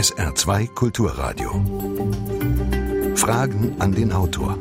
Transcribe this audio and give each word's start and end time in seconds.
SR2 0.00 0.68
Kulturradio. 0.68 1.50
Fragen 3.16 3.76
an 3.80 3.94
den 3.94 4.12
Autor. 4.12 4.58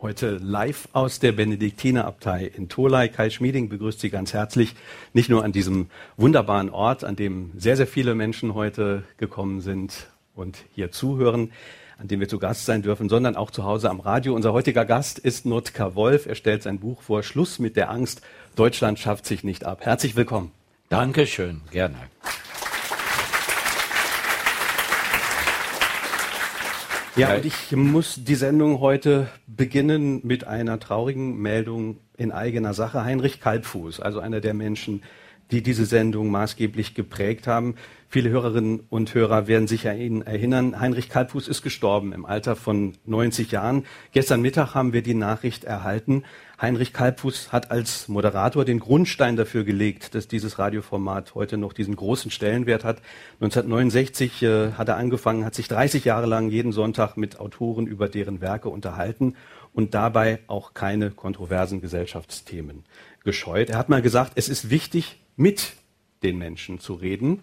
Heute 0.00 0.36
live 0.36 0.88
aus 0.92 1.18
der 1.18 1.32
Benediktinerabtei 1.32 2.44
in 2.44 2.68
Tolai. 2.68 3.08
Kai 3.08 3.30
Schmieding 3.30 3.68
begrüßt 3.68 3.98
Sie 3.98 4.08
ganz 4.08 4.32
herzlich, 4.32 4.76
nicht 5.14 5.28
nur 5.28 5.42
an 5.42 5.50
diesem 5.50 5.88
wunderbaren 6.16 6.70
Ort, 6.70 7.02
an 7.02 7.16
dem 7.16 7.50
sehr, 7.58 7.76
sehr 7.76 7.88
viele 7.88 8.14
Menschen 8.14 8.54
heute 8.54 9.02
gekommen 9.16 9.62
sind 9.62 10.06
und 10.36 10.58
hier 10.72 10.92
zuhören, 10.92 11.50
an 11.98 12.06
dem 12.06 12.20
wir 12.20 12.28
zu 12.28 12.38
Gast 12.38 12.66
sein 12.66 12.82
dürfen, 12.82 13.08
sondern 13.08 13.34
auch 13.34 13.50
zu 13.50 13.64
Hause 13.64 13.90
am 13.90 13.98
Radio. 13.98 14.32
Unser 14.32 14.52
heutiger 14.52 14.84
Gast 14.84 15.18
ist 15.18 15.44
Notka 15.44 15.96
Wolf. 15.96 16.26
Er 16.26 16.36
stellt 16.36 16.62
sein 16.62 16.78
Buch 16.78 17.02
vor 17.02 17.24
Schluss 17.24 17.58
mit 17.58 17.74
der 17.74 17.90
Angst. 17.90 18.22
Deutschland 18.54 19.00
schafft 19.00 19.26
sich 19.26 19.42
nicht 19.42 19.64
ab. 19.64 19.80
Herzlich 19.80 20.14
willkommen. 20.14 20.52
Dankeschön, 20.88 21.62
gerne. 21.72 21.96
Ja, 27.14 27.34
und 27.34 27.44
ich 27.44 27.72
muss 27.72 28.24
die 28.24 28.34
Sendung 28.34 28.80
heute 28.80 29.28
beginnen 29.46 30.20
mit 30.24 30.46
einer 30.46 30.80
traurigen 30.80 31.36
Meldung 31.36 31.98
in 32.16 32.32
eigener 32.32 32.72
Sache. 32.72 33.04
Heinrich 33.04 33.38
Kalbfuß, 33.38 34.00
also 34.00 34.20
einer 34.20 34.40
der 34.40 34.54
Menschen, 34.54 35.02
die 35.52 35.62
diese 35.62 35.84
Sendung 35.84 36.30
maßgeblich 36.30 36.94
geprägt 36.94 37.46
haben. 37.46 37.76
Viele 38.08 38.30
Hörerinnen 38.30 38.80
und 38.90 39.14
Hörer 39.14 39.46
werden 39.46 39.68
sich 39.68 39.88
an 39.88 39.98
ihn 39.98 40.22
erinnern. 40.22 40.78
Heinrich 40.78 41.08
Kalbfuß 41.08 41.48
ist 41.48 41.62
gestorben 41.62 42.12
im 42.12 42.26
Alter 42.26 42.56
von 42.56 42.94
90 43.06 43.52
Jahren. 43.52 43.84
Gestern 44.12 44.42
Mittag 44.42 44.74
haben 44.74 44.92
wir 44.92 45.02
die 45.02 45.14
Nachricht 45.14 45.64
erhalten. 45.64 46.24
Heinrich 46.60 46.92
Kalbfuß 46.92 47.52
hat 47.52 47.70
als 47.70 48.08
Moderator 48.08 48.64
den 48.64 48.80
Grundstein 48.80 49.36
dafür 49.36 49.64
gelegt, 49.64 50.14
dass 50.14 50.28
dieses 50.28 50.58
Radioformat 50.58 51.34
heute 51.34 51.56
noch 51.56 51.72
diesen 51.72 51.96
großen 51.96 52.30
Stellenwert 52.30 52.84
hat. 52.84 53.02
1969 53.40 54.42
äh, 54.42 54.72
hat 54.72 54.88
er 54.88 54.96
angefangen, 54.96 55.44
hat 55.44 55.54
sich 55.54 55.68
30 55.68 56.04
Jahre 56.04 56.26
lang 56.26 56.50
jeden 56.50 56.72
Sonntag 56.72 57.16
mit 57.16 57.40
Autoren 57.40 57.86
über 57.86 58.08
deren 58.08 58.40
Werke 58.40 58.68
unterhalten 58.68 59.36
und 59.72 59.94
dabei 59.94 60.40
auch 60.46 60.74
keine 60.74 61.10
kontroversen 61.10 61.80
Gesellschaftsthemen 61.80 62.84
gescheut. 63.24 63.70
Er 63.70 63.78
hat 63.78 63.88
mal 63.88 64.02
gesagt, 64.02 64.32
es 64.34 64.48
ist 64.48 64.70
wichtig, 64.70 65.21
mit 65.36 65.72
den 66.22 66.38
Menschen 66.38 66.78
zu 66.78 66.94
reden 66.94 67.42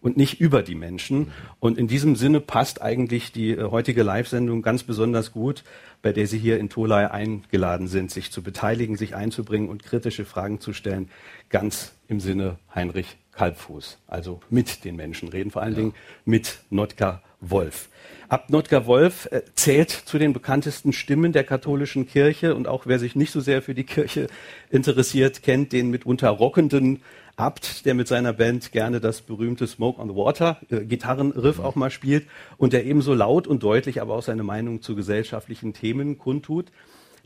und 0.00 0.16
nicht 0.16 0.40
über 0.40 0.62
die 0.62 0.74
Menschen. 0.74 1.32
Und 1.58 1.78
in 1.78 1.88
diesem 1.88 2.16
Sinne 2.16 2.40
passt 2.40 2.82
eigentlich 2.82 3.32
die 3.32 3.50
äh, 3.50 3.70
heutige 3.70 4.02
Live-Sendung 4.02 4.62
ganz 4.62 4.82
besonders 4.82 5.32
gut, 5.32 5.64
bei 6.02 6.12
der 6.12 6.26
Sie 6.26 6.38
hier 6.38 6.58
in 6.58 6.68
Tolai 6.68 7.10
eingeladen 7.10 7.88
sind, 7.88 8.10
sich 8.10 8.30
zu 8.30 8.42
beteiligen, 8.42 8.96
sich 8.96 9.14
einzubringen 9.14 9.68
und 9.68 9.82
kritische 9.82 10.24
Fragen 10.24 10.60
zu 10.60 10.72
stellen, 10.72 11.08
ganz 11.48 11.92
im 12.08 12.20
Sinne 12.20 12.58
Heinrich 12.74 13.16
Kalbfuß. 13.32 13.98
Also 14.06 14.40
mit 14.50 14.84
den 14.84 14.96
Menschen 14.96 15.28
reden, 15.28 15.50
vor 15.50 15.62
allen 15.62 15.74
ja. 15.74 15.80
Dingen 15.80 15.94
mit 16.24 16.58
Notka 16.70 17.22
Wolf. 17.40 17.88
Abnotker 18.28 18.86
Wolf 18.86 19.28
äh, 19.30 19.42
zählt 19.54 19.90
zu 19.90 20.18
den 20.18 20.32
bekanntesten 20.32 20.92
Stimmen 20.92 21.32
der 21.32 21.44
katholischen 21.44 22.08
Kirche 22.08 22.54
und 22.54 22.66
auch 22.66 22.86
wer 22.86 22.98
sich 22.98 23.14
nicht 23.14 23.30
so 23.30 23.40
sehr 23.40 23.62
für 23.62 23.74
die 23.74 23.84
Kirche 23.84 24.26
interessiert, 24.70 25.42
kennt 25.42 25.72
den 25.72 25.90
mitunter 25.90 26.30
rockenden 26.30 27.02
Abt, 27.36 27.84
der 27.84 27.94
mit 27.94 28.08
seiner 28.08 28.32
Band 28.32 28.72
gerne 28.72 28.98
das 28.98 29.20
berühmte 29.20 29.66
Smoke 29.66 30.00
on 30.00 30.08
the 30.08 30.16
Water 30.16 30.58
äh, 30.70 30.86
Gitarrenriff 30.86 31.58
auch 31.58 31.74
mal 31.74 31.90
spielt 31.90 32.26
und 32.56 32.72
der 32.72 32.86
ebenso 32.86 33.12
laut 33.12 33.46
und 33.46 33.62
deutlich 33.62 34.00
aber 34.00 34.14
auch 34.14 34.22
seine 34.22 34.42
Meinung 34.42 34.80
zu 34.80 34.96
gesellschaftlichen 34.96 35.74
Themen 35.74 36.16
kundtut. 36.16 36.72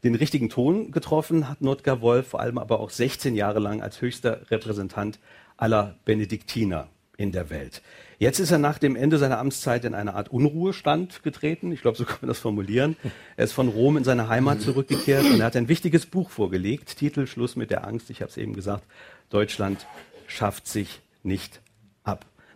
Den 0.02 0.16
richtigen 0.16 0.48
Ton 0.48 0.90
getroffen 0.90 1.48
hat 1.48 1.60
Notker 1.60 2.00
Wolf 2.00 2.28
vor 2.28 2.40
allem 2.40 2.58
aber 2.58 2.80
auch 2.80 2.90
16 2.90 3.36
Jahre 3.36 3.60
lang 3.60 3.82
als 3.82 4.00
höchster 4.00 4.50
Repräsentant 4.50 5.20
aller 5.56 5.94
Benediktiner 6.04 6.88
in 7.20 7.32
der 7.32 7.50
Welt. 7.50 7.82
Jetzt 8.18 8.38
ist 8.38 8.50
er 8.50 8.56
nach 8.56 8.78
dem 8.78 8.96
Ende 8.96 9.18
seiner 9.18 9.38
Amtszeit 9.38 9.84
in 9.84 9.94
eine 9.94 10.14
Art 10.14 10.30
Unruhestand 10.30 11.22
getreten. 11.22 11.70
Ich 11.70 11.82
glaube, 11.82 11.98
so 11.98 12.06
kann 12.06 12.16
man 12.22 12.28
das 12.28 12.38
formulieren. 12.38 12.96
Er 13.36 13.44
ist 13.44 13.52
von 13.52 13.68
Rom 13.68 13.98
in 13.98 14.04
seine 14.04 14.28
Heimat 14.28 14.62
zurückgekehrt 14.62 15.26
und 15.26 15.40
er 15.40 15.46
hat 15.46 15.56
ein 15.56 15.68
wichtiges 15.68 16.06
Buch 16.06 16.30
vorgelegt. 16.30 16.96
Titel 16.96 17.26
Schluss 17.26 17.56
mit 17.56 17.70
der 17.70 17.86
Angst. 17.86 18.08
Ich 18.08 18.22
habe 18.22 18.30
es 18.30 18.38
eben 18.38 18.54
gesagt. 18.54 18.84
Deutschland 19.28 19.86
schafft 20.26 20.66
sich 20.66 21.02
nicht. 21.22 21.60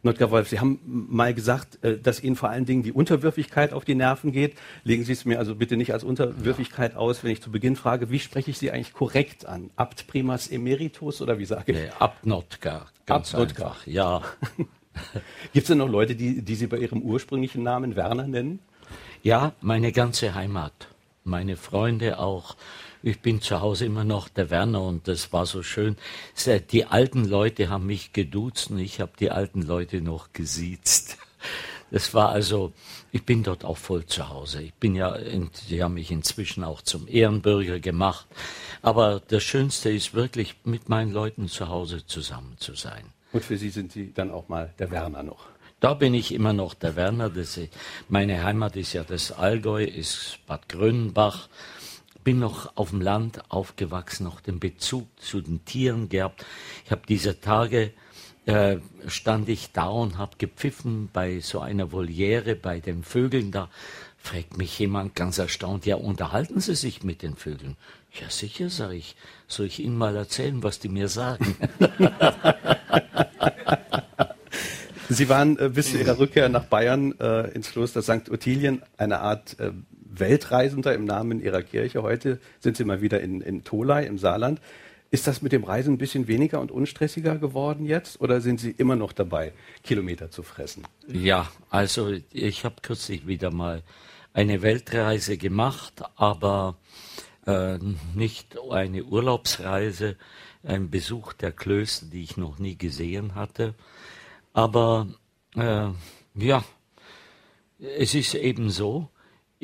Notker 0.05 0.31
Wolf, 0.31 0.49
Sie 0.49 0.61
haben 0.61 0.81
mal 0.85 1.35
gesagt, 1.35 1.83
äh, 1.83 1.99
dass 1.99 2.23
Ihnen 2.23 2.37
vor 2.37 2.51
allen 2.51 2.65
Dingen 2.65 2.83
die 2.83 2.93
Unterwürfigkeit 2.93 3.73
auf 3.73 3.85
die 3.85 3.95
Nerven 3.95 4.33
geht. 4.33 4.55
Legen 4.85 5.05
Sie 5.05 5.13
es 5.13 5.25
mir 5.25 5.39
also 5.39 5.55
bitte 5.55 5.77
nicht 5.77 5.93
als 5.93 6.05
Unterwürfigkeit 6.05 6.95
aus, 6.95 7.25
wenn 7.25 7.31
ich 7.31 7.43
zu 7.43 7.51
Beginn 7.51 7.77
frage, 7.77 8.11
wie 8.11 8.19
spreche 8.19 8.51
ich 8.51 8.59
Sie 8.59 8.71
eigentlich 8.71 8.93
korrekt 8.93 9.47
an? 9.47 9.71
Abt 9.77 10.07
primas 10.07 10.49
emeritus 10.49 11.23
oder 11.23 11.39
wie 11.39 11.47
sage 11.47 11.73
ich? 11.73 11.79
Nee, 11.79 11.91
Abt 11.99 12.27
Notker. 12.27 12.87
Ganz 13.07 13.35
Abt 13.35 13.59
Notker. 13.59 13.77
Ja. 13.87 14.23
Gibt 15.53 15.65
es 15.65 15.69
denn 15.69 15.79
noch 15.79 15.89
Leute, 15.89 16.15
die, 16.15 16.43
die 16.43 16.55
Sie 16.55 16.67
bei 16.67 16.79
Ihrem 16.79 17.03
ursprünglichen 17.03 17.63
Namen 17.63 17.97
Werner 17.97 18.29
nennen? 18.29 18.61
Ja, 19.23 19.53
meine 19.61 19.91
ganze 19.93 20.35
Heimat. 20.35 20.89
Meine 21.25 21.57
Freunde 21.57 22.19
auch. 22.19 22.57
Ich 23.07 23.21
bin 23.21 23.43
zu 23.43 23.61
Hause 23.61 23.85
immer 23.85 24.03
noch 24.03 24.31
der 24.31 24.49
Werner 24.49 24.81
und 24.81 25.09
das 25.09 25.31
war 25.31 25.45
so 25.45 25.63
schön. 25.63 25.97
Die 26.73 26.87
alten 26.87 27.27
Leute 27.27 27.69
haben 27.69 27.85
mich 27.85 28.15
geduzt 28.15 28.71
und 28.71 28.79
ich 28.79 28.99
habe 28.99 29.13
die 29.21 29.31
alten 29.31 29.61
Leute 29.61 30.01
noch 30.01 30.33
gesiezt. 30.33 31.19
Das 31.91 32.13
war 32.13 32.31
also, 32.31 32.73
ich 33.13 33.25
bin 33.25 33.45
dort 33.45 33.65
auch 33.65 33.77
voll 33.77 34.05
zu 34.07 34.29
Hause. 34.29 34.63
Ich 34.63 34.75
bin 34.75 34.97
ja, 34.97 35.17
die 35.69 35.81
haben 35.81 35.95
mich 35.95 36.11
inzwischen 36.11 36.65
auch 36.65 36.83
zum 36.83 37.07
Ehrenbürger 37.07 37.79
gemacht. 37.79 38.27
Aber 38.83 39.21
das 39.29 39.45
Schönste 39.45 39.91
ist 39.91 40.13
wirklich, 40.13 40.57
mit 40.65 40.89
meinen 40.89 41.13
Leuten 41.13 41.47
zu 41.47 41.69
Hause 41.69 42.05
zusammen 42.05 42.57
zu 42.59 42.75
sein. 42.75 43.05
Und 43.33 43.45
für 43.45 43.59
Sie 43.59 43.69
sind 43.69 43.93
Sie 43.93 44.13
dann 44.13 44.33
auch 44.33 44.49
mal 44.49 44.73
der 44.79 44.91
Werner 44.91 45.23
noch. 45.23 45.47
Da 45.79 45.93
bin 45.93 46.15
ich 46.15 46.33
immer 46.33 46.55
noch 46.55 46.75
der 46.75 46.97
Werner. 46.97 47.29
Das, 47.29 47.61
meine 48.09 48.43
Heimat 48.43 48.75
ist 48.75 48.95
ja 48.95 49.05
das 49.05 49.31
Allgäu, 49.31 49.85
ist 49.85 50.39
Bad 50.47 50.69
Grönenbach. 50.69 51.49
Bin 52.25 52.39
noch 52.39 52.77
auf 52.77 52.91
dem 52.91 53.01
Land 53.01 53.43
aufgewachsen, 53.51 54.25
noch 54.25 54.41
den 54.41 54.59
Bezug 54.59 55.07
zu 55.21 55.41
den 55.41 55.65
Tieren 55.65 56.09
gehabt. 56.09 56.45
Ich 56.85 56.91
habe 56.91 57.03
diese 57.07 57.41
Tage 57.41 57.93
äh, 58.47 58.79
stand 59.07 59.49
ich 59.49 59.73
da 59.73 59.87
und 59.87 60.19
habe 60.19 60.37
gepfiffen 60.39 61.09
bei 61.13 61.41
so 61.41 61.61
einer 61.61 61.93
Voliere 61.93 62.57
bei 62.57 62.81
den 62.81 63.03
Vögeln 63.03 63.51
da. 63.51 63.71
Fragt 64.19 64.57
mich 64.57 64.79
jemand 64.79 65.15
ganz 65.15 65.39
erstaunt, 65.39 65.87
ja, 65.87 65.97
unterhalten 65.97 66.61
Sie 66.61 66.75
sich 66.75 67.03
mit 67.03 67.23
den 67.23 67.37
Vögeln? 67.37 67.77
Ja, 68.13 68.31
sicher, 68.31 68.71
sage 68.71 68.97
ich. 68.97 69.17
Soll 69.49 69.67
ich 69.67 69.81
Ihnen 69.81 69.99
mal 69.99 70.17
erzählen, 70.17 70.63
was 70.63 70.79
die 70.79 70.89
mir 70.89 71.09
sagen? 71.09 71.57
Sie 75.11 75.29
waren 75.29 75.59
äh, 75.59 75.69
bis 75.69 75.91
zu 75.91 75.99
Ihrer 75.99 76.19
Rückkehr 76.19 76.49
nach 76.49 76.65
Bayern 76.65 77.19
äh, 77.21 77.51
ins 77.51 77.71
Kloster 77.71 78.03
St. 78.03 78.31
Ottilien 78.31 78.83
eine 78.97 79.21
Art 79.21 79.59
äh, 79.61 79.73
Weltreisender 80.19 80.95
im 80.95 81.05
Namen 81.05 81.43
Ihrer 81.43 81.63
Kirche. 81.63 82.03
Heute 82.03 82.41
sind 82.61 82.77
Sie 82.77 82.85
mal 82.85 83.01
wieder 83.01 83.21
in, 83.21 83.41
in 83.41 83.65
Tolai 83.65 84.05
im 84.07 84.19
Saarland. 84.19 84.61
Ist 85.11 85.27
das 85.27 85.43
mit 85.43 85.53
dem 85.53 85.65
Reisen 85.65 85.95
ein 85.95 85.99
bisschen 85.99 86.27
weniger 86.27 86.61
und 86.61 86.73
unstressiger 86.73 87.37
geworden 87.39 87.87
jetzt 87.87 88.21
oder 88.21 88.41
sind 88.41 88.59
Sie 88.59 88.71
immer 88.71 88.97
noch 88.97 89.13
dabei, 89.13 89.53
Kilometer 89.83 90.31
zu 90.31 90.43
fressen? 90.43 90.85
Ja, 91.07 91.49
also 91.71 92.13
ich 92.33 92.65
habe 92.65 92.77
kürzlich 92.83 93.27
wieder 93.27 93.53
mal 93.53 93.83
eine 94.33 94.63
Weltreise 94.63 95.37
gemacht, 95.37 96.03
aber 96.17 96.77
äh, 97.47 97.79
nicht 98.15 98.57
eine 98.71 99.05
Urlaubsreise, 99.05 100.17
ein 100.65 100.91
Besuch 100.91 101.33
der 101.35 101.53
Klöster, 101.53 102.07
die 102.07 102.23
ich 102.23 102.37
noch 102.37 102.59
nie 102.59 102.77
gesehen 102.77 103.37
hatte. 103.37 103.75
Aber 104.53 105.07
äh, 105.55 105.91
ja, 106.35 106.65
es 107.79 108.15
ist 108.15 108.35
eben 108.35 108.71
so, 108.71 109.11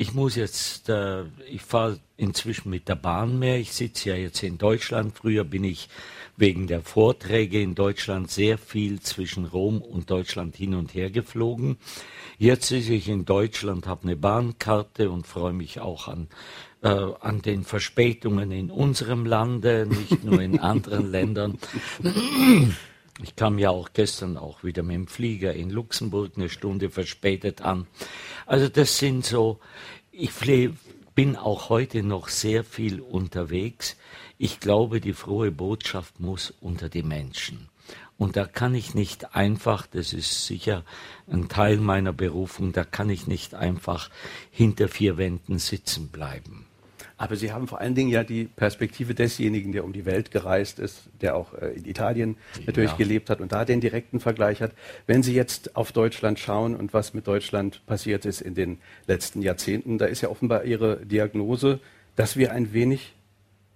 ich 0.01 0.15
muss 0.15 0.35
jetzt, 0.35 0.89
äh, 0.89 1.25
ich 1.47 1.61
fahre 1.61 1.99
inzwischen 2.17 2.71
mit 2.71 2.89
der 2.89 2.95
Bahn 2.95 3.37
mehr. 3.37 3.59
Ich 3.59 3.71
sitze 3.71 4.09
ja 4.09 4.15
jetzt 4.15 4.41
in 4.41 4.57
Deutschland. 4.57 5.15
Früher 5.15 5.43
bin 5.43 5.63
ich 5.63 5.89
wegen 6.37 6.65
der 6.65 6.81
Vorträge 6.81 7.61
in 7.61 7.75
Deutschland 7.75 8.31
sehr 8.31 8.57
viel 8.57 8.99
zwischen 9.01 9.45
Rom 9.45 9.79
und 9.79 10.09
Deutschland 10.09 10.55
hin 10.55 10.73
und 10.73 10.95
her 10.95 11.11
geflogen. 11.11 11.77
Jetzt 12.39 12.69
sitze 12.69 12.93
ich 12.93 13.09
in 13.09 13.25
Deutschland, 13.25 13.85
habe 13.85 14.05
eine 14.05 14.15
Bahnkarte 14.15 15.11
und 15.11 15.27
freue 15.27 15.53
mich 15.53 15.79
auch 15.79 16.07
an 16.07 16.29
äh, 16.81 16.87
an 16.87 17.43
den 17.43 17.63
Verspätungen 17.63 18.51
in 18.51 18.71
unserem 18.71 19.27
Lande, 19.27 19.85
nicht 19.87 20.23
nur 20.23 20.41
in 20.41 20.59
anderen 20.59 21.11
Ländern. 21.11 21.59
Ich 23.23 23.35
kam 23.35 23.59
ja 23.59 23.69
auch 23.69 23.89
gestern 23.93 24.37
auch 24.37 24.63
wieder 24.63 24.81
mit 24.81 24.95
dem 24.95 25.07
Flieger 25.07 25.53
in 25.53 25.69
Luxemburg 25.69 26.33
eine 26.35 26.49
Stunde 26.49 26.89
verspätet 26.89 27.61
an. 27.61 27.85
Also 28.47 28.67
das 28.67 28.97
sind 28.97 29.25
so, 29.25 29.59
ich 30.11 30.31
bin 31.13 31.35
auch 31.35 31.69
heute 31.69 32.01
noch 32.01 32.29
sehr 32.29 32.63
viel 32.63 32.99
unterwegs. 32.99 33.95
Ich 34.39 34.59
glaube, 34.59 35.01
die 35.01 35.13
frohe 35.13 35.51
Botschaft 35.51 36.19
muss 36.19 36.51
unter 36.61 36.89
die 36.89 37.03
Menschen. 37.03 37.69
Und 38.17 38.37
da 38.37 38.45
kann 38.45 38.73
ich 38.75 38.95
nicht 38.95 39.35
einfach, 39.35 39.85
das 39.87 40.13
ist 40.13 40.45
sicher 40.45 40.83
ein 41.27 41.47
Teil 41.47 41.77
meiner 41.77 42.13
Berufung, 42.13 42.71
da 42.71 42.83
kann 42.83 43.09
ich 43.09 43.27
nicht 43.27 43.53
einfach 43.53 44.09
hinter 44.51 44.87
vier 44.87 45.17
Wänden 45.17 45.59
sitzen 45.59 46.09
bleiben. 46.09 46.65
Aber 47.21 47.35
Sie 47.35 47.51
haben 47.51 47.67
vor 47.67 47.79
allen 47.79 47.93
Dingen 47.93 48.09
ja 48.09 48.23
die 48.23 48.45
Perspektive 48.45 49.13
desjenigen, 49.13 49.73
der 49.73 49.85
um 49.85 49.93
die 49.93 50.05
Welt 50.05 50.31
gereist 50.31 50.79
ist, 50.79 51.03
der 51.21 51.35
auch 51.35 51.53
äh, 51.53 51.67
in 51.67 51.85
Italien 51.85 52.35
natürlich 52.65 52.89
ja. 52.89 52.97
gelebt 52.97 53.29
hat 53.29 53.41
und 53.41 53.51
da 53.51 53.63
den 53.63 53.79
direkten 53.79 54.19
Vergleich 54.19 54.59
hat. 54.59 54.71
Wenn 55.05 55.21
Sie 55.21 55.35
jetzt 55.35 55.75
auf 55.75 55.91
Deutschland 55.91 56.39
schauen 56.39 56.75
und 56.75 56.95
was 56.95 57.13
mit 57.13 57.27
Deutschland 57.27 57.85
passiert 57.85 58.25
ist 58.25 58.41
in 58.41 58.55
den 58.55 58.79
letzten 59.05 59.43
Jahrzehnten, 59.43 59.99
da 59.99 60.07
ist 60.07 60.21
ja 60.21 60.29
offenbar 60.29 60.63
Ihre 60.63 61.05
Diagnose, 61.05 61.79
dass 62.15 62.37
wir 62.37 62.53
ein 62.53 62.73
wenig 62.73 63.13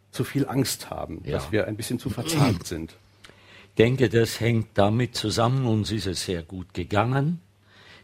zu 0.10 0.24
viel 0.24 0.48
Angst 0.48 0.90
haben, 0.90 1.22
ja. 1.24 1.34
dass 1.34 1.52
wir 1.52 1.68
ein 1.68 1.76
bisschen 1.76 2.00
zu 2.00 2.10
verzagt 2.10 2.66
sind. 2.66 2.96
Ich 3.70 3.76
denke, 3.78 4.10
das 4.10 4.40
hängt 4.40 4.70
damit 4.74 5.16
zusammen, 5.16 5.68
uns 5.68 5.92
ist 5.92 6.08
es 6.08 6.26
sehr 6.26 6.42
gut 6.42 6.74
gegangen. 6.74 7.42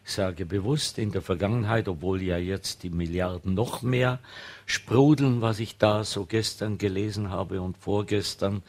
Ich 0.04 0.14
sage 0.14 0.46
bewusst 0.46 0.98
in 0.98 1.12
der 1.12 1.22
Vergangenheit, 1.22 1.88
obwohl 1.88 2.22
ja 2.22 2.38
jetzt 2.38 2.84
die 2.84 2.90
Milliarden 2.90 3.54
noch 3.54 3.82
mehr 3.82 4.20
sprudeln, 4.66 5.42
was 5.42 5.60
ich 5.60 5.78
da 5.78 6.04
so 6.04 6.26
gestern 6.26 6.78
gelesen 6.78 7.30
habe 7.30 7.62
und 7.62 7.78
vorgestern 7.78 8.64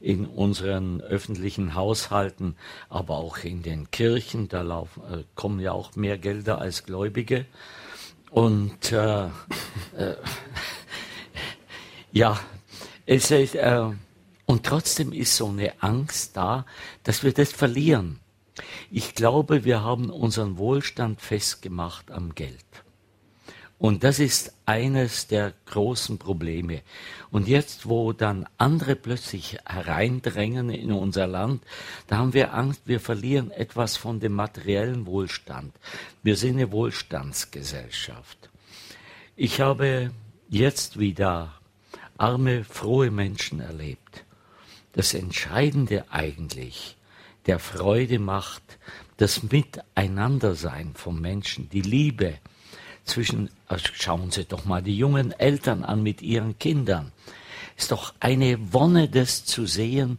in 0.00 0.24
unseren 0.26 1.00
öffentlichen 1.00 1.74
Haushalten, 1.74 2.56
aber 2.88 3.16
auch 3.18 3.38
in 3.38 3.62
den 3.62 3.90
Kirchen, 3.90 4.48
da 4.48 4.62
laufen, 4.62 5.02
äh, 5.12 5.24
kommen 5.34 5.60
ja 5.60 5.72
auch 5.72 5.94
mehr 5.94 6.16
Gelder 6.16 6.58
als 6.58 6.84
Gläubige. 6.84 7.44
Und 8.30 8.90
äh, 8.92 9.26
äh, 9.26 9.28
ja, 12.12 12.40
es 13.04 13.30
ist, 13.30 13.54
äh, 13.54 13.90
und 14.46 14.64
trotzdem 14.64 15.12
ist 15.12 15.36
so 15.36 15.48
eine 15.48 15.82
Angst 15.82 16.36
da, 16.36 16.64
dass 17.02 17.22
wir 17.22 17.32
das 17.32 17.52
verlieren. 17.52 18.20
Ich 18.90 19.14
glaube, 19.14 19.64
wir 19.64 19.82
haben 19.82 20.10
unseren 20.10 20.58
Wohlstand 20.58 21.20
festgemacht 21.20 22.10
am 22.10 22.34
Geld. 22.34 22.64
Und 23.78 24.02
das 24.02 24.18
ist 24.18 24.52
eines 24.66 25.28
der 25.28 25.54
großen 25.66 26.18
Probleme. 26.18 26.82
Und 27.30 27.46
jetzt, 27.46 27.88
wo 27.88 28.12
dann 28.12 28.46
andere 28.58 28.96
plötzlich 28.96 29.56
hereindrängen 29.64 30.70
in 30.70 30.90
unser 30.90 31.28
Land, 31.28 31.62
da 32.08 32.16
haben 32.16 32.34
wir 32.34 32.54
Angst, 32.54 32.82
wir 32.86 32.98
verlieren 32.98 33.52
etwas 33.52 33.96
von 33.96 34.18
dem 34.18 34.32
materiellen 34.32 35.06
Wohlstand. 35.06 35.72
Wir 36.24 36.36
sind 36.36 36.56
eine 36.56 36.72
Wohlstandsgesellschaft. 36.72 38.50
Ich 39.36 39.60
habe 39.60 40.10
jetzt 40.48 40.98
wieder 40.98 41.54
arme, 42.16 42.64
frohe 42.64 43.12
Menschen 43.12 43.60
erlebt. 43.60 44.24
Das 44.92 45.14
Entscheidende 45.14 46.04
eigentlich 46.10 46.97
der 47.48 47.58
Freude 47.58 48.18
macht, 48.18 48.62
das 49.16 49.42
Miteinandersein 49.42 50.92
vom 50.94 51.20
Menschen, 51.20 51.68
die 51.70 51.80
Liebe 51.80 52.34
zwischen, 53.04 53.50
also 53.66 53.88
schauen 53.94 54.30
Sie 54.30 54.44
doch 54.44 54.64
mal 54.66 54.82
die 54.82 54.96
jungen 54.96 55.32
Eltern 55.32 55.82
an 55.82 56.02
mit 56.02 56.22
ihren 56.22 56.58
Kindern. 56.58 57.10
Ist 57.76 57.92
doch 57.92 58.12
eine 58.20 58.58
Wonne, 58.72 59.08
das 59.08 59.44
zu 59.44 59.64
sehen, 59.64 60.18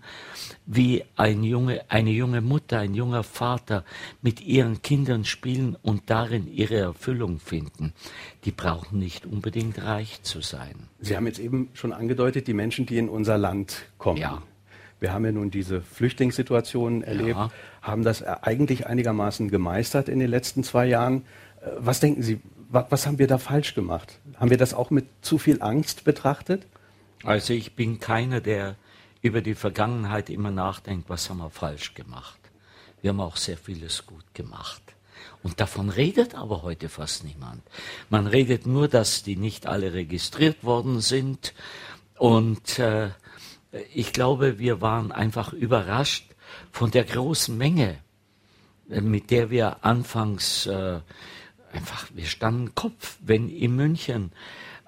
wie 0.65 1.03
ein 1.17 1.43
junge, 1.43 1.83
eine 1.89 2.09
junge 2.09 2.41
Mutter, 2.41 2.79
ein 2.79 2.93
junger 2.93 3.23
Vater 3.23 3.83
mit 4.21 4.41
ihren 4.41 4.81
Kindern 4.81 5.25
spielen 5.25 5.75
und 5.81 6.09
darin 6.09 6.47
ihre 6.47 6.77
Erfüllung 6.77 7.39
finden. 7.39 7.93
Die 8.45 8.51
brauchen 8.51 8.97
nicht 8.97 9.25
unbedingt 9.25 9.81
reich 9.83 10.23
zu 10.23 10.41
sein. 10.41 10.87
Sie 10.99 11.15
haben 11.15 11.27
jetzt 11.27 11.39
eben 11.39 11.69
schon 11.73 11.91
angedeutet, 11.91 12.47
die 12.47 12.53
Menschen, 12.53 12.85
die 12.85 12.97
in 12.97 13.09
unser 13.09 13.37
Land 13.37 13.85
kommen. 13.97 14.21
Ja. 14.21 14.41
Wir 14.99 15.13
haben 15.13 15.25
ja 15.25 15.31
nun 15.31 15.51
diese 15.51 15.81
Flüchtlingssituation 15.81 17.03
erlebt, 17.03 17.37
ja. 17.37 17.51
haben 17.81 18.03
das 18.03 18.23
eigentlich 18.23 18.87
einigermaßen 18.87 19.49
gemeistert 19.49 20.09
in 20.09 20.19
den 20.19 20.29
letzten 20.29 20.63
zwei 20.63 20.85
Jahren. 20.85 21.23
Äh, 21.61 21.69
was 21.77 21.99
denken 21.99 22.21
Sie, 22.21 22.39
was 22.71 23.07
haben 23.07 23.17
wir 23.17 23.27
da 23.27 23.39
falsch 23.39 23.73
gemacht? 23.73 24.19
Haben 24.37 24.51
wir 24.51 24.57
das 24.57 24.75
auch 24.75 24.91
mit 24.91 25.07
zu 25.21 25.39
viel 25.39 25.61
Angst 25.61 26.03
betrachtet? 26.03 26.67
Also 27.23 27.53
ich 27.53 27.75
bin 27.75 27.99
keiner, 27.99 28.41
der 28.41 28.75
über 29.21 29.41
die 29.41 29.55
Vergangenheit 29.55 30.29
immer 30.29 30.51
nachdenkt, 30.51 31.09
was 31.09 31.29
haben 31.29 31.39
wir 31.39 31.49
falsch 31.49 31.95
gemacht. 31.95 32.39
Wir 33.01 33.09
haben 33.09 33.19
auch 33.21 33.37
sehr 33.37 33.57
vieles 33.57 34.05
gut 34.05 34.23
gemacht. 34.33 34.81
Und 35.41 35.59
davon 35.59 35.89
redet 35.89 36.35
aber 36.35 36.63
heute 36.63 36.89
fast 36.89 37.23
niemand. 37.23 37.61
Man 38.09 38.27
redet 38.27 38.65
nur, 38.65 38.87
dass 38.87 39.23
die 39.23 39.35
nicht 39.35 39.67
alle 39.67 39.93
registriert 39.93 40.63
worden 40.63 41.01
sind 41.01 41.53
und 42.17 42.79
äh, 42.79 43.09
ich 43.93 44.13
glaube, 44.13 44.59
wir 44.59 44.81
waren 44.81 45.11
einfach 45.11 45.53
überrascht 45.53 46.25
von 46.71 46.91
der 46.91 47.03
großen 47.03 47.57
Menge, 47.57 47.97
äh, 48.89 49.01
mit 49.01 49.31
der 49.31 49.49
wir 49.49 49.83
anfangs 49.85 50.65
äh, 50.65 50.99
einfach, 51.71 52.07
wir 52.13 52.25
standen 52.25 52.73
Kopf, 52.75 53.17
wenn 53.21 53.49
in 53.49 53.75
München 53.75 54.31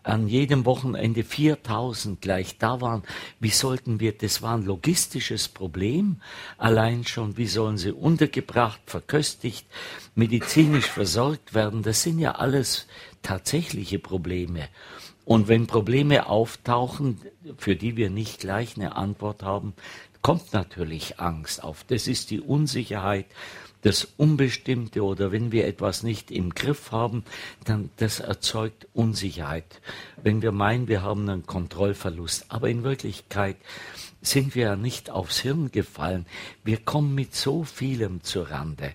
an 0.04 0.28
jedem 0.28 0.66
Wochenende 0.66 1.24
4000 1.24 2.22
gleich 2.22 2.57
da 2.57 2.81
waren. 2.81 3.04
Wie 3.39 3.51
sollten 3.51 4.00
wir, 4.00 4.13
das 4.13 4.42
war 4.42 4.57
ein 4.57 4.66
logistisches 4.66 5.48
Problem, 5.48 6.22
allein 6.57 7.06
schon, 7.06 7.38
wie 7.38 7.45
sollen 7.45 7.77
sie 7.77 7.92
untergebracht, 7.92 8.81
verköstigt, 8.88 9.68
medizinisch 10.16 10.88
versorgt 10.88 11.54
werden, 11.54 11.84
das 11.84 12.01
sind 12.01 12.18
ja 12.18 12.31
alles 12.31 12.88
tatsächliche 13.22 14.00
Probleme. 14.00 14.69
Und 15.25 15.47
wenn 15.47 15.68
Probleme 15.68 16.27
auftauchen, 16.27 17.19
für 17.57 17.75
die 17.75 17.95
wir 17.95 18.09
nicht 18.09 18.39
gleich 18.39 18.75
eine 18.75 18.95
Antwort 18.95 19.44
haben, 19.44 19.73
kommt 20.21 20.53
natürlich 20.53 21.19
Angst 21.19 21.63
auf. 21.63 21.83
Das 21.88 22.07
ist 22.07 22.31
die 22.31 22.41
Unsicherheit, 22.41 23.25
das 23.81 24.07
Unbestimmte 24.18 25.03
oder 25.03 25.31
wenn 25.31 25.51
wir 25.51 25.65
etwas 25.65 26.03
nicht 26.03 26.29
im 26.29 26.53
Griff 26.53 26.91
haben, 26.91 27.23
dann 27.65 27.89
das 27.97 28.19
erzeugt 28.19 28.88
Unsicherheit. 28.94 29.81
Wenn 30.21 30.41
wir 30.41 30.51
meinen, 30.51 30.88
wir 30.88 31.01
haben 31.01 31.27
einen 31.27 31.45
Kontrollverlust. 31.45 32.45
Aber 32.50 32.69
in 32.69 32.83
Wirklichkeit 32.83 33.57
sind 34.21 34.53
wir 34.53 34.65
ja 34.65 34.75
nicht 34.75 35.09
aufs 35.09 35.39
Hirn 35.39 35.71
gefallen. 35.71 36.27
Wir 36.63 36.77
kommen 36.77 37.15
mit 37.15 37.33
so 37.35 37.63
vielem 37.63 38.24
zur 38.24 38.51
Rande 38.51 38.94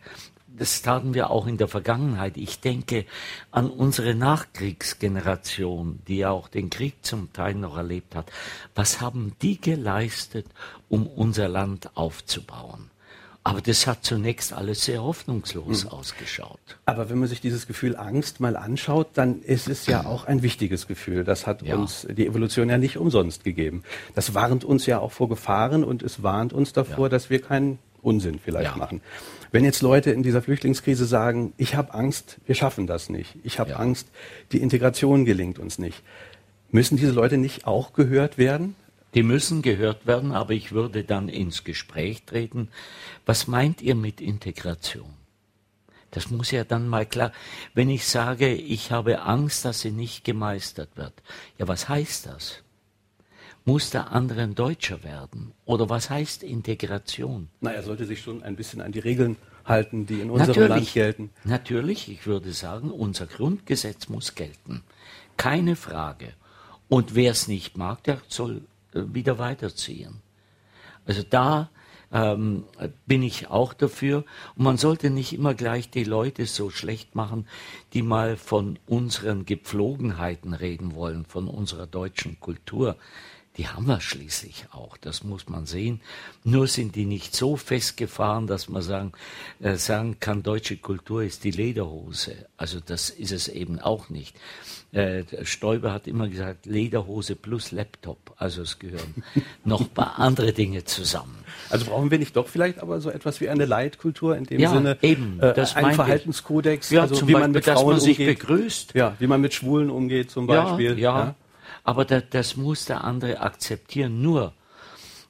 das 0.59 0.83
taten 0.83 1.15
wir 1.15 1.31
auch 1.31 1.47
in 1.47 1.57
der 1.57 1.69
Vergangenheit. 1.69 2.37
Ich 2.37 2.61
denke 2.61 3.05
an 3.51 3.71
unsere 3.71 4.15
Nachkriegsgeneration, 4.15 6.01
die 6.09 6.19
ja 6.19 6.31
auch 6.31 6.49
den 6.49 6.71
Krieg 6.71 6.95
zum 7.03 7.33
Teil 7.33 7.55
noch 7.55 7.77
erlebt 7.77 8.15
hat. 8.15 8.31
Was 8.75 9.01
haben 9.01 9.33
die 9.43 9.61
geleistet, 9.61 10.47
um 10.89 11.07
unser 11.07 11.49
Land 11.49 11.97
aufzubauen? 11.97 12.91
Aber 13.47 13.61
das 13.61 13.87
hat 13.87 14.03
zunächst 14.03 14.53
alles 14.53 14.87
sehr 14.87 15.05
hoffnungslos 15.05 15.85
mhm. 15.85 15.91
ausgeschaut. 15.91 16.59
Aber 16.85 17.11
wenn 17.11 17.19
man 17.21 17.29
sich 17.29 17.41
dieses 17.41 17.69
Gefühl 17.69 17.95
Angst 17.95 18.41
mal 18.41 18.57
anschaut, 18.57 19.11
dann 19.15 19.41
ist 19.41 19.69
es 19.69 19.87
ja 19.87 20.05
auch 20.05 20.25
ein 20.25 20.43
wichtiges 20.43 20.89
Gefühl. 20.89 21.23
Das 21.23 21.47
hat 21.47 21.63
ja. 21.63 21.77
uns 21.77 22.09
die 22.11 22.27
Evolution 22.27 22.69
ja 22.69 22.77
nicht 22.77 22.97
umsonst 22.97 23.45
gegeben. 23.45 23.85
Das 24.17 24.35
warnt 24.35 24.65
uns 24.65 24.87
ja 24.87 24.99
auch 24.99 25.13
vor 25.13 25.29
Gefahren 25.29 25.85
und 25.85 26.03
es 26.03 26.25
warnt 26.25 26.53
uns 26.53 26.73
davor, 26.73 27.05
ja. 27.05 27.11
dass 27.11 27.31
wir 27.31 27.41
keinen 27.41 27.79
Unsinn 28.07 28.39
vielleicht 28.39 28.73
ja. 28.73 28.77
machen. 28.77 29.03
Wenn 29.51 29.65
jetzt 29.65 29.83
Leute 29.83 30.13
in 30.13 30.23
dieser 30.23 30.41
Flüchtlingskrise 30.41 31.07
sagen, 31.07 31.53
ich 31.57 31.75
habe 31.75 31.93
Angst, 31.93 32.39
wir 32.47 32.55
schaffen 32.55 32.87
das 32.87 33.11
nicht, 33.11 33.35
ich 33.43 33.59
habe 33.59 33.71
ja. 33.71 33.77
Angst, 33.77 34.09
die 34.53 34.63
Integration 34.63 35.25
gelingt 35.25 35.59
uns 35.59 35.79
nicht, 35.79 36.03
müssen 36.71 36.97
diese 36.97 37.13
Leute 37.13 37.37
nicht 37.37 37.67
auch 37.67 37.93
gehört 37.93 38.39
werden? 38.39 38.77
Die 39.15 39.23
müssen 39.23 39.63
gehört 39.63 40.07
werden, 40.07 40.33
aber 40.33 40.53
ich 40.53 40.73
würde 40.73 41.03
dann 41.03 41.29
ins 41.29 41.65
Gespräch 41.65 42.25
treten. 42.25 42.69
Was 43.25 43.47
meint 43.47 43.83
ihr 43.83 43.95
mit 43.95 44.21
Integration? 44.21 45.11
Das 46.11 46.31
muss 46.31 46.51
ja 46.51 46.65
dann 46.65 46.87
mal 46.87 47.07
klar. 47.07 47.33
Wenn 47.75 47.91
ich 47.91 48.07
sage, 48.07 48.55
ich 48.55 48.93
habe 48.93 49.23
Angst, 49.23 49.65
dass 49.65 49.81
sie 49.81 49.91
nicht 49.91 50.23
gemeistert 50.23 50.91
wird, 50.97 51.15
ja, 51.59 51.67
was 51.67 51.89
heißt 51.89 52.27
das? 52.27 52.63
Muss 53.69 53.91
der 53.91 54.13
andere 54.13 54.43
ein 54.43 54.55
Deutscher 54.55 55.03
werden? 55.03 55.53
Oder 55.65 55.91
was 55.91 56.09
heißt 56.09 56.45
Integration? 56.45 57.49
Na, 57.61 57.73
er 57.73 57.83
sollte 57.83 58.07
sich 58.07 58.23
schon 58.23 58.45
ein 58.45 58.55
bisschen 58.55 58.81
an 58.81 58.93
die 58.93 59.01
Regeln 59.01 59.37
halten, 59.65 60.07
die 60.07 60.21
in 60.21 60.31
unserem 60.31 60.69
natürlich, 60.69 60.69
Land 60.69 60.95
gelten. 60.95 61.31
Natürlich, 61.43 62.09
ich 62.09 62.29
würde 62.29 62.53
sagen, 62.53 62.93
unser 62.93 63.27
Grundgesetz 63.27 64.09
muss 64.09 64.37
gelten. 64.37 64.85
Keine 65.37 65.75
Frage. 65.75 66.33
Und 66.89 67.17
wer 67.17 67.33
es 67.33 67.49
nicht 67.49 67.77
mag, 67.77 68.05
der 68.05 68.21
soll 68.29 68.63
äh, 68.95 69.03
wieder 69.13 69.41
weiterziehen. 69.41 70.23
Also 71.05 71.25
da 71.29 71.69
ähm, 72.13 72.63
bin 73.07 73.25
ich 73.25 73.49
auch 73.49 73.75
dafür. 73.75 74.25
Und 74.55 74.63
man 74.65 74.77
sollte 74.77 75.11
nicht 75.11 75.33
immer 75.33 75.55
gleich 75.55 75.91
die 75.91 76.05
Leute 76.05 76.47
so 76.47 76.71
schlecht 76.71 77.17
machen, 77.17 77.49
die 77.95 78.03
mal 78.03 78.37
von 78.37 78.79
unseren 78.87 79.45
Gepflogenheiten 79.45 80.55
reden 80.55 80.95
wollen, 80.95 81.25
von 81.25 81.49
unserer 81.49 81.89
deutschen 81.89 82.39
Kultur 82.39 82.97
die 83.57 83.69
haben 83.69 83.87
wir 83.87 84.01
schließlich 84.01 84.67
auch, 84.73 84.97
das 84.99 85.25
muss 85.25 85.49
man 85.49 85.67
sehen. 85.67 86.01
Nur 86.45 86.67
sind 86.67 86.95
die 86.95 87.07
nicht 87.07 87.35
so 87.35 87.57
festgefahren, 87.57 88.47
dass 88.47 88.69
man 88.69 88.83
sagen, 88.83 89.13
äh, 89.61 89.77
sagen 89.77 90.19
kann, 90.21 90.43
deutsche 90.43 90.77
Kultur 90.77 91.23
ist 91.23 91.45
die 91.45 91.51
Lederhose. 91.51 92.47
Also 92.57 92.81
das 92.85 93.09
ist 93.11 93.33
es 93.33 93.49
eben 93.49 93.81
auch 93.81 94.11
nicht. 94.11 94.37
Äh, 94.93 95.25
Stoiber 95.43 95.93
hat 95.93 96.07
immer 96.07 96.29
gesagt, 96.29 96.67
Lederhose 96.67 97.35
plus 97.35 97.73
Laptop. 97.73 98.35
Also 98.37 98.63
es 98.63 98.79
gehören 98.79 99.25
noch 99.65 99.81
ein 99.81 99.89
paar 99.89 100.19
andere 100.19 100.53
Dinge 100.53 100.85
zusammen. 100.85 101.39
Also 101.71 101.87
brauchen 101.87 102.11
wir 102.11 102.19
nicht 102.19 102.37
doch 102.37 102.49
vielleicht 102.49 102.81
aber 102.81 103.01
so 103.01 103.11
etwas 103.11 103.41
wie 103.41 103.49
eine 103.49 103.65
Leitkultur 103.65 104.37
in 104.37 104.45
dem 104.45 104.61
ja, 104.61 104.71
Sinne, 104.71 104.99
eben, 105.01 105.41
äh, 105.41 105.55
ein 105.75 105.95
Verhaltenskodex, 105.95 106.91
ja, 106.91 107.03
also 107.03 107.17
wie 107.17 107.33
Beispiel, 107.33 107.41
man 107.41 107.51
mit 107.53 107.65
Frauen 107.65 107.87
man 107.93 108.01
sich 108.01 108.19
umgeht, 108.19 108.39
begrüßt. 108.39 108.95
Ja, 108.95 109.17
wie 109.19 109.27
man 109.27 109.41
mit 109.41 109.55
Schwulen 109.55 109.91
umgeht 109.91 110.31
zum 110.31 110.47
Beispiel. 110.47 110.99
Ja, 110.99 111.19
ja. 111.19 111.25
ja 111.25 111.35
Aber 111.87 112.05
da, 112.05 112.21
das 112.21 112.57
muss 112.57 112.85
der 112.85 113.05
andere 113.05 113.41
akzeptieren. 113.41 114.21
Nur, 114.21 114.53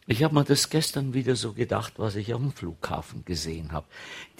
ich 0.06 0.24
habe 0.24 0.34
mir 0.34 0.44
das 0.44 0.70
gestern 0.70 1.12
wieder 1.12 1.36
so 1.36 1.52
gedacht, 1.52 1.92
was 1.98 2.16
ich 2.16 2.32
am 2.32 2.50
Flughafen 2.50 3.26
gesehen 3.26 3.72
habe. 3.72 3.86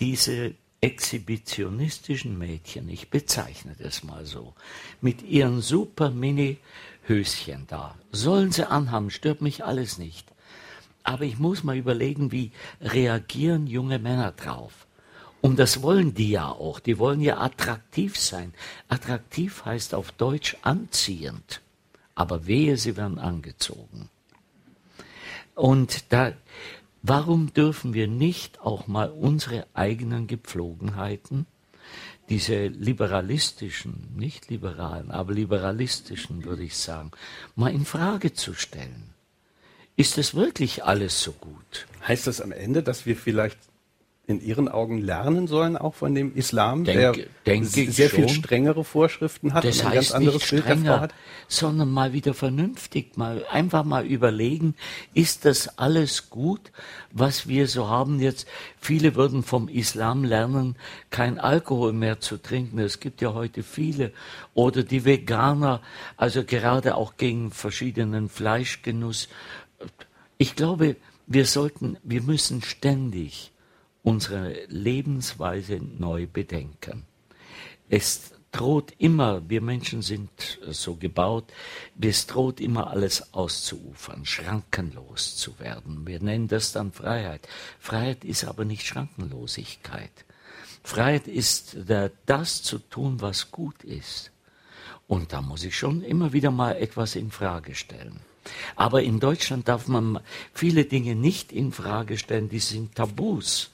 Diese 0.00 0.54
exhibitionistischen 0.80 2.38
Mädchen, 2.38 2.88
ich 2.88 3.11
bezeichne 3.11 3.76
das 3.78 4.02
mal 4.02 4.25
so, 4.25 4.54
mit 5.02 5.23
ihren 5.25 5.61
super 5.61 6.08
Mini-Höschen 6.08 7.66
da. 7.66 7.94
Sollen 8.12 8.50
sie 8.50 8.66
anhaben, 8.70 9.11
stört 9.11 9.42
mich 9.42 9.62
alles 9.62 9.99
nicht. 9.99 10.26
Aber 11.02 11.25
ich 11.25 11.38
muss 11.38 11.64
mal 11.64 11.76
überlegen, 11.76 12.32
wie 12.32 12.50
reagieren 12.80 13.66
junge 13.66 13.99
Männer 13.99 14.32
drauf. 14.32 14.87
Und 15.42 15.58
das 15.58 15.82
wollen 15.82 16.14
die 16.14 16.30
ja 16.30 16.49
auch. 16.49 16.80
Die 16.80 16.99
wollen 16.99 17.20
ja 17.20 17.42
attraktiv 17.42 18.16
sein. 18.18 18.54
Attraktiv 18.88 19.66
heißt 19.66 19.94
auf 19.94 20.12
Deutsch 20.12 20.56
anziehend. 20.62 21.61
Aber 22.16 22.49
wehe, 22.49 22.76
sie 22.76 22.96
werden 22.96 23.20
angezogen. 23.20 24.08
Und 25.54 26.12
da, 26.12 26.32
warum 27.02 27.52
dürfen 27.54 27.94
wir 27.94 28.08
nicht 28.08 28.61
auch 28.61 28.88
mal 28.88 29.11
unsere 29.11 29.66
eigenen 29.75 30.26
Gepflogenheiten, 30.26 31.46
diese 32.28 32.66
liberalistischen, 32.66 34.08
nicht 34.16 34.50
liberalen, 34.50 35.12
aber 35.12 35.32
liberalistischen, 35.32 36.44
würde 36.44 36.64
ich 36.64 36.76
sagen, 36.76 37.12
mal 37.54 37.73
in 37.73 37.85
Frage 37.85 38.32
zu 38.32 38.54
stellen? 38.54 39.14
Ist 39.94 40.18
es 40.18 40.35
wirklich 40.35 40.85
alles 40.85 41.23
so 41.23 41.32
gut? 41.32 41.87
Heißt 42.06 42.26
das 42.26 42.40
am 42.40 42.50
Ende, 42.52 42.82
dass 42.82 43.06
wir 43.06 43.16
vielleicht 43.16 43.58
in 44.28 44.40
Ihren 44.40 44.68
Augen 44.68 44.99
lernen 45.00 45.47
sollen, 45.47 45.76
auch 45.76 45.95
von 45.95 46.12
dem 46.14 46.35
Islam, 46.35 46.85
denke, 46.85 47.12
der 47.12 47.26
denke 47.47 47.66
sehr 47.68 48.11
viel 48.11 48.28
strengere 48.28 48.83
Vorschriften 48.83 49.54
hat 49.54 49.64
Das 49.64 49.78
und 49.78 49.87
ein 49.87 49.92
heißt 49.92 49.95
ganz 49.95 50.12
anderes 50.12 50.42
nicht 50.42 50.50
Bild 50.50 50.62
strenger, 50.62 50.85
davor 50.85 51.00
hat? 51.00 51.14
sondern 51.47 51.90
mal 51.92 52.12
wieder 52.12 52.35
vernünftig, 52.35 53.16
mal 53.16 53.47
einfach 53.52 53.85
mal 53.85 54.04
überlegen, 54.04 54.75
ist 55.14 55.45
das 55.45 55.78
alles 55.78 56.28
gut, 56.28 56.73
was 57.12 57.47
wir 57.47 57.68
so 57.68 57.88
haben 57.88 58.18
jetzt? 58.18 58.49
Viele 58.80 59.14
würden 59.14 59.45
vom 59.45 59.68
Islam 59.68 60.25
lernen, 60.25 60.75
kein 61.11 61.38
Alkohol 61.38 61.92
mehr 61.92 62.18
zu 62.18 62.37
trinken. 62.37 62.80
Es 62.80 62.99
gibt 62.99 63.23
ja 63.23 63.33
heute 63.33 63.62
viele. 63.62 64.12
Oder 64.54 64.83
die 64.83 65.04
Veganer, 65.04 65.83
also 66.16 66.42
gerade 66.42 66.97
auch 66.97 67.16
gegen 67.16 67.52
verschiedenen 67.52 68.28
Fleischgenuss. 68.28 69.28
Ich 70.37 70.56
glaube, 70.56 70.97
wir 71.28 71.45
sollten, 71.47 71.97
wir 72.02 72.23
müssen 72.23 72.61
ständig 72.62 73.52
unsere 74.07 74.67
Lebensweise 74.69 75.81
neu 75.81 76.29
bedenken. 76.29 77.03
Es 77.89 78.31
droht 78.53 78.93
immer, 78.99 79.51
wir 79.51 79.61
Menschen 79.61 80.01
sind 80.01 80.61
so 80.69 80.95
gebaut, 80.95 81.53
es 82.01 82.29
droht 82.29 82.61
immer 82.61 82.87
alles 82.87 83.35
auszuufern, 83.35 84.25
schrankenlos 84.25 85.37
zu 85.37 85.59
werden. 85.59 86.07
Wir 86.07 86.23
nennen 86.23 86.47
das 86.47 86.71
dann 86.71 86.93
Freiheit. 86.93 87.49
Freiheit 87.81 88.25
ist 88.25 88.45
aber 88.45 88.65
nicht 88.65 88.87
Schrankenlosigkeit. 88.87 90.13
Freiheit 90.85 91.27
ist 91.27 91.77
das 92.27 92.63
zu 92.63 92.79
tun, 92.79 93.21
was 93.21 93.51
gut 93.51 93.83
ist. 93.83 94.31
Und 95.09 95.33
da 95.33 95.43
muss 95.43 95.65
ich 95.65 95.77
schon 95.77 96.03
immer 96.03 96.33
wieder 96.33 96.53
mal 96.53 96.77
etwas 96.77 97.17
in 97.17 97.33
Frage 97.33 97.75
stellen. 97.75 98.21
Aber 98.77 99.03
in 99.03 99.19
Deutschland 99.19 99.67
darf 99.67 99.89
man 99.89 100.21
viele 100.55 100.85
Dinge 100.85 101.17
nicht 101.17 101.51
in 101.51 101.73
Frage 101.73 102.19
stellen, 102.19 102.49
die 102.49 102.61
sind 102.61 102.95
Tabus. 102.95 103.73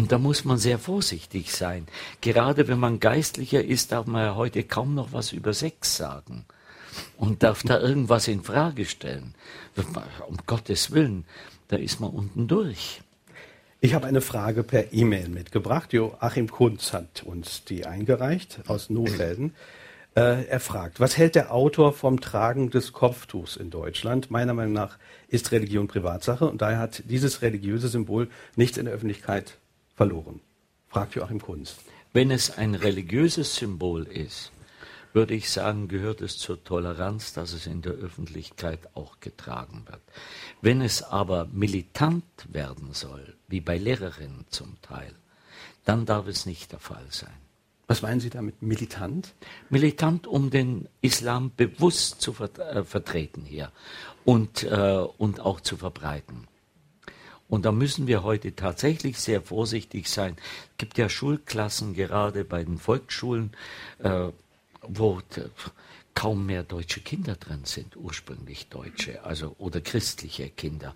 Und 0.00 0.12
da 0.12 0.18
muss 0.18 0.46
man 0.46 0.56
sehr 0.56 0.78
vorsichtig 0.78 1.52
sein. 1.52 1.86
Gerade 2.22 2.68
wenn 2.68 2.78
man 2.78 3.00
Geistlicher 3.00 3.62
ist, 3.62 3.92
darf 3.92 4.06
man 4.06 4.24
ja 4.24 4.34
heute 4.34 4.64
kaum 4.64 4.94
noch 4.94 5.12
was 5.12 5.32
über 5.32 5.52
Sex 5.52 5.94
sagen. 5.98 6.46
Und 7.18 7.42
darf 7.42 7.62
da 7.62 7.78
irgendwas 7.78 8.26
in 8.26 8.42
Frage 8.42 8.86
stellen. 8.86 9.34
Um 10.26 10.38
Gottes 10.46 10.92
Willen, 10.92 11.26
da 11.68 11.76
ist 11.76 12.00
man 12.00 12.08
unten 12.08 12.48
durch. 12.48 13.02
Ich 13.82 13.92
habe 13.92 14.06
eine 14.06 14.22
Frage 14.22 14.62
per 14.62 14.90
E-Mail 14.94 15.28
mitgebracht. 15.28 15.92
Joachim 15.92 16.50
Kunz 16.50 16.94
hat 16.94 17.22
uns 17.22 17.64
die 17.64 17.84
eingereicht 17.84 18.60
aus 18.68 18.88
Nofelden. 18.88 19.54
Äh, 20.16 20.46
er 20.46 20.60
fragt, 20.60 21.00
was 21.00 21.18
hält 21.18 21.34
der 21.34 21.52
Autor 21.52 21.92
vom 21.92 22.22
Tragen 22.22 22.70
des 22.70 22.94
Kopftuchs 22.94 23.56
in 23.56 23.68
Deutschland? 23.68 24.30
Meiner 24.30 24.54
Meinung 24.54 24.72
nach 24.72 24.96
ist 25.28 25.52
Religion 25.52 25.88
Privatsache 25.88 26.48
und 26.48 26.62
daher 26.62 26.78
hat 26.78 27.02
dieses 27.04 27.42
religiöse 27.42 27.88
Symbol 27.88 28.30
nichts 28.56 28.78
in 28.78 28.86
der 28.86 28.94
Öffentlichkeit 28.94 29.58
verloren. 30.00 30.40
Fragt 30.88 31.14
Joachim 31.14 31.42
Kunz. 31.42 31.76
Wenn 32.14 32.30
es 32.30 32.56
ein 32.56 32.74
religiöses 32.74 33.56
Symbol 33.56 34.04
ist, 34.04 34.50
würde 35.12 35.34
ich 35.34 35.50
sagen, 35.50 35.88
gehört 35.88 36.22
es 36.22 36.38
zur 36.38 36.64
Toleranz, 36.64 37.34
dass 37.34 37.52
es 37.52 37.66
in 37.66 37.82
der 37.82 37.92
Öffentlichkeit 37.92 38.80
auch 38.94 39.20
getragen 39.20 39.82
wird. 39.86 40.00
Wenn 40.62 40.80
es 40.80 41.02
aber 41.02 41.48
militant 41.52 42.24
werden 42.48 42.94
soll, 42.94 43.34
wie 43.48 43.60
bei 43.60 43.76
Lehrerinnen 43.76 44.46
zum 44.48 44.80
Teil, 44.80 45.12
dann 45.84 46.06
darf 46.06 46.28
es 46.28 46.46
nicht 46.46 46.72
der 46.72 46.78
Fall 46.78 47.04
sein. 47.10 47.36
Was 47.86 48.00
meinen 48.00 48.20
Sie 48.20 48.30
damit 48.30 48.62
militant? 48.62 49.34
Militant, 49.68 50.26
um 50.26 50.48
den 50.48 50.88
Islam 51.02 51.52
bewusst 51.54 52.22
zu 52.22 52.32
ver 52.32 52.48
äh, 52.58 52.84
vertreten 52.84 53.44
hier 53.44 53.70
und, 54.24 54.62
äh, 54.62 55.04
und 55.18 55.40
auch 55.40 55.60
zu 55.60 55.76
verbreiten. 55.76 56.48
Und 57.50 57.64
da 57.64 57.72
müssen 57.72 58.06
wir 58.06 58.22
heute 58.22 58.54
tatsächlich 58.54 59.18
sehr 59.18 59.42
vorsichtig 59.42 60.08
sein. 60.08 60.36
Es 60.38 60.78
gibt 60.78 60.96
ja 60.98 61.08
Schulklassen, 61.08 61.94
gerade 61.94 62.44
bei 62.44 62.62
den 62.62 62.78
Volksschulen, 62.78 63.50
äh, 63.98 64.28
wo 64.82 65.20
kaum 66.14 66.46
mehr 66.46 66.62
deutsche 66.62 67.00
Kinder 67.00 67.34
drin 67.34 67.64
sind, 67.64 67.96
ursprünglich 67.96 68.68
deutsche, 68.68 69.24
also 69.24 69.56
oder 69.58 69.80
christliche 69.80 70.48
Kinder. 70.48 70.94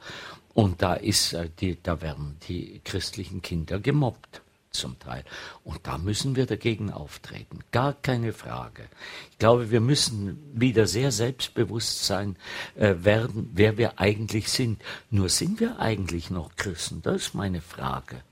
Und 0.55 0.81
da 0.81 0.95
ist 0.95 1.33
äh, 1.33 1.51
die, 1.61 1.77
da 1.83 2.01
werden 2.01 2.37
die 2.49 2.81
christlichen 2.85 3.43
Kinder 3.43 3.81
gemobbt 3.81 4.44
zum 4.75 4.99
Teil. 4.99 5.25
Und 5.63 5.87
da 5.87 5.99
müssen 5.99 6.37
wir 6.37 6.47
dagegen 6.47 6.93
auftreten. 6.93 7.61
Gar 7.73 7.95
keine 7.95 8.33
Frage. 8.33 8.85
Ich 9.31 9.39
glaube, 9.39 9.71
wir 9.71 9.81
müssen 9.81 10.39
wieder 10.53 10.87
sehr 10.87 11.13
selbstbewusst 11.13 12.05
sein 12.05 12.37
äh, 12.77 12.95
werden, 12.99 13.51
wer 13.55 13.79
wir 13.79 13.99
eigentlich 13.99 14.51
sind. 14.51 14.83
Nur 15.11 15.29
sind 15.29 15.61
wir 15.61 15.79
eigentlich 15.79 16.31
noch 16.31 16.57
Christen? 16.57 17.03
Das 17.03 17.17
ist 17.17 17.35
meine 17.35 17.61
Frage. 17.61 18.23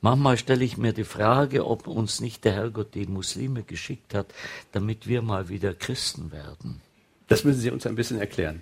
Manchmal 0.00 0.36
stelle 0.36 0.64
ich 0.64 0.76
mir 0.76 0.92
die 0.92 1.04
Frage, 1.04 1.64
ob 1.64 1.86
uns 1.86 2.20
nicht 2.20 2.44
der 2.44 2.54
Herrgott 2.54 2.94
die 2.94 3.06
Muslime 3.06 3.62
geschickt 3.62 4.14
hat, 4.14 4.34
damit 4.72 5.06
wir 5.06 5.22
mal 5.22 5.48
wieder 5.48 5.74
Christen 5.74 6.32
werden. 6.32 6.80
Das 7.28 7.44
müssen 7.44 7.60
Sie 7.60 7.70
uns 7.70 7.86
ein 7.86 7.94
bisschen 7.94 8.18
erklären. 8.18 8.60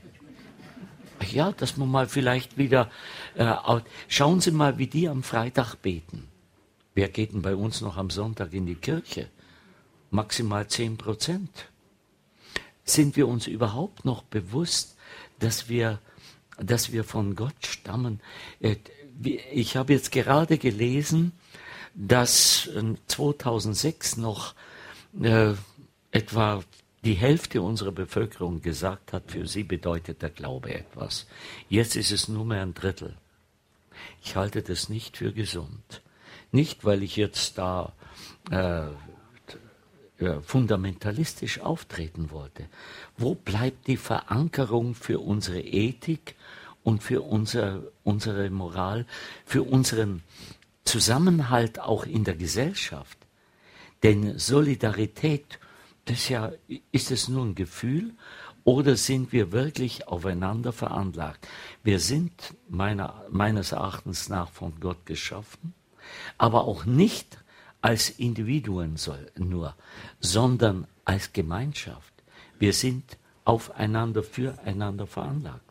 Ja, 1.31 1.53
dass 1.53 1.77
man 1.77 1.91
mal 1.91 2.09
vielleicht 2.09 2.59
wieder, 2.59 2.91
äh, 3.35 3.55
schauen 4.09 4.41
Sie 4.41 4.51
mal, 4.51 4.79
wie 4.79 4.87
die 4.87 5.09
am 5.09 5.23
Freitag 5.23 5.77
beten. 5.77 6.30
Wer 7.01 7.09
geht 7.09 7.33
denn 7.33 7.41
bei 7.41 7.57
uns 7.57 7.81
noch 7.81 7.97
am 7.97 8.11
Sonntag 8.11 8.53
in 8.53 8.67
die 8.67 8.75
Kirche? 8.75 9.31
Maximal 10.11 10.69
zehn 10.69 10.99
Prozent. 10.99 11.71
Sind 12.85 13.17
wir 13.17 13.27
uns 13.27 13.47
überhaupt 13.47 14.05
noch 14.05 14.23
bewusst, 14.23 14.99
dass 15.39 15.71
wir, 15.71 15.99
dass 16.59 16.93
wir 16.93 17.05
von 17.05 17.37
Gott 17.37 17.55
stammen? 17.65 18.21
Äh, 18.61 18.77
ich 19.51 19.79
habe 19.79 19.95
jetzt 19.95 20.13
gerade 20.13 20.59
gelesen, 20.59 21.33
dass 21.95 22.69
2006 23.07 24.19
ähm, 24.19 24.23
noch 24.23 24.55
äh, 25.23 25.55
etwa 26.11 26.63
die 27.03 27.15
Hälfte 27.15 27.63
unserer 27.63 27.93
Bevölkerung 27.93 28.61
gesagt 28.61 29.15
hat, 29.15 29.31
für 29.31 29.47
sie 29.47 29.63
bedeutet 29.63 30.21
der 30.21 30.29
Glaube 30.29 30.75
etwas. 30.75 31.27
Jetzt 31.71 31.97
ist 31.97 32.11
es 32.11 32.29
nur 32.29 32.45
mehr 32.45 32.61
ein 32.61 32.75
Drittel. 32.75 33.17
Ich 34.23 34.37
halte 34.37 34.61
das 34.61 34.91
nicht 34.91 35.17
für 35.17 35.33
gesund. 35.33 36.00
Nicht, 36.53 36.85
weil 36.85 37.03
ich 37.03 37.17
jetzt 37.17 37.59
da 37.59 37.93
äh, 38.51 38.89
fundamentalistisch 40.43 41.61
auftreten 41.61 42.31
wollte. 42.31 42.67
Wo 43.17 43.35
bleibt 43.35 43.87
die 43.87 43.97
Verankerung 43.97 44.95
für 44.95 45.19
unsere 45.19 45.61
Ethik 45.61 46.35
und 46.83 47.03
für 47.03 47.23
unser, 47.23 47.85
unsere 48.05 48.51
Moral, 48.51 49.07
für 49.47 49.63
unseren 49.63 50.23
Zusammenhalt 50.85 51.79
auch 51.79 52.05
in 52.05 52.25
der 52.25 52.37
Gesellschaft? 52.37 53.17
Denn 54.03 54.39
Solidarität, 54.39 55.59
das 56.05 56.29
ja, 56.29 56.53
ist 56.93 57.11
es 57.11 57.29
nur 57.29 57.47
ein 57.47 57.55
Gefühl 57.55 58.13
oder 58.65 58.97
sind 58.97 59.33
wir 59.33 59.53
wirklich 59.53 60.07
aufeinander 60.07 60.73
veranlagt? 60.73 61.49
Wir 61.83 61.99
sind 61.99 62.55
meiner, 62.69 63.25
meines 63.31 63.73
Erachtens 63.73 64.29
nach 64.29 64.51
von 64.51 64.81
Gott 64.81 65.07
geschaffen 65.07 65.75
aber 66.39 66.65
auch 66.65 66.85
nicht 66.85 67.39
als 67.83 68.11
Individuen 68.11 68.97
soll, 68.97 69.27
nur, 69.37 69.75
sondern 70.21 70.87
als 71.05 71.33
Gemeinschaft. 71.33 72.13
Wir 72.59 72.73
sind 72.73 73.17
aufeinander, 73.45 74.23
füreinander 74.23 75.07
veranlagt. 75.07 75.63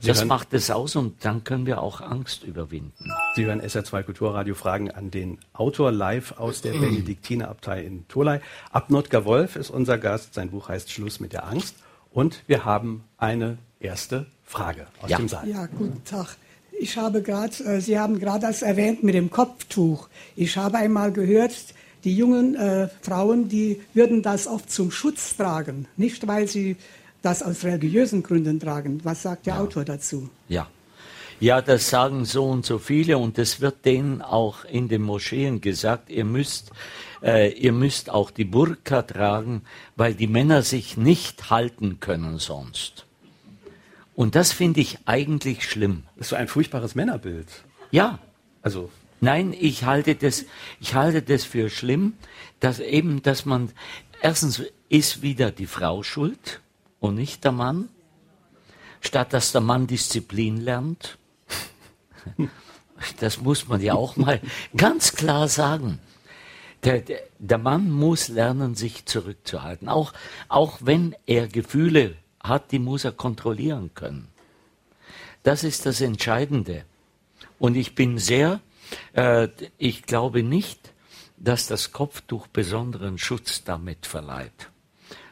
Sie 0.00 0.08
das 0.08 0.18
hören, 0.18 0.28
macht 0.28 0.52
es 0.52 0.70
aus 0.70 0.96
und 0.96 1.24
dann 1.24 1.44
können 1.44 1.64
wir 1.64 1.80
auch 1.80 2.00
Angst 2.00 2.44
überwinden. 2.44 3.10
Sie 3.34 3.46
hören 3.46 3.62
SR2 3.62 4.02
Kulturradio 4.02 4.54
Fragen 4.54 4.90
an 4.90 5.10
den 5.10 5.38
Autor 5.54 5.90
live 5.92 6.32
aus 6.38 6.60
der 6.60 6.72
Benediktinerabtei 6.72 7.82
in 7.84 8.06
Tolai. 8.08 8.40
Abnotker 8.72 9.24
Wolf 9.24 9.56
ist 9.56 9.70
unser 9.70 9.96
Gast. 9.96 10.34
Sein 10.34 10.50
Buch 10.50 10.68
heißt 10.68 10.90
Schluss 10.90 11.20
mit 11.20 11.32
der 11.32 11.46
Angst. 11.46 11.76
Und 12.10 12.42
wir 12.46 12.64
haben 12.64 13.04
eine 13.16 13.58
erste 13.80 14.26
Frage 14.44 14.86
aus 15.00 15.10
ja. 15.10 15.16
dem 15.16 15.28
Saal. 15.28 15.48
Ja, 15.48 15.66
guten 15.66 16.04
Tag. 16.04 16.36
Ich 16.78 16.96
habe 16.96 17.22
gerade, 17.22 17.64
äh, 17.64 17.80
Sie 17.80 17.98
haben 17.98 18.18
gerade 18.18 18.46
das 18.46 18.62
erwähnt 18.62 19.02
mit 19.02 19.14
dem 19.14 19.30
Kopftuch. 19.30 20.08
Ich 20.36 20.56
habe 20.56 20.78
einmal 20.78 21.12
gehört, 21.12 21.54
die 22.04 22.16
jungen 22.16 22.54
äh, 22.54 22.88
Frauen, 23.02 23.48
die 23.48 23.80
würden 23.94 24.22
das 24.22 24.46
oft 24.46 24.70
zum 24.70 24.90
Schutz 24.90 25.36
tragen, 25.36 25.88
nicht 25.96 26.26
weil 26.26 26.46
sie 26.46 26.76
das 27.22 27.42
aus 27.42 27.64
religiösen 27.64 28.22
Gründen 28.22 28.60
tragen. 28.60 29.00
Was 29.02 29.22
sagt 29.22 29.46
der 29.46 29.54
ja. 29.54 29.60
Autor 29.60 29.84
dazu? 29.84 30.30
Ja. 30.48 30.68
Ja, 31.40 31.60
das 31.60 31.90
sagen 31.90 32.24
so 32.24 32.44
und 32.44 32.64
so 32.64 32.78
viele 32.78 33.18
und 33.18 33.38
es 33.38 33.60
wird 33.60 33.84
denen 33.84 34.22
auch 34.22 34.64
in 34.64 34.88
den 34.88 35.02
Moscheen 35.02 35.60
gesagt, 35.60 36.08
ihr 36.08 36.24
müsst, 36.24 36.70
äh, 37.22 37.52
ihr 37.52 37.72
müsst 37.72 38.08
auch 38.08 38.30
die 38.30 38.44
Burka 38.44 39.02
tragen, 39.02 39.62
weil 39.96 40.14
die 40.14 40.28
Männer 40.28 40.62
sich 40.62 40.96
nicht 40.96 41.50
halten 41.50 41.98
können 42.00 42.38
sonst. 42.38 43.05
Und 44.16 44.34
das 44.34 44.50
finde 44.50 44.80
ich 44.80 44.98
eigentlich 45.04 45.68
schlimm. 45.68 46.04
Das 46.16 46.26
ist 46.26 46.30
so 46.30 46.36
ein 46.36 46.48
furchtbares 46.48 46.94
Männerbild. 46.94 47.48
Ja. 47.90 48.18
Also. 48.62 48.90
Nein, 49.20 49.54
ich 49.58 49.84
halte 49.84 50.14
das, 50.14 50.46
ich 50.80 50.94
halte 50.94 51.22
das 51.22 51.44
für 51.44 51.70
schlimm, 51.70 52.14
dass 52.58 52.80
eben, 52.80 53.22
dass 53.22 53.44
man, 53.44 53.72
erstens 54.20 54.62
ist 54.88 55.22
wieder 55.22 55.50
die 55.50 55.66
Frau 55.66 56.02
schuld 56.02 56.60
und 56.98 57.14
nicht 57.14 57.44
der 57.44 57.52
Mann, 57.52 57.88
statt 59.00 59.32
dass 59.32 59.52
der 59.52 59.60
Mann 59.60 59.86
Disziplin 59.86 60.60
lernt. 60.60 61.18
Das 63.20 63.42
muss 63.42 63.68
man 63.68 63.82
ja 63.82 63.92
auch 63.92 64.16
mal 64.16 64.40
ganz 64.74 65.12
klar 65.12 65.48
sagen. 65.48 65.98
Der, 66.82 67.00
der, 67.00 67.20
der, 67.38 67.58
Mann 67.58 67.90
muss 67.90 68.28
lernen, 68.28 68.74
sich 68.74 69.04
zurückzuhalten. 69.04 69.90
Auch, 69.90 70.14
auch 70.48 70.78
wenn 70.80 71.14
er 71.26 71.46
Gefühle 71.46 72.16
hat, 72.48 72.72
die 72.72 72.78
muss 72.78 73.04
er 73.04 73.12
kontrollieren 73.12 73.90
können. 73.94 74.28
Das 75.42 75.64
ist 75.64 75.86
das 75.86 76.00
Entscheidende. 76.00 76.84
Und 77.58 77.76
ich 77.76 77.94
bin 77.94 78.18
sehr, 78.18 78.60
äh, 79.12 79.48
ich 79.78 80.02
glaube 80.02 80.42
nicht, 80.42 80.92
dass 81.36 81.66
das 81.66 81.92
Kopftuch 81.92 82.46
besonderen 82.46 83.18
Schutz 83.18 83.62
damit 83.64 84.06
verleiht, 84.06 84.70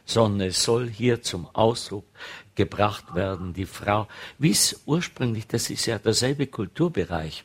sondern 0.05 0.49
es 0.49 0.63
soll 0.63 0.89
hier 0.89 1.21
zum 1.21 1.47
Ausdruck 1.53 2.05
gebracht 2.53 3.15
werden, 3.15 3.53
die 3.53 3.65
Frau, 3.65 4.07
wie 4.37 4.51
es 4.51 4.81
ursprünglich, 4.85 5.47
das 5.47 5.69
ist 5.69 5.85
ja 5.85 5.99
derselbe 5.99 6.47
Kulturbereich, 6.47 7.43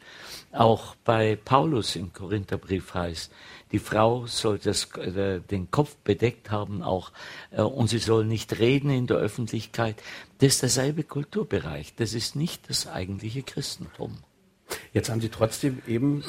auch 0.53 0.95
bei 1.05 1.37
Paulus 1.37 1.97
im 1.97 2.13
Korintherbrief 2.13 2.95
heißt, 2.95 3.33
die 3.73 3.79
Frau 3.79 4.27
soll 4.27 4.59
das, 4.59 4.91
äh, 4.97 5.41
den 5.41 5.71
Kopf 5.71 5.97
bedeckt 5.97 6.51
haben 6.51 6.83
auch 6.83 7.13
äh, 7.51 7.63
und 7.63 7.89
sie 7.89 7.99
soll 7.99 8.25
nicht 8.25 8.59
reden 8.59 8.91
in 8.91 9.07
der 9.07 9.17
Öffentlichkeit. 9.17 9.97
Das 10.39 10.55
ist 10.55 10.63
derselbe 10.63 11.05
Kulturbereich. 11.05 11.95
Das 11.97 12.15
ist 12.15 12.37
nicht 12.37 12.69
das 12.69 12.87
eigentliche 12.87 13.43
Christentum. 13.43 14.19
Jetzt 14.93 15.11
haben 15.11 15.21
Sie 15.21 15.29
trotzdem 15.29 15.83
eben 15.87 16.23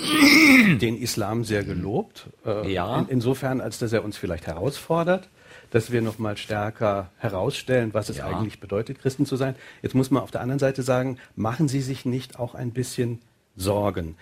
den 0.82 1.00
Islam 1.00 1.44
sehr 1.44 1.64
gelobt. 1.64 2.28
Äh, 2.46 2.74
ja. 2.74 3.00
In, 3.00 3.08
insofern, 3.08 3.62
als 3.62 3.80
dass 3.80 3.94
er 3.94 4.04
uns 4.04 4.18
vielleicht 4.18 4.48
herausfordert, 4.48 5.30
dass 5.70 5.92
wir 5.92 6.02
noch 6.02 6.20
mal 6.20 6.38
stärker 6.38 7.12
herausstellen, 7.18 7.94
was 7.94 8.10
es 8.10 8.18
ja. 8.18 8.26
eigentlich 8.26 8.60
bedeutet, 8.60 9.00
Christen 9.00 9.26
zu 9.26 9.36
sein. 9.36 9.56
Jetzt 9.82 9.96
muss 9.96 10.12
man 10.12 10.22
auf 10.22 10.32
der 10.32 10.42
anderen 10.42 10.60
Seite 10.60 10.84
sagen, 10.84 11.18
machen 11.36 11.68
Sie 11.68 11.82
sich 11.82 12.06
nicht 12.06 12.40
auch 12.40 12.56
ein 12.56 12.72
bisschen 12.72 13.20
Sorgen? 13.56 14.16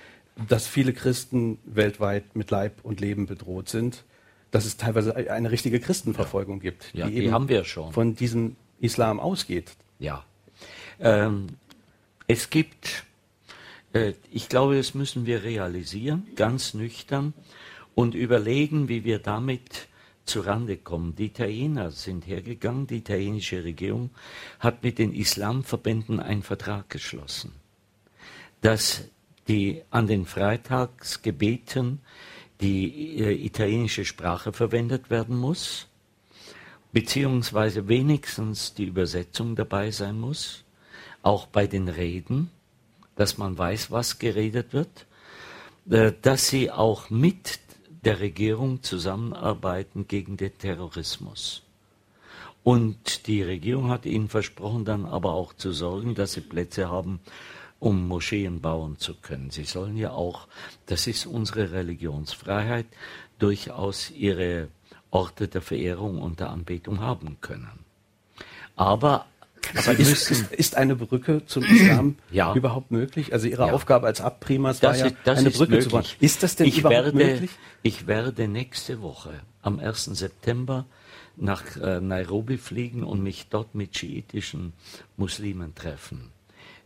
Dass 0.48 0.68
viele 0.68 0.94
Christen 0.94 1.60
weltweit 1.66 2.36
mit 2.36 2.52
Leib 2.52 2.80
und 2.84 3.02
Leben 3.02 3.26
bedroht 3.26 3.70
sind, 3.70 4.04
dass 4.52 4.66
es 4.66 4.78
teilweise 4.78 5.16
eine 5.16 5.52
richtige 5.52 5.80
Christenverfolgung 5.80 6.60
gibt, 6.60 6.92
ja, 6.94 7.08
die, 7.08 7.22
die 7.22 7.32
haben 7.32 7.50
wir 7.50 7.66
schon. 7.66 7.92
von 7.94 8.16
diesem 8.16 8.56
Islam 8.80 9.20
ausgeht. 9.20 9.72
Ja. 10.00 10.24
Ähm, 11.00 11.48
es 12.28 12.50
gibt, 12.50 13.04
äh, 13.94 14.14
ich 14.32 14.50
glaube, 14.50 14.78
das 14.78 14.94
müssen 14.94 15.26
wir 15.26 15.44
realisieren, 15.44 16.28
ganz 16.36 16.74
nüchtern 16.74 17.34
und 17.96 18.16
überlegen, 18.16 18.88
wie 18.88 19.04
wir 19.04 19.20
damit 19.20 19.88
zurande 20.26 20.78
kommen. 20.78 21.16
Die 21.16 21.26
Italiener 21.26 21.92
sind 21.92 22.28
hergegangen, 22.28 22.88
die 22.88 22.98
italienische 22.98 23.64
Regierung 23.64 24.12
hat 24.60 24.84
mit 24.84 25.00
den 25.00 25.14
Islamverbänden 25.14 26.20
einen 26.20 26.44
Vertrag 26.44 26.90
geschlossen, 26.90 27.52
dass 28.62 29.04
die 29.50 29.82
an 29.90 30.08
den 30.08 30.26
Freitagsgebeten 30.26 32.00
die 32.62 33.20
äh, 33.20 33.46
italienische 33.46 34.06
Sprache 34.06 34.54
verwendet 34.54 35.10
werden 35.10 35.38
muss, 35.38 35.88
beziehungsweise 36.92 37.88
wenigstens 37.88 38.74
die 38.74 38.86
Übersetzung 38.86 39.56
dabei 39.56 39.92
sein 39.92 40.20
muss, 40.20 40.64
auch 41.22 41.48
bei 41.48 41.68
den 41.68 41.88
Reden, 41.88 42.52
dass 43.16 43.38
man 43.38 43.58
weiß, 43.58 43.92
was 43.92 44.20
geredet 44.20 44.74
wird, 44.74 45.06
äh, 45.90 46.14
dass 46.22 46.48
sie 46.48 46.70
auch 46.70 47.10
mit 47.10 47.60
der 48.04 48.20
Regierung 48.20 48.84
zusammenarbeiten 48.84 50.08
gegen 50.08 50.38
den 50.38 50.58
Terrorismus. 50.58 51.64
Und 52.64 53.28
die 53.28 53.42
Regierung 53.42 53.90
hat 53.90 54.06
ihnen 54.06 54.30
versprochen, 54.30 54.86
dann 54.86 55.06
aber 55.06 55.34
auch 55.34 55.54
zu 55.54 55.72
sorgen, 55.72 56.14
dass 56.14 56.34
sie 56.34 56.42
Plätze 56.42 56.90
haben, 56.90 57.20
um 57.80 58.08
Moscheen 58.08 58.62
bauen 58.62 58.98
zu 58.98 59.16
können. 59.16 59.50
Sie 59.52 59.64
sollen 59.64 59.98
ja 59.98 60.12
auch, 60.12 60.48
das 60.86 61.08
ist 61.08 61.26
unsere 61.26 61.72
Religionsfreiheit, 61.72 62.86
durchaus 63.40 64.12
ihre 64.12 64.68
Orte 65.12 65.48
der 65.48 65.62
Verehrung 65.62 66.22
und 66.22 66.40
der 66.40 66.50
Anbetung 66.50 67.00
haben 67.00 67.38
können. 67.42 67.86
Aber 68.76 69.26
aber 69.76 70.00
ist, 70.00 70.32
ist, 70.32 70.52
ist, 70.54 70.76
eine 70.78 70.96
Brücke 70.96 71.46
zum 71.46 71.64
Islam 71.64 72.16
ja. 72.32 72.54
überhaupt 72.56 72.92
möglich? 72.92 73.34
Also 73.34 73.48
Ihre 73.48 73.68
ja. 73.68 73.74
Aufgabe 73.74 74.08
als 74.08 74.22
Abprimas 74.22 74.82
war 74.82 74.96
ja, 74.96 75.08
ist, 75.08 75.16
eine 75.28 75.52
Brücke 75.52 75.72
möglich. 75.72 75.84
zu 75.84 75.90
bauen. 75.90 76.06
Ist 76.20 76.44
das 76.44 76.56
denn 76.56 76.68
ich 76.68 76.80
überhaupt 76.80 76.96
werde, 76.96 77.18
möglich? 77.18 77.52
Ich 77.84 78.08
werde 78.08 78.48
nächste 78.48 79.02
Woche 79.02 79.42
am 79.62 79.80
1. 79.80 80.06
September 80.06 80.86
nach 81.36 81.64
äh, 81.78 82.00
Nairobi 82.00 82.58
fliegen 82.58 83.04
und 83.04 83.22
mich 83.22 83.48
dort 83.50 83.76
mit 83.76 83.98
schiitischen 83.98 84.74
Muslimen 85.18 85.76
treffen. 85.76 86.32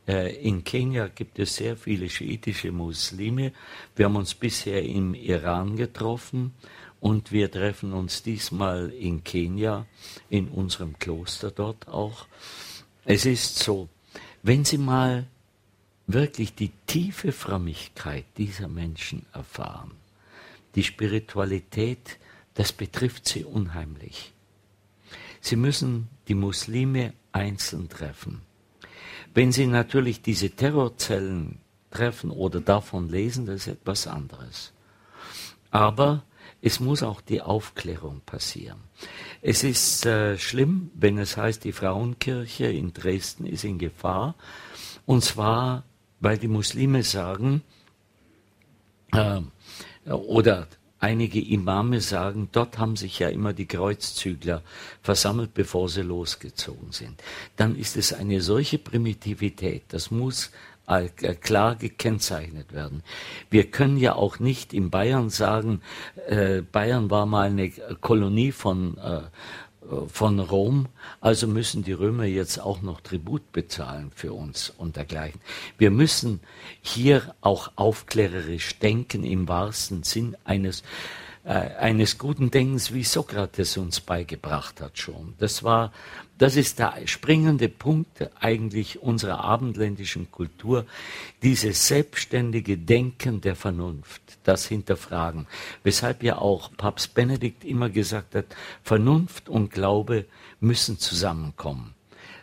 Äh, 0.07 0.35
in 0.35 0.63
Kenia 0.63 1.07
gibt 1.07 1.39
es 1.39 1.55
sehr 1.55 1.77
viele 1.77 2.09
schiitische 2.09 2.71
Muslime. 2.71 3.53
Wir 3.95 4.05
haben 4.05 4.15
uns 4.15 4.33
bisher 4.33 4.83
im 4.83 5.13
Iran 5.13 5.75
getroffen 5.77 6.53
und 6.99 7.31
wir 7.31 7.49
treffen 7.49 7.93
uns 7.93 8.23
diesmal 8.23 8.89
in 8.89 9.23
Kenia, 9.23 9.85
in 10.29 10.47
unserem 10.49 10.97
Kloster 10.99 11.51
dort 11.51 11.87
auch. 11.87 12.27
Es 13.05 13.25
ist 13.25 13.59
so, 13.59 13.89
wenn 14.41 14.65
Sie 14.65 14.77
mal 14.77 15.27
wirklich 16.07 16.53
die 16.53 16.71
tiefe 16.85 17.31
Frömmigkeit 17.31 18.25
dieser 18.37 18.67
Menschen 18.67 19.25
erfahren, 19.33 19.91
die 20.75 20.83
Spiritualität, 20.83 22.19
das 22.55 22.71
betrifft 22.71 23.27
sie 23.27 23.43
unheimlich. 23.43 24.33
Sie 25.41 25.55
müssen 25.55 26.09
die 26.27 26.35
Muslime 26.35 27.13
einzeln 27.31 27.89
treffen. 27.89 28.41
Wenn 29.33 29.51
Sie 29.51 29.67
natürlich 29.67 30.21
diese 30.21 30.51
Terrorzellen 30.51 31.59
treffen 31.89 32.31
oder 32.31 32.61
davon 32.61 33.09
lesen, 33.09 33.45
das 33.45 33.55
ist 33.55 33.67
etwas 33.67 34.07
anderes. 34.07 34.73
Aber 35.71 36.23
es 36.61 36.79
muss 36.79 37.03
auch 37.03 37.21
die 37.21 37.41
Aufklärung 37.41 38.21
passieren. 38.25 38.79
Es 39.41 39.63
ist 39.63 40.05
äh, 40.05 40.37
schlimm, 40.37 40.91
wenn 40.93 41.17
es 41.17 41.35
heißt, 41.35 41.63
die 41.63 41.71
Frauenkirche 41.71 42.67
in 42.67 42.93
Dresden 42.93 43.45
ist 43.45 43.63
in 43.63 43.79
Gefahr. 43.79 44.35
Und 45.05 45.23
zwar, 45.23 45.83
weil 46.19 46.37
die 46.37 46.47
Muslime 46.47 47.03
sagen, 47.03 47.63
äh, 49.11 49.41
oder 50.09 50.67
Einige 51.03 51.41
Imame 51.41 51.99
sagen, 51.99 52.47
dort 52.53 52.77
haben 52.77 52.95
sich 52.95 53.19
ja 53.19 53.27
immer 53.27 53.51
die 53.51 53.65
Kreuzzügler 53.65 54.61
versammelt, 55.01 55.53
bevor 55.53 55.89
sie 55.89 56.01
losgezogen 56.01 56.93
sind. 56.93 57.21
Dann 57.57 57.75
ist 57.75 57.97
es 57.97 58.13
eine 58.13 58.39
solche 58.39 58.77
Primitivität, 58.77 59.83
das 59.89 60.11
muss 60.11 60.51
äh, 60.87 61.09
klar 61.09 61.75
gekennzeichnet 61.75 62.71
werden. 62.71 63.03
Wir 63.49 63.69
können 63.69 63.97
ja 63.97 64.15
auch 64.15 64.39
nicht 64.39 64.73
in 64.73 64.91
Bayern 64.91 65.29
sagen, 65.29 65.81
äh, 66.27 66.61
Bayern 66.61 67.09
war 67.09 67.25
mal 67.25 67.49
eine 67.49 67.69
Kolonie 67.99 68.53
von 68.53 68.97
äh, 68.97 69.23
von 70.07 70.39
Rom, 70.39 70.87
also 71.21 71.47
müssen 71.47 71.83
die 71.83 71.93
Römer 71.93 72.25
jetzt 72.25 72.59
auch 72.59 72.81
noch 72.81 73.01
Tribut 73.01 73.51
bezahlen 73.51 74.11
für 74.15 74.33
uns 74.33 74.73
und 74.77 74.95
dergleichen. 74.95 75.41
Wir 75.77 75.91
müssen 75.91 76.39
hier 76.81 77.35
auch 77.41 77.71
aufklärerisch 77.75 78.79
denken 78.79 79.23
im 79.23 79.47
wahrsten 79.47 80.03
Sinn 80.03 80.35
eines 80.45 80.83
äh, 81.45 81.49
eines 81.49 82.17
guten 82.17 82.51
Denkens, 82.51 82.93
wie 82.93 83.03
Sokrates 83.03 83.75
uns 83.75 83.99
beigebracht 83.99 84.79
hat 84.79 84.97
schon. 84.97 85.33
Das 85.39 85.61
war, 85.61 85.91
das 86.37 86.55
ist 86.55 86.79
der 86.79 86.93
springende 87.05 87.67
Punkt 87.67 88.29
eigentlich 88.39 89.01
unserer 89.01 89.43
abendländischen 89.43 90.31
Kultur, 90.31 90.85
dieses 91.41 91.87
selbstständige 91.87 92.77
Denken 92.77 93.41
der 93.41 93.57
Vernunft, 93.57 94.21
das 94.43 94.67
Hinterfragen. 94.67 95.47
Weshalb 95.83 96.23
ja 96.23 96.37
auch 96.37 96.71
Papst 96.77 97.13
Benedikt 97.13 97.65
immer 97.65 97.89
gesagt 97.89 98.35
hat, 98.35 98.45
Vernunft 98.81 99.49
und 99.49 99.69
Glaube 99.69 100.25
müssen 100.61 100.97
zusammenkommen. 100.97 101.93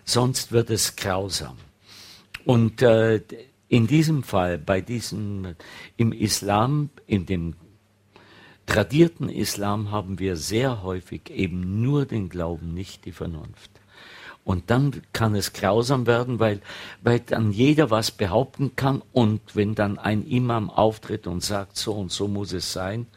Sonst 0.04 0.52
wird 0.52 0.68
es 0.68 0.96
grausam. 0.96 1.56
Und 2.44 2.82
äh, 2.82 3.22
in 3.68 3.86
diesem 3.86 4.24
Fall, 4.24 4.58
bei 4.58 4.80
diesem, 4.80 5.54
im 5.96 6.12
Islam, 6.12 6.90
in 7.06 7.24
dem 7.24 7.54
tradierten 8.70 9.28
Islam 9.28 9.90
haben 9.90 10.20
wir 10.20 10.36
sehr 10.36 10.84
häufig 10.84 11.28
eben 11.28 11.82
nur 11.82 12.06
den 12.06 12.28
Glauben, 12.28 12.72
nicht 12.72 13.04
die 13.04 13.10
Vernunft. 13.10 13.72
Und 14.44 14.70
dann 14.70 15.02
kann 15.12 15.34
es 15.34 15.52
grausam 15.52 16.06
werden, 16.06 16.38
weil, 16.38 16.60
weil 17.02 17.18
dann 17.18 17.50
jeder 17.50 17.90
was 17.90 18.12
behaupten 18.12 18.76
kann 18.76 19.02
und 19.12 19.40
wenn 19.56 19.74
dann 19.74 19.98
ein 19.98 20.24
Imam 20.24 20.70
auftritt 20.70 21.26
und 21.26 21.42
sagt, 21.42 21.76
so 21.76 21.94
und 21.94 22.12
so 22.12 22.28
muss 22.28 22.52
es 22.52 22.72
sein, 22.72 23.08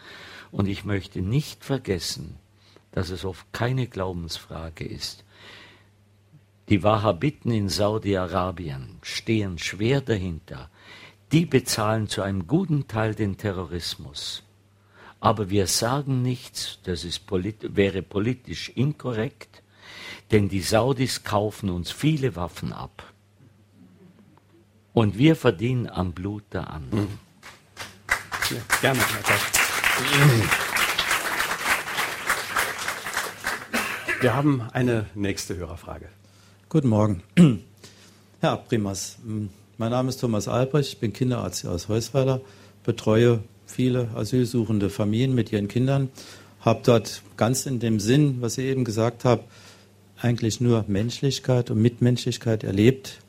und 0.52 0.68
ich 0.68 0.86
möchte 0.86 1.22
nicht 1.22 1.64
vergessen, 1.64 2.36
dass 2.92 3.12
es 3.12 3.24
oft 3.24 3.46
keine 3.54 3.86
Glaubensfrage 3.86 4.86
ist. 4.86 5.24
Die 6.70 6.82
Wahhabiten 6.82 7.52
in 7.52 7.70
Saudi-Arabien 7.70 8.98
stehen 9.04 9.60
schwer 9.60 10.02
dahinter. 10.02 10.72
Die 11.32 11.46
bezahlen 11.46 12.08
zu 12.08 12.24
einem 12.24 12.48
guten 12.48 12.88
Teil 12.88 13.14
den 13.14 13.38
Terrorismus. 13.38 14.43
Aber 15.24 15.50
wir 15.50 15.68
sagen 15.68 16.22
nichts, 16.22 16.80
das 16.84 17.06
ist 17.06 17.28
polit 17.28 17.78
wäre 17.78 18.02
politisch 18.02 18.68
inkorrekt, 18.76 19.64
denn 20.32 20.50
die 20.50 20.60
Saudis 20.60 21.24
kaufen 21.24 21.70
uns 21.70 21.92
viele 21.92 22.36
Waffen 22.36 22.74
ab. 22.74 23.14
Und 24.92 25.18
wir 25.18 25.38
verdienen 25.38 25.88
am 25.88 26.12
Blut 26.12 26.44
der 26.52 26.70
anderen. 26.70 27.04
Mhm. 27.04 27.20
Ja, 28.50 28.58
gerne, 28.82 29.00
Wir 34.20 34.36
haben 34.36 34.62
eine 34.74 35.06
nächste 35.16 35.56
Hörerfrage. 35.56 36.10
Guten 36.68 36.90
Morgen. 36.90 37.24
Herr 38.42 38.58
Primas, 38.58 39.20
mein 39.78 39.92
Name 39.92 40.10
ist 40.10 40.18
Thomas 40.18 40.50
Albrecht, 40.50 40.90
ich 40.90 41.00
bin 41.00 41.14
Kinderarzt 41.14 41.62
hier 41.62 41.72
aus 41.72 41.88
Heusweiler, 41.88 42.42
betreue 42.84 43.42
viele 43.74 44.10
asylsuchende 44.16 44.90
Familien 44.90 45.34
mit 45.34 45.52
ihren 45.52 45.68
Kindern, 45.68 46.10
habe 46.62 46.82
dort 46.84 47.24
ganz 47.38 47.66
in 47.66 47.80
dem 47.80 48.00
Sinn, 48.00 48.38
was 48.40 48.56
Sie 48.56 48.64
eben 48.64 48.86
gesagt 48.86 49.26
haben, 49.26 49.42
eigentlich 50.18 50.62
nur 50.62 50.86
Menschlichkeit 50.88 51.72
und 51.72 51.82
Mitmenschlichkeit 51.82 52.64
erlebt. 52.64 53.20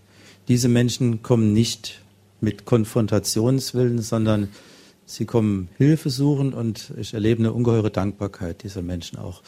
Diese 0.46 0.68
Menschen 0.68 1.22
kommen 1.22 1.52
nicht 1.52 2.00
mit 2.40 2.66
Konfrontationswillen, 2.66 4.02
sondern 4.02 4.50
sie 5.06 5.24
kommen 5.24 5.68
Hilfe 5.78 6.10
suchen 6.10 6.52
und 6.52 6.92
ich 6.98 7.14
erlebe 7.14 7.40
eine 7.40 7.52
ungeheure 7.52 7.90
Dankbarkeit 7.90 8.62
dieser 8.62 8.82
Menschen 8.82 9.18
auch. 9.18 9.42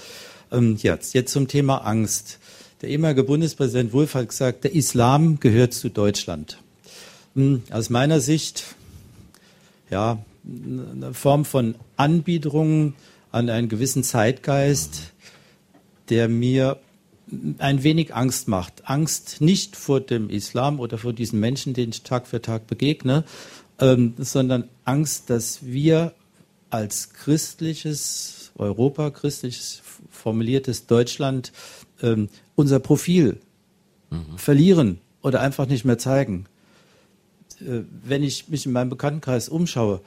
Ähm, 0.51 0.77
jetzt, 0.81 1.15
jetzt 1.15 1.33
zum 1.33 1.47
Thema 1.47 1.79
Angst. 1.79 2.39
Der 2.83 2.89
ehemalige 2.89 3.23
Bundespräsident 3.23 3.93
Wulff 3.93 4.15
hat 4.15 4.31
gesagt, 4.31 4.65
der 4.65 4.75
Islam 4.75 5.41
gehört 5.41 5.75
zu 5.75 5.89
Deutschland. 5.89 6.59
Hm, 7.35 7.63
aus 7.71 7.91
meiner 7.91 8.21
Sicht, 8.21 8.65
ja, 9.91 10.19
eine 10.47 11.15
Form 11.15 11.45
von 11.45 11.75
Anbiederung 11.97 12.95
an 13.33 13.51
einen 13.51 13.69
gewissen 13.69 14.03
Zeitgeist, 14.03 15.13
der 16.09 16.29
mir 16.29 16.79
ein 17.59 17.83
wenig 17.83 18.15
Angst 18.15 18.47
macht. 18.49 18.89
Angst 18.89 19.41
nicht 19.41 19.77
vor 19.77 20.01
dem 20.01 20.31
Islam 20.31 20.79
oder 20.79 20.99
vor 20.99 21.13
diesen 21.13 21.41
Menschen, 21.41 21.75
denen 21.75 21.91
ich 21.91 22.03
Tag 22.03 22.27
für 22.27 22.41
Tag 22.41 22.67
begegne, 22.67 23.25
ähm, 23.81 24.15
sondern 24.19 24.69
Angst, 24.85 25.29
dass 25.31 25.65
wir 25.67 26.15
als 26.71 27.13
christliches 27.13 28.53
Europa, 28.57 29.11
christliches 29.11 29.83
formuliertes 30.11 30.87
Deutschland 30.87 31.53
ähm, 32.03 32.29
unser 32.55 32.79
Profil 32.79 33.41
mhm. 34.11 34.39
verlieren 34.39 34.99
oder 35.23 35.41
einfach 35.41 35.67
nicht 35.67 35.85
mehr 35.85 35.99
zeigen. 35.99 36.47
Äh, 37.61 37.83
wenn 38.05 38.23
ich 38.23 38.49
mich 38.49 38.67
in 38.67 38.73
meinem 38.73 38.91
Bekanntenkreis 38.91 39.49
umschaue, 39.49 40.01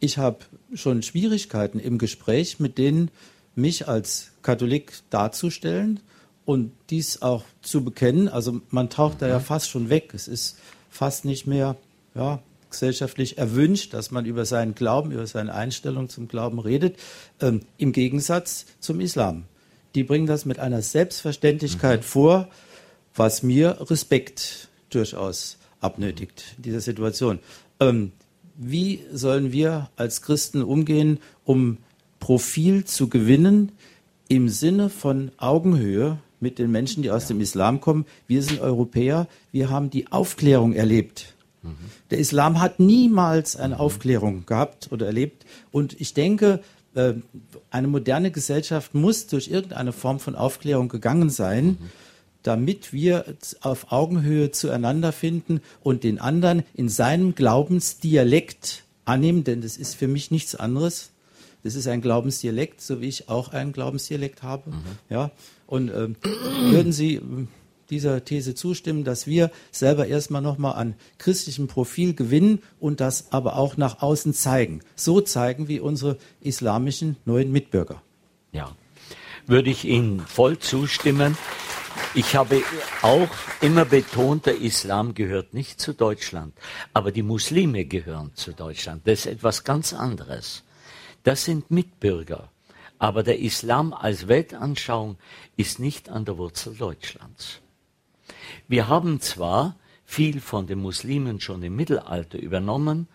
ich 0.00 0.18
habe 0.18 0.38
schon 0.74 1.02
Schwierigkeiten 1.02 1.78
im 1.78 1.98
Gespräch 1.98 2.60
mit 2.60 2.78
denen, 2.78 3.10
mich 3.54 3.88
als 3.88 4.32
Katholik 4.42 4.92
darzustellen 5.10 6.00
und 6.44 6.72
dies 6.90 7.22
auch 7.22 7.44
zu 7.62 7.82
bekennen. 7.84 8.28
Also 8.28 8.60
man 8.70 8.90
taucht 8.90 9.22
da 9.22 9.28
ja 9.28 9.38
mhm. 9.38 9.44
fast 9.44 9.70
schon 9.70 9.88
weg. 9.88 10.12
Es 10.14 10.28
ist 10.28 10.58
fast 10.90 11.24
nicht 11.24 11.46
mehr 11.46 11.76
ja, 12.14 12.42
gesellschaftlich 12.70 13.38
erwünscht, 13.38 13.94
dass 13.94 14.10
man 14.10 14.26
über 14.26 14.44
seinen 14.44 14.74
Glauben, 14.74 15.10
über 15.10 15.26
seine 15.26 15.54
Einstellung 15.54 16.08
zum 16.08 16.28
Glauben 16.28 16.58
redet, 16.58 16.98
ähm, 17.40 17.62
im 17.78 17.92
Gegensatz 17.92 18.66
zum 18.80 19.00
Islam 19.00 19.44
die 19.96 20.04
bringen 20.04 20.26
das 20.26 20.44
mit 20.44 20.60
einer 20.60 20.82
Selbstverständlichkeit 20.82 22.00
mhm. 22.00 22.04
vor, 22.04 22.48
was 23.14 23.42
mir 23.42 23.78
Respekt 23.90 24.68
durchaus 24.90 25.56
abnötigt 25.80 26.54
in 26.58 26.62
dieser 26.64 26.80
Situation. 26.80 27.40
Ähm, 27.80 28.12
wie 28.56 29.02
sollen 29.12 29.52
wir 29.52 29.90
als 29.96 30.22
Christen 30.22 30.62
umgehen, 30.62 31.18
um 31.44 31.78
Profil 32.18 32.84
zu 32.84 33.08
gewinnen 33.08 33.72
im 34.28 34.48
Sinne 34.48 34.90
von 34.90 35.30
Augenhöhe 35.36 36.18
mit 36.40 36.58
den 36.58 36.70
Menschen, 36.70 37.02
die 37.02 37.10
aus 37.10 37.26
dem 37.26 37.40
Islam 37.40 37.80
kommen? 37.80 38.06
Wir 38.26 38.42
sind 38.42 38.60
Europäer, 38.60 39.28
wir 39.52 39.70
haben 39.70 39.90
die 39.90 40.10
Aufklärung 40.10 40.72
erlebt. 40.72 41.34
Mhm. 41.62 41.76
Der 42.10 42.18
Islam 42.18 42.60
hat 42.60 42.80
niemals 42.80 43.56
eine 43.56 43.74
mhm. 43.74 43.80
Aufklärung 43.80 44.46
gehabt 44.46 44.88
oder 44.90 45.06
erlebt. 45.06 45.44
Und 45.70 46.00
ich 46.00 46.14
denke, 46.14 46.60
äh, 46.94 47.14
eine 47.70 47.88
moderne 47.88 48.30
Gesellschaft 48.30 48.94
muss 48.94 49.26
durch 49.26 49.48
irgendeine 49.48 49.92
Form 49.92 50.18
von 50.18 50.34
Aufklärung 50.34 50.88
gegangen 50.88 51.30
sein, 51.30 51.66
mhm. 51.66 51.78
Damit 52.46 52.92
wir 52.92 53.24
auf 53.60 53.90
Augenhöhe 53.90 54.52
zueinander 54.52 55.10
finden 55.10 55.60
und 55.82 56.04
den 56.04 56.20
anderen 56.20 56.62
in 56.74 56.88
seinem 56.88 57.34
Glaubensdialekt 57.34 58.84
annehmen, 59.04 59.42
denn 59.42 59.62
das 59.62 59.76
ist 59.76 59.94
für 59.94 60.06
mich 60.06 60.30
nichts 60.30 60.54
anderes. 60.54 61.10
Das 61.64 61.74
ist 61.74 61.88
ein 61.88 62.00
Glaubensdialekt, 62.00 62.80
so 62.80 63.00
wie 63.00 63.08
ich 63.08 63.28
auch 63.28 63.48
einen 63.48 63.72
Glaubensdialekt 63.72 64.44
habe. 64.44 64.70
Mhm. 64.70 64.74
Ja, 65.10 65.30
und 65.66 65.88
äh, 65.88 66.08
würden 66.70 66.92
Sie 66.92 67.20
dieser 67.90 68.24
These 68.24 68.54
zustimmen, 68.54 69.02
dass 69.02 69.26
wir 69.26 69.50
selber 69.72 70.06
erstmal 70.06 70.42
nochmal 70.42 70.74
an 70.74 70.94
christlichem 71.18 71.66
Profil 71.66 72.14
gewinnen 72.14 72.60
und 72.78 73.00
das 73.00 73.32
aber 73.32 73.56
auch 73.56 73.76
nach 73.76 74.02
außen 74.02 74.34
zeigen. 74.34 74.80
So 74.94 75.20
zeigen 75.20 75.66
wie 75.66 75.80
unsere 75.80 76.16
islamischen 76.40 77.16
neuen 77.24 77.50
Mitbürger. 77.50 78.02
Ja, 78.52 78.70
würde 79.46 79.70
ich 79.70 79.84
Ihnen 79.84 80.20
voll 80.20 80.58
zustimmen. 80.58 81.36
Ich 82.14 82.34
habe 82.34 82.62
auch 83.02 83.28
immer 83.60 83.84
betont, 83.84 84.46
der 84.46 84.60
Islam 84.60 85.14
gehört 85.14 85.54
nicht 85.54 85.80
zu 85.80 85.92
Deutschland, 85.92 86.54
aber 86.92 87.12
die 87.12 87.22
Muslime 87.22 87.84
gehören 87.84 88.32
zu 88.34 88.52
Deutschland. 88.52 89.06
Das 89.06 89.20
ist 89.20 89.26
etwas 89.26 89.64
ganz 89.64 89.92
anderes. 89.92 90.62
Das 91.24 91.44
sind 91.44 91.70
Mitbürger. 91.70 92.50
Aber 92.98 93.22
der 93.22 93.38
Islam 93.40 93.92
als 93.92 94.28
Weltanschauung 94.28 95.18
ist 95.56 95.78
nicht 95.78 96.08
an 96.08 96.24
der 96.24 96.38
Wurzel 96.38 96.74
Deutschlands. 96.74 97.60
Wir 98.68 98.88
haben 98.88 99.20
zwar 99.20 99.76
viel 100.06 100.40
von 100.40 100.66
den 100.66 100.80
Muslimen 100.80 101.40
schon 101.40 101.62
im 101.62 101.76
Mittelalter 101.76 102.38
übernommen. 102.38 103.08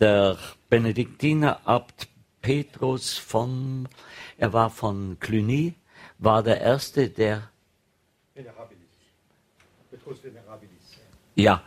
Der 0.00 0.36
Benediktiner 0.68 1.66
Abt 1.66 2.08
Petrus 2.42 3.16
von, 3.16 3.88
er 4.36 4.52
war 4.52 4.70
von 4.70 5.16
Cluny, 5.20 5.74
war 6.18 6.42
der 6.42 6.60
erste, 6.60 7.08
der. 7.08 7.50
Petrus 10.06 10.22
Venerabilis. 10.22 10.96
Ja. 11.34 11.62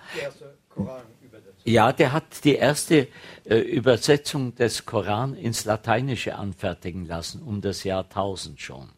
Ja, 1.65 1.91
der 1.91 2.13
hat 2.13 2.43
die 2.43 2.55
erste 2.55 3.07
äh, 3.43 3.57
Übersetzung 3.57 4.55
des 4.55 4.85
Koran 4.85 5.35
ins 5.35 5.65
Lateinische 5.65 6.35
anfertigen 6.35 7.05
lassen, 7.05 7.43
um 7.43 7.59
das 7.59 7.83
Jahr 7.83 8.05
1000 8.05 8.59
schon. 8.61 8.89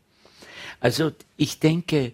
Also 0.79 1.11
ich 1.37 1.59
denke, 1.59 2.13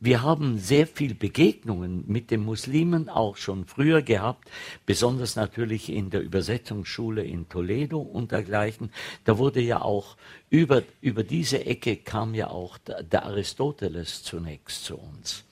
wir 0.00 0.22
haben 0.22 0.58
sehr 0.58 0.86
viel 0.86 1.14
Begegnungen 1.14 2.04
mit 2.06 2.30
den 2.30 2.44
Muslimen 2.44 3.08
auch 3.08 3.36
schon 3.36 3.66
früher 3.66 4.02
gehabt, 4.02 4.48
besonders 4.86 5.34
natürlich 5.34 5.90
in 5.90 6.10
der 6.10 6.22
Übersetzungsschule 6.22 7.24
in 7.24 7.48
Toledo 7.48 7.98
und 8.00 8.30
dergleichen. 8.30 8.92
Da 9.24 9.36
wurde 9.38 9.60
ja 9.60 9.82
auch 9.82 10.16
über, 10.48 10.84
über 11.00 11.24
diese 11.24 11.66
Ecke 11.66 11.96
kam 11.96 12.34
ja 12.34 12.48
auch 12.48 12.78
der 12.78 13.24
Aristoteles 13.24 14.22
zunächst 14.22 14.84
zu 14.84 14.96
uns. 14.96 15.44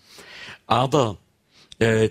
Aber 0.67 1.19
äh, 1.79 2.11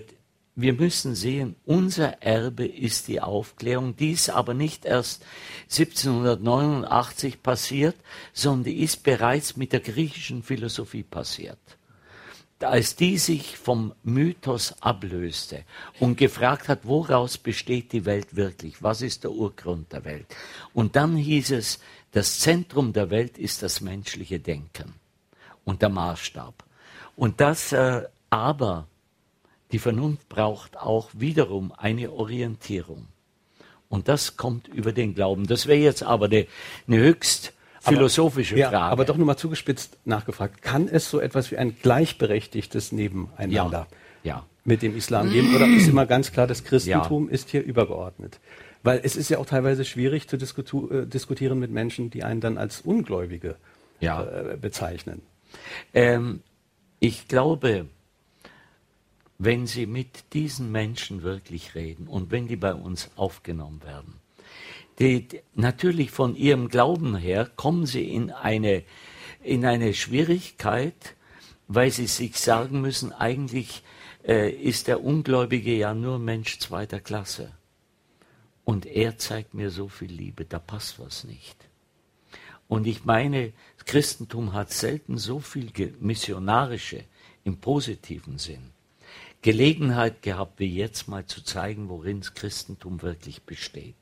wir 0.58 0.72
müssen 0.72 1.14
sehen, 1.14 1.54
unser 1.66 2.22
Erbe 2.22 2.66
ist 2.66 3.08
die 3.08 3.20
Aufklärung. 3.20 3.94
Die 3.94 4.12
ist 4.12 4.30
aber 4.30 4.54
nicht 4.54 4.86
erst 4.86 5.22
1789 5.64 7.42
passiert, 7.42 7.94
sondern 8.32 8.64
die 8.64 8.82
ist 8.82 9.02
bereits 9.02 9.56
mit 9.56 9.74
der 9.74 9.80
griechischen 9.80 10.42
Philosophie 10.42 11.02
passiert. 11.02 11.58
Als 12.60 12.96
die 12.96 13.18
sich 13.18 13.58
vom 13.58 13.92
Mythos 14.02 14.80
ablöste 14.80 15.64
und 16.00 16.16
gefragt 16.16 16.68
hat, 16.68 16.80
woraus 16.84 17.36
besteht 17.36 17.92
die 17.92 18.06
Welt 18.06 18.34
wirklich? 18.34 18.82
Was 18.82 19.02
ist 19.02 19.24
der 19.24 19.32
Urgrund 19.32 19.92
der 19.92 20.06
Welt? 20.06 20.26
Und 20.72 20.96
dann 20.96 21.16
hieß 21.16 21.50
es, 21.50 21.80
das 22.12 22.38
Zentrum 22.40 22.94
der 22.94 23.10
Welt 23.10 23.36
ist 23.36 23.62
das 23.62 23.82
menschliche 23.82 24.40
Denken 24.40 24.94
und 25.66 25.82
der 25.82 25.90
Maßstab. 25.90 26.64
Und 27.14 27.42
das 27.42 27.72
äh, 27.72 28.04
aber 28.30 28.86
die 29.72 29.78
Vernunft 29.78 30.28
braucht 30.28 30.76
auch 30.76 31.10
wiederum 31.12 31.72
eine 31.76 32.12
Orientierung. 32.12 33.08
Und 33.88 34.08
das 34.08 34.36
kommt 34.36 34.68
über 34.68 34.92
den 34.92 35.14
Glauben. 35.14 35.46
Das 35.46 35.66
wäre 35.66 35.78
jetzt 35.78 36.02
aber 36.02 36.26
eine, 36.26 36.46
eine 36.86 36.98
höchst 36.98 37.52
philosophische 37.80 38.54
aber, 38.54 38.60
ja, 38.60 38.70
Frage. 38.70 38.92
Aber 38.92 39.04
doch 39.04 39.16
nur 39.16 39.26
mal 39.26 39.36
zugespitzt 39.36 39.98
nachgefragt. 40.04 40.62
Kann 40.62 40.88
es 40.88 41.08
so 41.08 41.20
etwas 41.20 41.50
wie 41.50 41.56
ein 41.56 41.76
gleichberechtigtes 41.80 42.92
Nebeneinander 42.92 43.86
ja, 44.22 44.36
ja. 44.36 44.46
mit 44.64 44.82
dem 44.82 44.96
Islam 44.96 45.30
geben? 45.30 45.54
Oder 45.54 45.66
ist 45.66 45.88
immer 45.88 46.06
ganz 46.06 46.32
klar, 46.32 46.46
das 46.46 46.64
Christentum 46.64 47.28
ist 47.28 47.50
hier 47.50 47.62
übergeordnet? 47.62 48.40
Weil 48.82 49.00
es 49.02 49.16
ist 49.16 49.30
ja 49.30 49.38
auch 49.38 49.46
teilweise 49.46 49.84
schwierig 49.84 50.28
zu 50.28 50.36
diskutu 50.36 50.88
äh, 50.90 51.06
diskutieren 51.06 51.58
mit 51.58 51.70
Menschen, 51.70 52.10
die 52.10 52.22
einen 52.24 52.40
dann 52.40 52.58
als 52.58 52.80
Ungläubige 52.80 53.56
äh, 54.00 54.56
bezeichnen. 54.60 55.22
Ähm, 55.94 56.42
ich 57.00 57.28
glaube, 57.28 57.86
wenn 59.38 59.66
Sie 59.66 59.86
mit 59.86 60.32
diesen 60.32 60.72
Menschen 60.72 61.22
wirklich 61.22 61.74
reden 61.74 62.08
und 62.08 62.30
wenn 62.30 62.48
die 62.48 62.56
bei 62.56 62.74
uns 62.74 63.10
aufgenommen 63.16 63.82
werden. 63.82 64.14
Die, 64.98 65.28
natürlich 65.54 66.10
von 66.10 66.34
ihrem 66.36 66.68
Glauben 66.68 67.16
her 67.16 67.50
kommen 67.56 67.84
sie 67.84 68.08
in 68.08 68.30
eine, 68.30 68.82
in 69.42 69.66
eine 69.66 69.92
Schwierigkeit, 69.92 71.14
weil 71.68 71.90
sie 71.90 72.06
sich 72.06 72.38
sagen 72.38 72.80
müssen, 72.80 73.12
eigentlich 73.12 73.82
äh, 74.26 74.50
ist 74.50 74.86
der 74.86 75.04
Ungläubige 75.04 75.74
ja 75.74 75.92
nur 75.92 76.18
Mensch 76.18 76.58
zweiter 76.60 77.00
Klasse. 77.00 77.52
Und 78.64 78.86
er 78.86 79.18
zeigt 79.18 79.52
mir 79.52 79.70
so 79.70 79.88
viel 79.88 80.10
Liebe, 80.10 80.46
da 80.46 80.58
passt 80.58 80.98
was 80.98 81.24
nicht. 81.24 81.56
Und 82.66 82.86
ich 82.86 83.04
meine, 83.04 83.52
das 83.76 83.84
Christentum 83.84 84.54
hat 84.54 84.72
selten 84.72 85.18
so 85.18 85.40
viel 85.40 85.70
missionarische 86.00 87.04
im 87.44 87.58
positiven 87.58 88.38
Sinn 88.38 88.72
Gelegenheit 89.42 90.22
gehabt, 90.22 90.58
wie 90.58 90.74
jetzt 90.74 91.08
mal 91.08 91.26
zu 91.26 91.42
zeigen, 91.42 91.88
worin 91.88 92.20
das 92.20 92.34
Christentum 92.34 93.02
wirklich 93.02 93.42
besteht. 93.42 93.96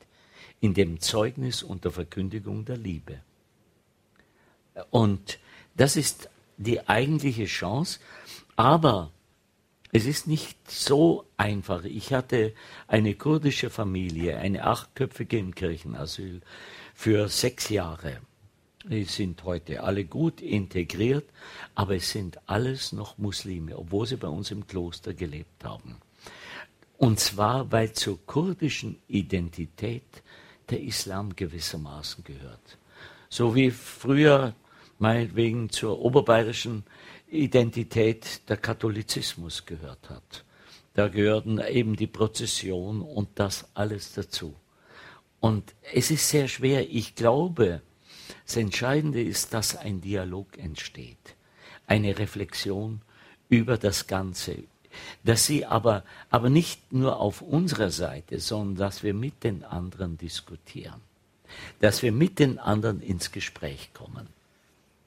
In 0.61 0.73
dem 0.73 0.99
Zeugnis 0.99 1.63
und 1.63 1.83
der 1.83 1.91
Verkündigung 1.91 2.65
der 2.65 2.77
Liebe. 2.77 3.19
Und 4.89 5.39
das 5.75 5.95
ist 5.95 6.29
die 6.57 6.87
eigentliche 6.87 7.45
Chance, 7.45 7.99
aber 8.55 9.11
es 9.91 10.05
ist 10.05 10.27
nicht 10.27 10.69
so 10.69 11.25
einfach. 11.37 11.83
Ich 11.85 12.13
hatte 12.13 12.53
eine 12.87 13.13
kurdische 13.15 13.69
Familie, 13.69 14.37
eine 14.37 14.63
achtköpfige 14.65 15.37
im 15.37 15.55
Kirchenasyl 15.55 16.41
für 16.93 17.29
sechs 17.29 17.69
Jahre. 17.69 18.19
Die 18.87 19.03
sind 19.05 19.43
heute 19.43 19.81
alle 19.81 20.05
gut 20.05 20.41
integriert, 20.41 21.25
aber 21.73 21.95
es 21.95 22.11
sind 22.11 22.37
alles 22.45 22.91
noch 22.91 23.17
Muslime, 23.17 23.77
obwohl 23.77 24.05
sie 24.05 24.17
bei 24.17 24.27
uns 24.27 24.51
im 24.51 24.67
Kloster 24.67 25.15
gelebt 25.15 25.63
haben. 25.63 25.97
Und 26.97 27.19
zwar, 27.19 27.71
weil 27.71 27.93
zur 27.93 28.23
kurdischen 28.27 28.97
Identität 29.07 30.03
der 30.69 30.81
Islam 30.81 31.35
gewissermaßen 31.35 32.23
gehört. 32.23 32.77
So 33.27 33.55
wie 33.55 33.71
früher 33.71 34.53
meinetwegen 34.99 35.69
zur 35.71 35.99
oberbayerischen 35.99 36.83
Identität 37.27 38.47
der 38.47 38.57
Katholizismus 38.57 39.65
gehört 39.65 40.09
hat. 40.11 40.45
Da 40.93 41.07
gehörten 41.07 41.59
eben 41.59 41.95
die 41.95 42.07
Prozession 42.07 43.01
und 43.01 43.29
das 43.35 43.65
alles 43.73 44.13
dazu. 44.13 44.55
Und 45.39 45.73
es 45.91 46.11
ist 46.11 46.29
sehr 46.29 46.47
schwer. 46.47 46.89
Ich 46.89 47.15
glaube, 47.15 47.81
das 48.45 48.57
Entscheidende 48.57 49.21
ist, 49.21 49.53
dass 49.53 49.75
ein 49.75 50.01
Dialog 50.01 50.57
entsteht, 50.57 51.35
eine 51.87 52.17
Reflexion 52.17 53.01
über 53.49 53.77
das 53.77 54.07
Ganze, 54.07 54.57
dass 55.23 55.45
sie 55.45 55.65
aber, 55.65 56.03
aber 56.29 56.49
nicht 56.49 56.93
nur 56.93 57.19
auf 57.19 57.41
unserer 57.41 57.89
Seite, 57.89 58.39
sondern 58.39 58.75
dass 58.75 59.03
wir 59.03 59.13
mit 59.13 59.43
den 59.43 59.63
anderen 59.63 60.17
diskutieren, 60.17 61.01
dass 61.79 62.01
wir 62.01 62.11
mit 62.11 62.39
den 62.39 62.59
anderen 62.59 63.01
ins 63.01 63.31
Gespräch 63.31 63.91
kommen. 63.93 64.27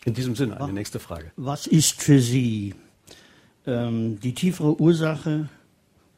In 0.05 0.14
diesem 0.14 0.37
Sinne 0.37 0.61
eine 0.61 0.72
nächste 0.72 1.01
Frage. 1.01 1.33
Was 1.37 1.66
ist 1.66 2.03
für 2.03 2.20
Sie 2.20 2.74
ähm, 3.66 4.20
die 4.20 4.35
tiefere 4.35 4.81
Ursache 4.81 5.48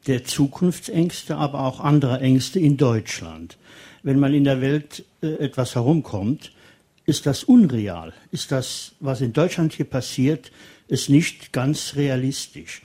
der 0.07 0.23
Zukunftsängste, 0.23 1.35
aber 1.35 1.61
auch 1.61 1.79
anderer 1.79 2.21
Ängste 2.21 2.59
in 2.59 2.77
Deutschland? 2.77 3.57
Wenn 4.03 4.19
man 4.19 4.33
in 4.33 4.43
der 4.43 4.61
Welt 4.61 5.03
äh, 5.21 5.33
etwas 5.35 5.75
herumkommt, 5.75 6.51
ist 7.11 7.25
das 7.25 7.43
unreal? 7.43 8.13
Ist 8.31 8.53
das, 8.53 8.93
was 9.01 9.19
in 9.19 9.33
Deutschland 9.33 9.73
hier 9.73 9.85
passiert, 9.85 10.49
ist 10.87 11.09
nicht 11.09 11.51
ganz 11.51 11.95
realistisch? 11.97 12.81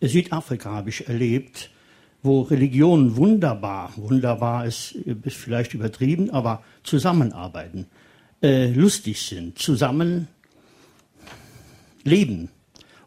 Südafrika 0.00 0.72
habe 0.72 0.90
ich 0.90 1.06
erlebt, 1.06 1.70
wo 2.24 2.42
Religionen 2.42 3.16
wunderbar, 3.16 3.92
wunderbar 3.94 4.66
ist, 4.66 4.96
ist 5.22 5.36
vielleicht 5.36 5.74
übertrieben, 5.74 6.30
aber 6.30 6.64
zusammenarbeiten, 6.82 7.86
äh, 8.42 8.72
lustig 8.72 9.22
sind, 9.22 9.60
zusammen 9.60 10.26
leben, 12.02 12.48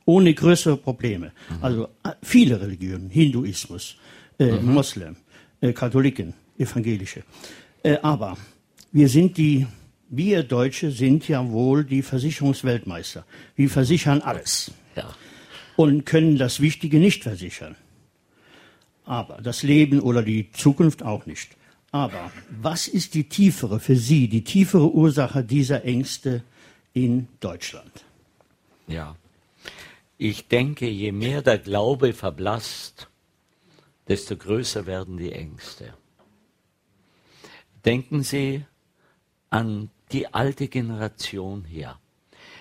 ohne 0.05 0.33
größere 0.33 0.77
Probleme. 0.77 1.33
Mhm. 1.49 1.63
Also 1.63 1.83
äh, 2.03 2.11
viele 2.23 2.61
Religionen, 2.61 3.09
Hinduismus, 3.09 3.97
äh, 4.39 4.51
mhm. 4.51 4.73
Moslem, 4.73 5.17
äh, 5.59 5.73
Katholiken, 5.73 6.33
Evangelische. 6.57 7.23
Äh, 7.83 7.97
aber 8.01 8.37
wir 8.93 9.09
sind 9.09 9.35
die 9.35 9.67
wir 10.11 10.43
Deutsche 10.43 10.91
sind 10.91 11.29
ja 11.29 11.49
wohl 11.49 11.85
die 11.85 12.01
Versicherungsweltmeister. 12.01 13.25
Wir 13.55 13.69
versichern 13.69 14.21
alles. 14.21 14.71
Ja. 14.95 15.15
Und 15.77 16.05
können 16.05 16.37
das 16.37 16.59
Wichtige 16.59 16.99
nicht 16.99 17.23
versichern. 17.23 17.77
Aber 19.05 19.41
das 19.41 19.63
Leben 19.63 20.01
oder 20.01 20.21
die 20.21 20.51
Zukunft 20.51 21.01
auch 21.01 21.25
nicht. 21.25 21.55
Aber 21.91 22.29
was 22.49 22.89
ist 22.89 23.13
die 23.13 23.29
tiefere 23.29 23.79
für 23.79 23.95
Sie, 23.95 24.27
die 24.27 24.43
tiefere 24.43 24.91
Ursache 24.91 25.45
dieser 25.45 25.85
Ängste 25.85 26.43
in 26.91 27.29
Deutschland? 27.39 28.03
Ja. 28.87 29.15
Ich 30.17 30.49
denke, 30.49 30.87
je 30.87 31.13
mehr 31.13 31.41
der 31.41 31.57
Glaube 31.57 32.11
verblasst, 32.11 33.07
desto 34.09 34.35
größer 34.35 34.85
werden 34.85 35.15
die 35.15 35.31
Ängste. 35.31 35.93
Denken 37.85 38.23
Sie 38.23 38.65
an 39.49 39.89
die 40.11 40.33
alte 40.33 40.67
Generation 40.67 41.65
hier. 41.65 41.97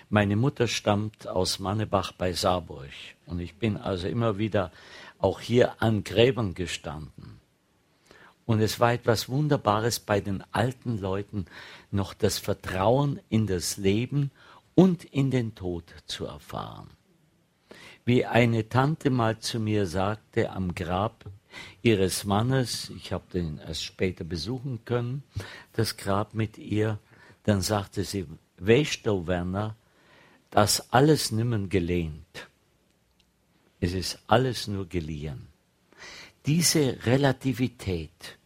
Meine 0.08 0.36
Mutter 0.36 0.66
stammt 0.66 1.26
aus 1.26 1.58
Mannebach 1.58 2.12
bei 2.12 2.32
Saarburg 2.32 2.90
und 3.26 3.40
ich 3.40 3.56
bin 3.56 3.76
also 3.76 4.08
immer 4.08 4.38
wieder 4.38 4.72
auch 5.18 5.40
hier 5.40 5.80
an 5.82 6.04
Gräbern 6.04 6.54
gestanden. 6.54 7.40
Und 8.46 8.60
es 8.60 8.80
war 8.80 8.92
etwas 8.92 9.28
Wunderbares 9.28 10.00
bei 10.00 10.20
den 10.20 10.42
alten 10.50 10.98
Leuten, 10.98 11.46
noch 11.92 12.14
das 12.14 12.38
Vertrauen 12.38 13.20
in 13.28 13.46
das 13.46 13.76
Leben 13.76 14.32
und 14.74 15.04
in 15.04 15.30
den 15.30 15.54
Tod 15.54 15.84
zu 16.06 16.24
erfahren. 16.24 16.90
Wie 18.04 18.26
eine 18.26 18.68
Tante 18.68 19.10
mal 19.10 19.38
zu 19.38 19.60
mir 19.60 19.86
sagte 19.86 20.50
am 20.50 20.74
Grab 20.74 21.26
ihres 21.82 22.24
Mannes, 22.24 22.90
ich 22.96 23.12
habe 23.12 23.24
den 23.32 23.58
erst 23.58 23.84
später 23.84 24.24
besuchen 24.24 24.84
können, 24.84 25.22
das 25.74 25.96
Grab 25.96 26.34
mit 26.34 26.58
ihr, 26.58 26.98
dann 27.44 27.60
sagte 27.60 28.04
sie, 28.04 28.26
weißt 28.58 29.06
du, 29.06 29.26
Werner, 29.26 29.76
das 30.50 30.92
alles 30.92 31.30
nimmer 31.30 31.58
gelehnt. 31.68 32.48
Es 33.80 33.92
ist 33.92 34.18
alles 34.26 34.66
nur 34.66 34.86
geliehen. 34.86 35.46
Diese 36.46 36.98
Relativität 37.06 38.38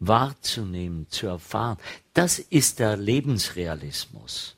wahrzunehmen, 0.00 1.06
zu 1.10 1.26
erfahren, 1.26 1.78
das 2.14 2.38
ist 2.38 2.78
der 2.78 2.96
Lebensrealismus. 2.96 4.56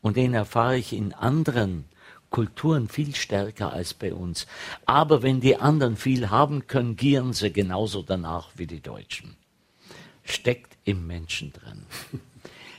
Und 0.00 0.16
den 0.16 0.34
erfahre 0.34 0.78
ich 0.78 0.92
in 0.92 1.12
anderen 1.12 1.84
Kulturen 2.30 2.88
viel 2.88 3.14
stärker 3.14 3.72
als 3.72 3.94
bei 3.94 4.12
uns. 4.12 4.46
Aber 4.84 5.22
wenn 5.22 5.40
die 5.40 5.56
anderen 5.56 5.96
viel 5.96 6.30
haben 6.30 6.66
können, 6.66 6.96
gieren 6.96 7.32
sie 7.32 7.52
genauso 7.52 8.02
danach 8.02 8.50
wie 8.56 8.66
die 8.66 8.80
Deutschen. 8.80 9.36
Steckt 10.24 10.76
im 10.84 11.06
Menschen 11.06 11.52
drin. 11.52 11.86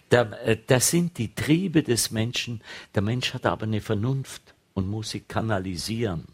Äh, 0.09 0.57
das 0.67 0.89
sind 0.89 1.17
die 1.17 1.33
Triebe 1.33 1.83
des 1.83 2.11
Menschen. 2.11 2.61
Der 2.95 3.01
Mensch 3.01 3.33
hat 3.33 3.45
aber 3.45 3.63
eine 3.63 3.81
Vernunft 3.81 4.53
und 4.73 4.87
muss 4.87 5.11
sie 5.11 5.21
kanalisieren. 5.21 6.25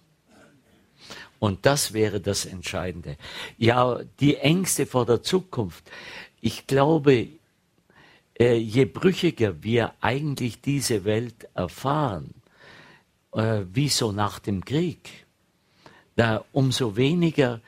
Und 1.39 1.65
das 1.65 1.91
wäre 1.91 2.21
das 2.21 2.45
Entscheidende. 2.45 3.17
Ja, 3.57 3.99
die 4.19 4.37
Ängste 4.37 4.85
vor 4.85 5.05
der 5.05 5.23
Zukunft. 5.23 5.83
Ich 6.39 6.67
glaube, 6.67 7.27
äh, 8.39 8.55
je 8.55 8.85
brüchiger 8.85 9.61
wir 9.61 9.93
eigentlich 9.99 10.61
diese 10.61 11.03
Welt 11.03 11.49
erfahren, 11.53 12.33
äh, 13.33 13.61
wie 13.73 13.89
so 13.89 14.11
nach 14.11 14.39
dem 14.39 14.63
Krieg, 14.63 15.25
da 16.15 16.45
umso 16.53 16.95
weniger 16.95 17.59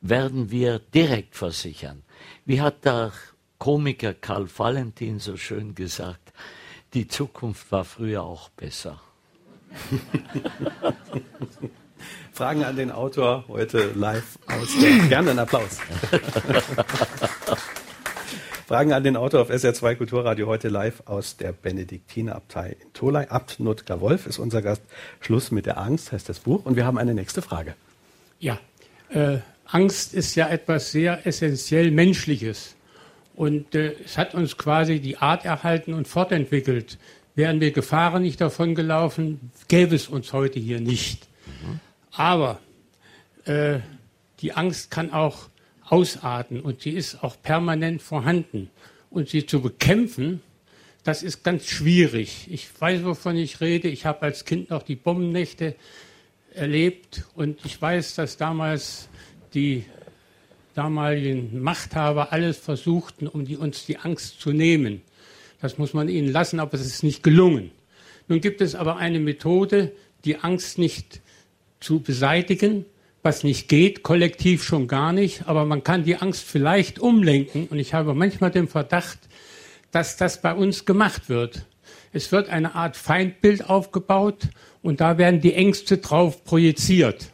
werden 0.00 0.50
wir 0.50 0.80
direkt 0.80 1.36
versichern. 1.36 2.02
Wie 2.44 2.60
hat 2.60 2.84
der 2.84 3.12
Komiker 3.62 4.12
Karl 4.12 4.48
Valentin 4.58 5.20
so 5.20 5.36
schön 5.36 5.76
gesagt, 5.76 6.32
die 6.94 7.06
Zukunft 7.06 7.70
war 7.70 7.84
früher 7.84 8.24
auch 8.24 8.48
besser. 8.48 9.00
Fragen 12.32 12.64
an 12.64 12.74
den 12.74 12.90
Autor 12.90 13.44
heute 13.46 13.92
live 13.94 14.36
aus 14.48 14.68
der. 14.82 14.98
Gerne 15.08 15.30
einen 15.30 15.38
Applaus. 15.38 15.78
Fragen 18.66 18.94
an 18.94 19.04
den 19.04 19.16
Autor 19.16 19.42
auf 19.42 19.50
SR2 19.50 19.94
Kulturradio 19.94 20.48
heute 20.48 20.68
live 20.68 21.00
aus 21.04 21.36
der 21.36 21.52
Benediktinerabtei 21.52 22.76
in 22.82 22.92
Tolai. 22.92 23.30
Abt 23.30 23.60
Nutger 23.60 24.00
Wolf 24.00 24.26
ist 24.26 24.40
unser 24.40 24.60
Gast. 24.60 24.82
Schluss 25.20 25.52
mit 25.52 25.66
der 25.66 25.78
Angst 25.78 26.10
heißt 26.10 26.28
das 26.28 26.40
Buch. 26.40 26.66
Und 26.66 26.74
wir 26.74 26.84
haben 26.84 26.98
eine 26.98 27.14
nächste 27.14 27.42
Frage. 27.42 27.76
Ja, 28.40 28.58
äh, 29.10 29.38
Angst 29.66 30.14
ist 30.14 30.34
ja 30.34 30.48
etwas 30.48 30.90
sehr 30.90 31.24
essentiell 31.28 31.92
Menschliches. 31.92 32.74
Und 33.34 33.74
äh, 33.74 33.94
es 34.04 34.18
hat 34.18 34.34
uns 34.34 34.56
quasi 34.56 35.00
die 35.00 35.16
Art 35.16 35.44
erhalten 35.44 35.94
und 35.94 36.08
fortentwickelt. 36.08 36.98
Wären 37.34 37.60
wir 37.60 37.70
Gefahren 37.70 38.22
nicht 38.22 38.40
davon 38.40 38.74
gelaufen, 38.74 39.52
gäbe 39.68 39.94
es 39.94 40.08
uns 40.08 40.32
heute 40.32 40.60
hier 40.60 40.80
nicht. 40.80 41.26
Mhm. 41.46 41.80
Aber 42.12 42.60
äh, 43.44 43.78
die 44.40 44.52
Angst 44.52 44.90
kann 44.90 45.12
auch 45.12 45.48
ausarten 45.84 46.60
und 46.60 46.82
sie 46.82 46.90
ist 46.90 47.22
auch 47.22 47.40
permanent 47.42 48.02
vorhanden. 48.02 48.70
Und 49.10 49.28
sie 49.28 49.46
zu 49.46 49.60
bekämpfen, 49.60 50.40
das 51.04 51.22
ist 51.22 51.42
ganz 51.42 51.66
schwierig. 51.66 52.46
Ich 52.50 52.68
weiß, 52.78 53.04
wovon 53.04 53.36
ich 53.36 53.60
rede. 53.60 53.88
Ich 53.88 54.06
habe 54.06 54.22
als 54.22 54.44
Kind 54.44 54.70
noch 54.70 54.82
die 54.82 54.96
Bombennächte 54.96 55.74
erlebt 56.54 57.24
und 57.34 57.64
ich 57.64 57.80
weiß, 57.80 58.14
dass 58.14 58.36
damals 58.36 59.08
die 59.54 59.84
damaligen 60.74 61.62
Machthaber 61.62 62.32
alles 62.32 62.58
versuchten, 62.58 63.26
um 63.26 63.44
die, 63.44 63.56
uns 63.56 63.86
die 63.86 63.98
Angst 63.98 64.40
zu 64.40 64.52
nehmen. 64.52 65.02
Das 65.60 65.78
muss 65.78 65.94
man 65.94 66.08
ihnen 66.08 66.32
lassen, 66.32 66.60
aber 66.60 66.74
es 66.74 66.86
ist 66.86 67.02
nicht 67.02 67.22
gelungen. 67.22 67.70
Nun 68.28 68.40
gibt 68.40 68.60
es 68.60 68.74
aber 68.74 68.96
eine 68.96 69.20
Methode, 69.20 69.92
die 70.24 70.38
Angst 70.38 70.78
nicht 70.78 71.20
zu 71.80 72.00
beseitigen, 72.00 72.84
was 73.22 73.44
nicht 73.44 73.68
geht, 73.68 74.02
kollektiv 74.02 74.64
schon 74.64 74.88
gar 74.88 75.12
nicht, 75.12 75.46
aber 75.46 75.64
man 75.64 75.84
kann 75.84 76.04
die 76.04 76.16
Angst 76.16 76.44
vielleicht 76.44 76.98
umlenken 76.98 77.68
und 77.68 77.78
ich 77.78 77.94
habe 77.94 78.14
manchmal 78.14 78.50
den 78.50 78.68
Verdacht, 78.68 79.18
dass 79.92 80.16
das 80.16 80.42
bei 80.42 80.54
uns 80.54 80.84
gemacht 80.84 81.28
wird. 81.28 81.66
Es 82.12 82.32
wird 82.32 82.48
eine 82.48 82.74
Art 82.74 82.96
Feindbild 82.96 83.68
aufgebaut 83.68 84.48
und 84.82 85.00
da 85.00 85.18
werden 85.18 85.40
die 85.40 85.54
Ängste 85.54 85.98
drauf 85.98 86.44
projiziert. 86.44 87.30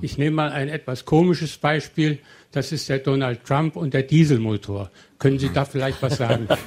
Ich 0.00 0.18
nehme 0.18 0.36
mal 0.36 0.50
ein 0.50 0.68
etwas 0.68 1.04
komisches 1.04 1.56
Beispiel. 1.56 2.18
Das 2.54 2.70
ist 2.70 2.88
der 2.88 3.00
Donald 3.00 3.44
Trump 3.44 3.74
und 3.74 3.94
der 3.94 4.04
Dieselmotor. 4.04 4.88
Können 5.18 5.40
Sie 5.40 5.52
da 5.52 5.64
vielleicht 5.64 6.00
was 6.00 6.16
sagen? 6.16 6.48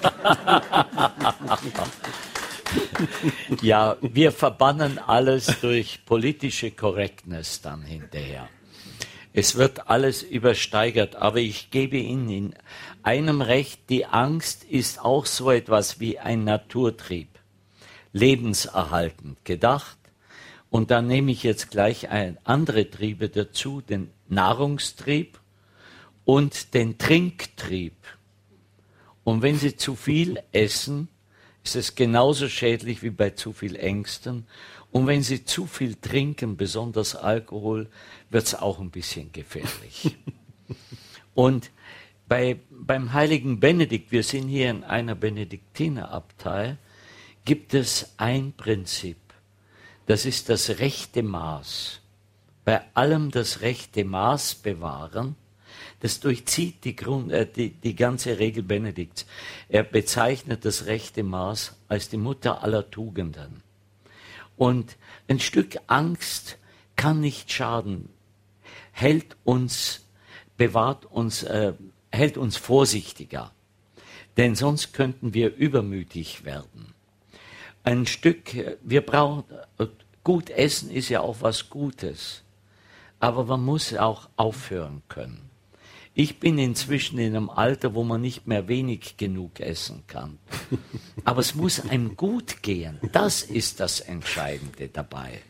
Ja, 3.62 3.96
wir 4.02 4.34
verbannen 4.34 5.00
alles 5.00 5.62
durch 5.62 6.04
politische 6.06 6.72
Correctness 6.72 7.62
dann 7.62 7.82
hinterher. 7.82 8.50
Es 9.32 9.56
wird 9.56 9.90
alles 9.90 10.22
übersteigert, 10.22 11.16
aber 11.16 11.38
ich 11.38 11.72
gebe 11.72 11.96
Ihnen 11.96 12.30
in 12.30 12.56
einem 13.04 13.42
Recht, 13.42 13.90
die 13.90 14.06
Angst 14.06 14.66
ist 14.66 15.00
auch 15.00 15.26
so 15.26 15.50
etwas 15.50 16.02
wie 16.02 16.20
ein 16.20 16.44
Naturtrieb, 16.44 17.30
lebenserhaltend 18.12 19.46
gedacht. 19.46 19.98
Und 20.70 20.92
dann 20.92 21.08
nehme 21.08 21.32
ich 21.32 21.44
jetzt 21.44 21.72
gleich 21.72 22.10
ein, 22.10 22.38
andere 22.44 22.90
Triebe 22.90 23.30
dazu, 23.30 23.80
den 23.80 24.10
Nahrungstrieb 24.28 25.40
und 26.28 26.74
den 26.74 26.98
Trinktrieb. 26.98 27.96
Und 29.24 29.42
wenn 29.44 29.56
Sie 29.58 29.78
zu 29.78 29.96
viel 29.96 30.44
essen, 30.52 31.08
ist 31.64 31.78
es 31.78 31.96
genauso 31.96 32.50
schädlich 32.50 33.02
wie 33.02 33.12
bei 33.12 33.30
zu 33.30 33.54
viel 33.54 33.78
Ängsten. 33.78 34.46
Und 34.92 35.08
wenn 35.08 35.24
Sie 35.24 35.46
zu 35.46 35.66
viel 35.66 35.96
trinken, 35.96 36.58
besonders 36.58 37.16
Alkohol, 37.16 37.90
wird 38.30 38.46
es 38.46 38.56
auch 38.56 38.80
ein 38.80 38.92
bisschen 38.92 39.32
gefährlich. 39.32 40.18
Und 41.34 41.72
bei, 42.28 42.60
beim 42.72 43.14
heiligen 43.14 43.62
Benedikt, 43.62 44.12
wir 44.12 44.24
sind 44.24 44.50
hier 44.50 44.70
in 44.70 44.84
einer 44.84 45.16
Benediktinerabtei, 45.16 46.76
gibt 47.46 47.74
es 47.74 48.16
ein 48.18 48.52
Prinzip. 48.52 49.16
Das 50.08 50.26
ist 50.26 50.50
das 50.50 50.80
rechte 50.80 51.24
Maß. 51.24 52.02
Bei 52.66 52.82
allem 52.96 53.32
das 53.32 53.62
rechte 53.62 54.04
Maß 54.04 54.56
bewahren 54.56 55.38
das 56.00 56.20
durchzieht 56.20 56.84
die, 56.84 56.96
Grund, 56.96 57.32
äh, 57.32 57.48
die, 57.48 57.70
die 57.72 57.96
ganze 57.96 58.40
Regel 58.40 58.64
Benedikts. 58.64 59.26
Er 59.70 59.84
bezeichnet 59.84 60.66
das 60.66 60.86
rechte 60.86 61.24
Maß 61.24 61.76
als 61.88 62.10
die 62.10 62.18
Mutter 62.18 62.64
aller 62.64 62.90
Tugenden. 62.90 63.64
Und 64.56 64.98
ein 65.28 65.40
Stück 65.40 65.78
Angst 65.88 66.58
kann 66.96 67.20
nicht 67.20 67.52
schaden, 67.52 68.10
hält 68.92 69.38
uns, 69.44 70.06
bewahrt 70.58 71.06
uns, 71.06 71.44
äh, 71.44 71.74
hält 72.12 72.38
uns 72.38 72.58
vorsichtiger. 72.58 73.52
Denn 74.36 74.56
sonst 74.56 74.94
könnten 74.94 75.34
wir 75.34 75.56
übermütig 75.56 76.46
werden. 76.46 76.94
Ein 77.84 78.06
Stück, 78.06 78.54
äh, 78.54 78.78
wir 78.82 79.02
brauchen, 79.02 79.46
gut 80.24 80.50
essen 80.50 80.92
ist 80.92 81.10
ja 81.10 81.22
auch 81.22 81.38
was 81.42 81.70
Gutes. 81.70 82.44
Aber 83.20 83.46
man 83.46 83.64
muss 83.64 83.96
auch 83.96 84.30
aufhören 84.36 85.02
können. 85.08 85.47
Ich 86.20 86.40
bin 86.40 86.58
inzwischen 86.58 87.20
in 87.20 87.36
einem 87.36 87.52
Alter, 87.52 87.94
wo 87.94 88.04
man 88.04 88.22
nicht 88.22 88.48
mehr 88.48 88.68
wenig 88.68 89.18
genug 89.18 89.60
essen 89.60 90.04
kann. 90.08 90.40
Aber 91.26 91.42
es 91.42 91.54
muss 91.54 91.80
einem 91.80 92.18
gut 92.18 92.64
gehen. 92.64 92.98
Das 93.12 93.44
ist 93.44 93.80
das 93.80 94.00
Entscheidende 94.00 94.88
dabei. 94.88 95.42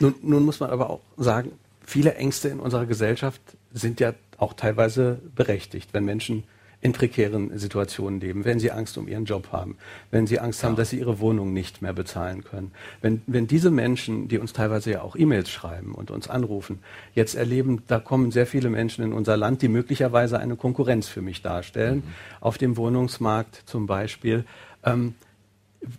Nun, 0.00 0.14
nun 0.22 0.46
muss 0.46 0.60
man 0.60 0.70
aber 0.70 0.88
auch 0.88 1.02
sagen, 1.18 1.52
viele 1.84 2.14
Ängste 2.14 2.48
in 2.48 2.58
unserer 2.58 2.86
Gesellschaft 2.86 3.42
sind 3.70 4.00
ja 4.00 4.14
auch 4.38 4.54
teilweise 4.54 5.20
berechtigt, 5.34 5.90
wenn 5.92 6.06
Menschen 6.06 6.44
in 6.86 6.92
prekären 6.92 7.58
Situationen 7.58 8.20
leben, 8.20 8.44
wenn 8.44 8.60
sie 8.60 8.70
Angst 8.70 8.96
um 8.96 9.08
ihren 9.08 9.24
Job 9.24 9.48
haben, 9.50 9.76
wenn 10.12 10.28
sie 10.28 10.38
Angst 10.38 10.62
ja. 10.62 10.68
haben, 10.68 10.76
dass 10.76 10.90
sie 10.90 11.00
ihre 11.00 11.18
Wohnung 11.18 11.52
nicht 11.52 11.82
mehr 11.82 11.92
bezahlen 11.92 12.44
können. 12.44 12.70
Wenn, 13.02 13.22
wenn 13.26 13.48
diese 13.48 13.72
Menschen, 13.72 14.28
die 14.28 14.38
uns 14.38 14.52
teilweise 14.52 14.92
ja 14.92 15.02
auch 15.02 15.16
E-Mails 15.16 15.50
schreiben 15.50 15.96
und 15.96 16.12
uns 16.12 16.28
anrufen, 16.28 16.78
jetzt 17.12 17.34
erleben, 17.34 17.82
da 17.88 17.98
kommen 17.98 18.30
sehr 18.30 18.46
viele 18.46 18.70
Menschen 18.70 19.04
in 19.04 19.12
unser 19.12 19.36
Land, 19.36 19.62
die 19.62 19.68
möglicherweise 19.68 20.38
eine 20.38 20.54
Konkurrenz 20.54 21.08
für 21.08 21.22
mich 21.22 21.42
darstellen, 21.42 21.96
mhm. 21.96 22.02
auf 22.40 22.56
dem 22.56 22.76
Wohnungsmarkt 22.76 23.64
zum 23.66 23.88
Beispiel. 23.88 24.44
Ähm, 24.84 25.16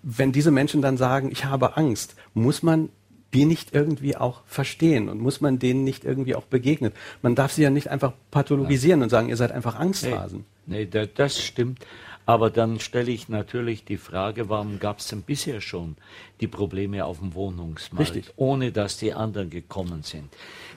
wenn 0.04 0.32
diese 0.32 0.52
Menschen 0.52 0.82
dann 0.82 0.96
sagen, 0.96 1.30
ich 1.34 1.44
habe 1.44 1.76
Angst, 1.76 2.16
muss 2.34 2.64
man 2.64 2.88
die 3.34 3.46
nicht 3.46 3.74
irgendwie 3.74 4.16
auch 4.16 4.42
verstehen 4.46 5.10
und 5.10 5.20
muss 5.20 5.42
man 5.42 5.60
denen 5.60 5.84
nicht 5.84 6.06
irgendwie 6.06 6.36
auch 6.36 6.46
begegnen. 6.46 6.94
Man 7.22 7.36
darf 7.36 7.52
sie 7.52 7.64
ja 7.64 7.70
nicht 7.70 7.90
einfach 7.90 8.14
pathologisieren 8.32 9.02
ja. 9.02 9.04
und 9.06 9.10
sagen, 9.10 9.30
ihr 9.30 9.38
seid 9.38 9.52
einfach 9.52 9.76
Angsthasen. 9.76 10.46
Nee, 10.66 10.88
nee 10.92 11.10
das 11.14 11.42
stimmt. 11.42 11.86
Aber 12.26 12.50
dann 12.50 12.82
stelle 12.82 13.10
ich 13.10 13.30
natürlich 13.30 13.86
die 13.86 13.96
Frage, 13.96 14.50
warum 14.50 14.80
gab 14.80 15.00
es 15.00 15.08
denn 15.08 15.22
bisher 15.22 15.62
schon 15.62 15.96
die 16.42 16.48
Probleme 16.48 17.06
auf 17.06 17.20
dem 17.20 17.34
Wohnungsmarkt, 17.34 18.16
Richtig. 18.16 18.34
ohne 18.36 18.74
dass 18.74 18.98
die 18.98 19.14
anderen 19.14 19.50
gekommen 19.50 20.04
sind? 20.04 20.28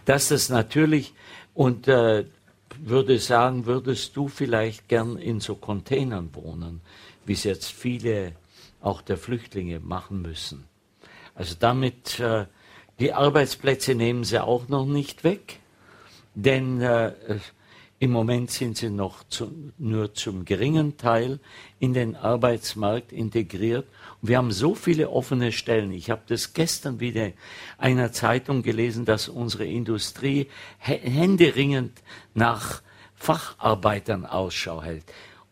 Dass 0.04 0.28
das 0.28 0.48
natürlich, 0.48 1.12
und 1.52 1.88
äh, 1.88 2.24
würde 2.78 3.18
sagen, 3.18 3.66
würdest 3.66 4.16
du 4.16 4.28
vielleicht 4.28 4.88
gern 4.88 5.16
in 5.16 5.40
so 5.40 5.56
Containern 5.56 6.30
wohnen, 6.34 6.82
wie 7.26 7.32
es 7.32 7.42
jetzt 7.42 7.72
viele 7.72 8.32
auch 8.80 9.02
der 9.02 9.16
Flüchtlinge 9.16 9.80
machen 9.80 10.22
müssen? 10.22 10.69
Also 11.40 11.57
damit, 11.59 12.20
äh, 12.20 12.44
die 12.98 13.14
Arbeitsplätze 13.14 13.94
nehmen 13.94 14.24
sie 14.24 14.44
auch 14.44 14.68
noch 14.68 14.85
nicht 14.85 15.24
weg, 15.24 15.59
denn 16.35 16.83
äh, 16.83 17.14
im 17.98 18.11
Moment 18.11 18.50
sind 18.50 18.76
sie 18.76 18.90
noch 18.90 19.24
zu, 19.24 19.50
nur 19.79 20.12
zum 20.12 20.44
geringen 20.44 20.98
Teil 20.98 21.40
in 21.79 21.94
den 21.94 22.14
Arbeitsmarkt 22.14 23.11
integriert. 23.11 23.87
Und 24.20 24.29
wir 24.29 24.37
haben 24.37 24.53
so 24.53 24.74
viele 24.74 25.09
offene 25.09 25.50
Stellen. 25.50 25.92
Ich 25.92 26.11
habe 26.11 26.20
das 26.26 26.53
gestern 26.53 27.00
wieder 27.00 27.29
in 27.29 27.33
einer 27.79 28.12
Zeitung 28.12 28.62
gelesen, 28.62 29.07
dass 29.07 29.31
unsere 29.31 29.64
Industrie 29.64 30.47
händeringend 30.76 32.03
nach 32.34 32.82
Facharbeitern 33.14 34.26
Ausschau 34.26 34.82
hält. 34.82 35.05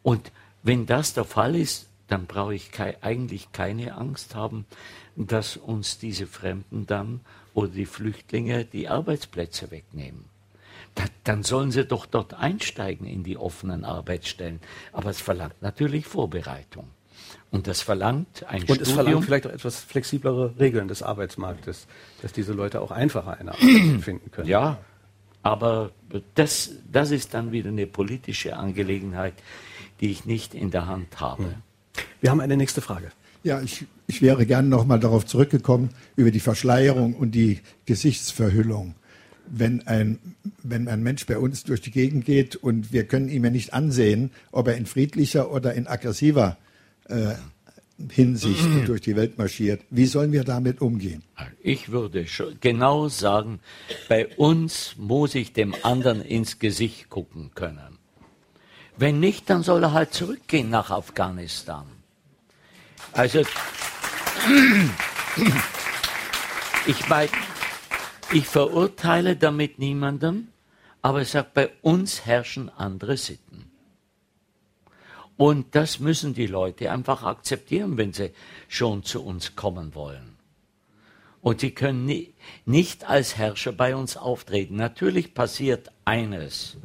Und 0.02 0.32
wenn 0.62 0.84
das 0.84 1.14
der 1.14 1.24
Fall 1.24 1.56
ist, 1.56 1.88
dann 2.08 2.26
brauche 2.26 2.54
ich 2.54 2.72
kei 2.72 2.96
eigentlich 3.02 3.52
keine 3.52 3.96
Angst 3.96 4.34
haben, 4.34 4.66
dass 5.26 5.56
uns 5.56 5.98
diese 5.98 6.26
Fremden 6.26 6.86
dann 6.86 7.20
oder 7.54 7.68
die 7.68 7.86
Flüchtlinge 7.86 8.64
die 8.64 8.88
Arbeitsplätze 8.88 9.70
wegnehmen. 9.70 10.24
Da, 10.94 11.04
dann 11.24 11.42
sollen 11.42 11.70
sie 11.70 11.84
doch 11.84 12.06
dort 12.06 12.34
einsteigen 12.34 13.06
in 13.06 13.24
die 13.24 13.36
offenen 13.36 13.84
Arbeitsstellen. 13.84 14.60
Aber 14.92 15.10
es 15.10 15.20
verlangt 15.20 15.60
natürlich 15.60 16.06
Vorbereitung. 16.06 16.88
Und 17.50 17.66
das 17.66 17.82
verlangt 17.82 18.44
ein 18.48 18.60
Und 18.60 18.64
Studium. 18.64 18.82
es 18.82 18.92
verlangt 18.92 19.24
vielleicht 19.24 19.46
auch 19.46 19.52
etwas 19.52 19.80
flexiblere 19.80 20.54
Regeln 20.58 20.88
des 20.88 21.02
Arbeitsmarktes, 21.02 21.86
dass 22.22 22.32
diese 22.32 22.52
Leute 22.52 22.80
auch 22.80 22.90
einfacher 22.90 23.38
eine 23.38 23.52
Arbeit 23.52 24.00
finden 24.02 24.30
können. 24.30 24.48
Ja, 24.48 24.78
aber 25.42 25.90
das, 26.34 26.72
das 26.90 27.10
ist 27.10 27.34
dann 27.34 27.52
wieder 27.52 27.70
eine 27.70 27.86
politische 27.86 28.56
Angelegenheit, 28.56 29.34
die 30.00 30.10
ich 30.10 30.26
nicht 30.26 30.54
in 30.54 30.70
der 30.70 30.86
Hand 30.86 31.20
habe. 31.20 31.44
Hm. 31.44 31.54
Wir 32.20 32.30
haben 32.30 32.40
eine 32.40 32.56
nächste 32.56 32.80
Frage. 32.80 33.10
Ja, 33.44 33.60
ich, 33.60 33.86
ich 34.08 34.22
wäre 34.22 34.46
gerne 34.46 34.68
noch 34.68 34.86
mal 34.86 34.98
darauf 34.98 35.26
zurückgekommen, 35.26 35.90
über 36.16 36.30
die 36.30 36.40
Verschleierung 36.40 37.14
und 37.14 37.32
die 37.32 37.60
Gesichtsverhüllung. 37.86 38.94
Wenn 39.46 39.86
ein, 39.86 40.18
wenn 40.62 40.88
ein 40.88 41.02
Mensch 41.02 41.26
bei 41.26 41.38
uns 41.38 41.62
durch 41.64 41.80
die 41.80 41.90
Gegend 41.90 42.24
geht 42.24 42.56
und 42.56 42.92
wir 42.92 43.04
können 43.04 43.28
ihm 43.28 43.44
ja 43.44 43.50
nicht 43.50 43.74
ansehen, 43.74 44.30
ob 44.50 44.66
er 44.66 44.76
in 44.76 44.86
friedlicher 44.86 45.52
oder 45.52 45.74
in 45.74 45.86
aggressiver 45.86 46.56
äh, 47.08 47.34
Hinsicht 48.10 48.64
durch 48.86 49.00
die 49.00 49.16
Welt 49.16 49.38
marschiert. 49.38 49.82
Wie 49.90 50.06
sollen 50.06 50.32
wir 50.32 50.44
damit 50.44 50.80
umgehen? 50.80 51.22
Ich 51.60 51.90
würde 51.90 52.24
genau 52.60 53.08
sagen, 53.08 53.60
bei 54.08 54.26
uns 54.36 54.94
muss 54.96 55.34
ich 55.34 55.52
dem 55.52 55.74
anderen 55.82 56.22
ins 56.22 56.58
Gesicht 56.58 57.10
gucken 57.10 57.50
können. 57.54 57.98
Wenn 58.96 59.20
nicht, 59.20 59.50
dann 59.50 59.62
soll 59.62 59.82
er 59.82 59.92
halt 59.92 60.14
zurückgehen 60.14 60.70
nach 60.70 60.90
Afghanistan. 60.90 61.86
Also, 63.12 63.42
ich, 66.86 66.96
ich 68.32 68.46
verurteile 68.46 69.36
damit 69.36 69.78
niemanden, 69.78 70.52
aber 71.02 71.22
ich 71.22 71.28
sage, 71.28 71.48
bei 71.54 71.70
uns 71.82 72.26
herrschen 72.26 72.68
andere 72.68 73.16
Sitten. 73.16 73.70
Und 75.36 75.76
das 75.76 76.00
müssen 76.00 76.34
die 76.34 76.48
Leute 76.48 76.90
einfach 76.90 77.22
akzeptieren, 77.22 77.96
wenn 77.96 78.12
sie 78.12 78.32
schon 78.66 79.04
zu 79.04 79.24
uns 79.24 79.54
kommen 79.54 79.94
wollen. 79.94 80.36
Und 81.40 81.60
sie 81.60 81.70
können 81.70 82.04
nie, 82.04 82.34
nicht 82.66 83.08
als 83.08 83.36
Herrscher 83.36 83.72
bei 83.72 83.94
uns 83.94 84.16
auftreten. 84.16 84.74
Natürlich 84.74 85.34
passiert 85.34 85.92
eines, 86.04 86.76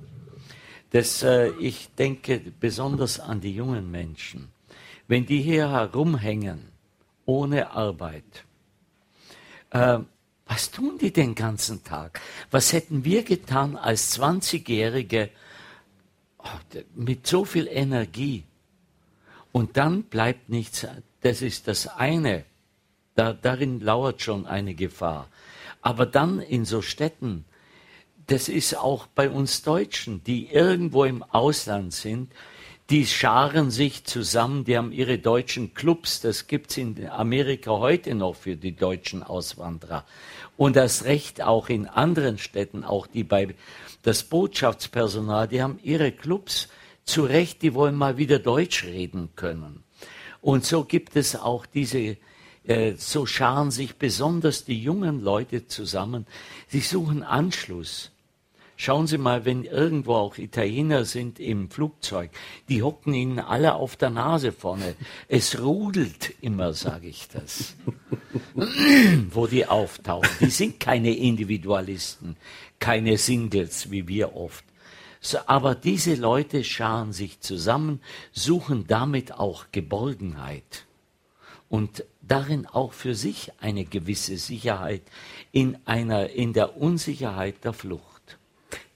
dass 0.91 1.24
äh, 1.24 1.49
ich 1.60 1.89
denke 1.97 2.39
besonders 2.60 3.20
an 3.20 3.41
die 3.41 3.56
jungen 3.56 3.89
Menschen. 3.89 4.49
Wenn 5.08 5.26
die 5.26 5.41
hier 5.41 5.72
herumhängen, 5.72 6.72
ohne 7.26 7.71
Arbeit, 7.71 8.45
äh, 9.71 9.99
was 10.45 10.71
tun 10.71 10.97
die 10.99 11.11
den 11.11 11.36
ganzen 11.36 11.84
Tag? 11.84 12.19
Was 12.51 12.74
hätten 12.74 13.05
wir 13.05 13.24
getan 13.24 13.78
als 13.78 14.19
20-Jährige, 14.19 15.30
mit 16.95 17.28
so 17.28 17.45
viel 17.45 17.67
Energie. 17.67 18.43
Und 19.51 19.78
dann 19.78 20.03
bleibt 20.03 20.49
nichts. 20.49 20.86
Das 21.21 21.41
ist 21.41 21.67
das 21.67 21.88
eine. 21.88 22.45
Da, 23.15 23.34
darin 23.34 23.80
lauert 23.80 24.21
schon 24.21 24.45
eine 24.47 24.74
Gefahr. 24.74 25.28
Aber 25.82 26.05
dann 26.05 26.39
in 26.39 26.65
so 26.65 26.82
Städten, 26.82 27.45
das 28.28 28.49
ist 28.49 28.78
auch 28.78 29.07
bei 29.07 29.30
uns 29.30 29.61
Deutschen, 29.61 30.24
die 30.24 30.47
irgendwo 30.47 31.03
im 31.03 31.24
Ausland 31.24 31.93
sind, 31.93 32.32
die 32.89 33.05
scharen 33.05 33.71
sich 33.71 34.03
zusammen, 34.03 34.65
die 34.65 34.77
haben 34.77 34.91
ihre 34.91 35.17
deutschen 35.17 35.73
Clubs, 35.73 36.19
das 36.21 36.47
gibt's 36.47 36.77
in 36.77 37.09
Amerika 37.09 37.71
heute 37.71 38.13
noch 38.13 38.36
für 38.36 38.55
die 38.55 38.75
deutschen 38.75 39.23
Auswanderer. 39.23 40.05
Und 40.57 40.75
das 40.75 41.05
Recht 41.05 41.41
auch 41.41 41.69
in 41.69 41.88
anderen 41.88 42.38
Städten, 42.38 42.84
auch 42.84 43.07
die 43.07 43.23
bei 43.23 43.55
das 44.03 44.23
Botschaftspersonal, 44.23 45.47
die 45.47 45.61
haben 45.61 45.79
ihre 45.81 46.11
Clubs 46.11 46.67
zu 47.05 47.23
Recht, 47.23 47.61
die 47.61 47.73
wollen 47.73 47.95
mal 47.95 48.17
wieder 48.17 48.39
Deutsch 48.39 48.84
reden 48.84 49.29
können. 49.36 49.84
Und 50.41 50.65
so 50.65 50.84
gibt 50.84 51.15
es 51.15 51.38
auch 51.38 51.65
diese, 51.65 52.17
äh, 52.65 52.93
so 52.97 53.25
scharen 53.25 53.71
sich 53.71 53.95
besonders 53.95 54.65
die 54.65 54.81
jungen 54.81 55.21
Leute 55.21 55.67
zusammen. 55.67 56.27
Sie 56.67 56.81
suchen 56.81 57.23
Anschluss. 57.23 58.12
Schauen 58.84 59.07
Sie 59.07 59.17
mal, 59.17 59.45
wenn 59.45 59.63
irgendwo 59.63 60.15
auch 60.15 60.38
Italiener 60.38 61.05
sind 61.05 61.39
im 61.39 61.69
Flugzeug, 61.69 62.31
die 62.67 62.84
hocken 62.84 63.13
ihnen 63.13 63.39
alle 63.39 63.75
auf 63.75 63.95
der 63.95 64.09
Nase 64.09 64.51
vorne. 64.51 64.95
Es 65.29 65.61
rudelt 65.61 66.34
immer, 66.41 66.73
sage 66.73 67.07
ich 67.07 67.29
das, 67.29 67.75
wo 69.31 69.47
die 69.47 69.65
auftauchen. 69.65 70.29
Die 70.41 70.49
sind 70.49 70.81
keine 70.81 71.15
Individualisten, 71.15 72.36
keine 72.77 73.17
Singles 73.17 73.89
wie 73.89 74.09
wir 74.09 74.36
oft. 74.36 74.65
So, 75.21 75.38
aber 75.45 75.75
diese 75.75 76.15
Leute 76.15 76.65
scharen 76.65 77.13
sich 77.13 77.39
zusammen, 77.39 78.01
suchen 78.34 78.86
damit 78.86 79.31
auch 79.34 79.67
Geborgenheit 79.71 80.86
und 81.69 82.03
darin 82.21 82.65
auch 82.65 82.91
für 82.91 83.15
sich 83.15 83.53
eine 83.61 83.86
gewisse 83.86 84.36
Sicherheit 84.36 85.03
in 85.53 85.77
einer, 85.86 86.31
in 86.31 86.51
der 86.51 86.75
Unsicherheit 86.75 87.63
der 87.63 87.71
Flucht. 87.71 88.12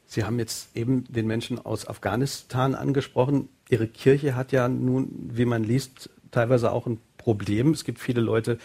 Sie 0.07 0.23
haben 0.23 0.39
jetzt 0.39 0.75
eben 0.75 1.03
den 1.11 1.27
Menschen 1.27 1.63
aus 1.63 1.87
Afghanistan 1.87 2.73
angesprochen. 2.75 3.49
Ihre 3.69 3.87
Kirche 3.87 4.35
hat 4.35 4.51
ja 4.53 4.67
nun, 4.69 5.29
wie 5.33 5.45
man 5.45 5.63
liest, 5.63 6.09
teilweise 6.31 6.71
auch 6.71 6.87
ein 6.87 6.99
Problem. 7.17 7.71
Es 7.71 7.83
gibt 7.83 7.99
viele 7.99 8.21
Leute, 8.21 8.57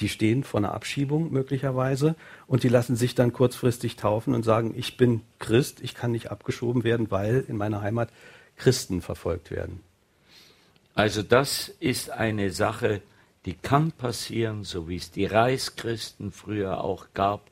die 0.00 0.08
stehen 0.08 0.44
vor 0.44 0.58
einer 0.58 0.74
Abschiebung 0.74 1.32
möglicherweise 1.32 2.16
und 2.46 2.62
die 2.62 2.68
lassen 2.68 2.96
sich 2.96 3.14
dann 3.14 3.32
kurzfristig 3.32 3.96
taufen 3.96 4.34
und 4.34 4.44
sagen, 4.44 4.74
ich 4.76 4.96
bin 4.96 5.22
Christ, 5.38 5.80
ich 5.82 5.94
kann 5.94 6.12
nicht 6.12 6.30
abgeschoben 6.30 6.84
werden, 6.84 7.10
weil 7.10 7.44
in 7.48 7.56
meiner 7.56 7.82
Heimat 7.82 8.10
Christen 8.56 9.00
verfolgt 9.00 9.50
werden. 9.50 9.80
Also 10.94 11.22
das 11.22 11.68
ist 11.80 12.10
eine 12.10 12.50
Sache, 12.50 13.00
die 13.46 13.54
kann 13.54 13.92
passieren, 13.92 14.64
so 14.64 14.88
wie 14.88 14.96
es 14.96 15.10
die 15.10 15.24
Reichschristen 15.24 16.30
früher 16.30 16.84
auch 16.84 17.06
gab, 17.14 17.50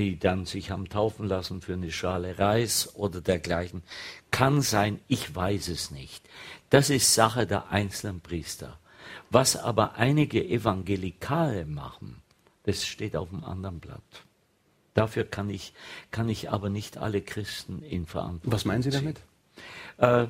die 0.00 0.18
dann 0.18 0.46
sich 0.46 0.70
haben 0.70 0.88
taufen 0.88 1.28
lassen 1.28 1.60
für 1.60 1.74
eine 1.74 1.92
Schale 1.92 2.38
Reis 2.38 2.94
oder 2.94 3.20
dergleichen. 3.20 3.82
Kann 4.30 4.62
sein, 4.62 4.98
ich 5.08 5.34
weiß 5.34 5.68
es 5.68 5.90
nicht. 5.90 6.26
Das 6.70 6.88
ist 6.88 7.14
Sache 7.14 7.46
der 7.46 7.70
einzelnen 7.70 8.20
Priester. 8.20 8.78
Was 9.28 9.56
aber 9.56 9.96
einige 9.96 10.42
Evangelikale 10.42 11.66
machen, 11.66 12.22
das 12.64 12.86
steht 12.86 13.14
auf 13.14 13.28
dem 13.28 13.44
anderen 13.44 13.78
Blatt. 13.80 14.00
Dafür 14.94 15.24
kann 15.24 15.50
ich, 15.50 15.74
kann 16.10 16.28
ich 16.28 16.50
aber 16.50 16.70
nicht 16.70 16.96
alle 16.96 17.20
Christen 17.20 17.82
in 17.82 18.06
Verantwortung. 18.06 18.52
Was 18.52 18.64
meinen 18.64 18.82
Sie 18.82 18.90
damit? 18.90 19.20
Äh, 19.98 20.26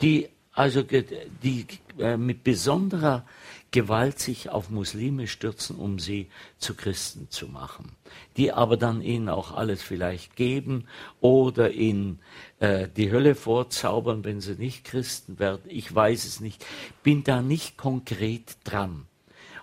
die 0.00 0.28
also 0.52 0.82
die 0.82 1.66
äh, 1.98 2.16
mit 2.16 2.42
besonderer 2.42 3.24
Gewalt 3.70 4.18
sich 4.18 4.48
auf 4.48 4.70
Muslime 4.70 5.26
stürzen, 5.26 5.76
um 5.76 5.98
sie 5.98 6.28
zu 6.56 6.74
Christen 6.74 7.28
zu 7.30 7.48
machen, 7.48 7.92
die 8.38 8.52
aber 8.52 8.78
dann 8.78 9.02
ihnen 9.02 9.28
auch 9.28 9.52
alles 9.52 9.82
vielleicht 9.82 10.36
geben 10.36 10.86
oder 11.20 11.72
ihnen 11.72 12.20
äh, 12.60 12.88
die 12.88 13.12
Hölle 13.12 13.34
vorzaubern, 13.34 14.24
wenn 14.24 14.40
sie 14.40 14.54
nicht 14.54 14.84
Christen 14.84 15.38
werden. 15.38 15.62
Ich 15.68 15.94
weiß 15.94 16.24
es 16.24 16.40
nicht, 16.40 16.64
bin 17.02 17.24
da 17.24 17.42
nicht 17.42 17.76
konkret 17.76 18.56
dran. 18.64 19.06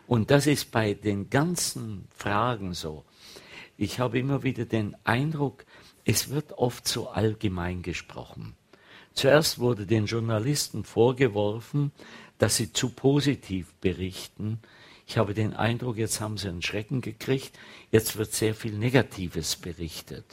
Und 0.08 0.30
das 0.30 0.45
ist 0.45 0.72
bei 0.72 0.93
den 0.93 1.32
ganzen 1.32 2.08
Fragen 2.16 2.76
so. 2.76 3.06
Ich 3.76 3.99
habe 3.99 4.20
immer 4.20 4.43
wieder 4.43 4.66
den 4.66 4.95
Eindruck, 5.03 5.66
es 6.06 6.30
wird 6.30 6.53
oft 6.53 6.88
so 6.88 7.10
allgemein 7.10 7.82
gesprochen. 7.82 8.56
Zuerst 9.16 9.59
wurde 9.59 9.86
den 9.86 10.05
Journalisten 10.05 10.84
vorgeworfen, 10.84 11.91
dass 12.38 12.57
sie 12.57 12.74
zu 12.74 12.89
positiv 12.89 13.74
berichten. 13.76 14.59
Ich 15.07 15.18
habe 15.18 15.34
den 15.34 15.53
Eindruck, 15.53 15.97
jetzt 15.97 16.20
haben 16.20 16.38
sie 16.38 16.49
einen 16.49 16.61
Schrecken 16.61 16.99
gekriegt, 16.99 17.57
jetzt 17.91 18.18
wird 18.18 18.34
sehr 18.34 18.53
viel 18.53 18.74
Negatives 18.74 19.55
berichtet. 19.55 20.26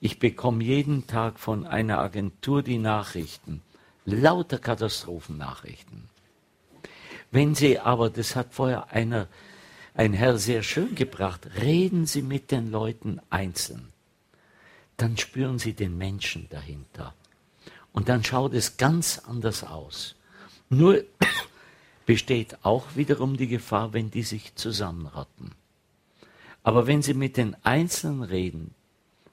Ich 0.00 0.18
bekomme 0.18 0.64
jeden 0.64 1.06
Tag 1.06 1.38
von 1.38 1.64
einer 1.64 1.98
Agentur 1.98 2.62
die 2.62 2.78
Nachrichten, 2.78 3.62
lauter 4.04 4.58
Katastrophennachrichten. 4.58 6.08
Wenn 7.30 7.54
Sie 7.54 7.78
aber, 7.78 8.10
das 8.10 8.34
hat 8.34 8.54
vorher 8.54 8.90
einer, 8.90 9.28
ein 9.94 10.12
Herr 10.12 10.38
sehr 10.38 10.62
schön 10.62 10.94
gebracht, 10.94 11.48
reden 11.60 12.06
Sie 12.06 12.22
mit 12.22 12.50
den 12.50 12.70
Leuten 12.70 13.20
einzeln, 13.30 13.88
dann 14.96 15.16
spüren 15.16 15.58
Sie 15.58 15.74
den 15.74 15.98
Menschen 15.98 16.48
dahinter. 16.48 17.14
Und 17.98 18.08
dann 18.08 18.22
schaut 18.22 18.54
es 18.54 18.76
ganz 18.76 19.18
anders 19.26 19.64
aus. 19.64 20.14
Nur 20.68 21.02
besteht 22.06 22.56
auch 22.62 22.94
wiederum 22.94 23.36
die 23.36 23.48
Gefahr, 23.48 23.92
wenn 23.92 24.08
die 24.08 24.22
sich 24.22 24.54
zusammenrotten. 24.54 25.50
Aber 26.62 26.86
wenn 26.86 27.02
Sie 27.02 27.14
mit 27.14 27.36
den 27.36 27.56
Einzelnen 27.64 28.22
reden, 28.22 28.72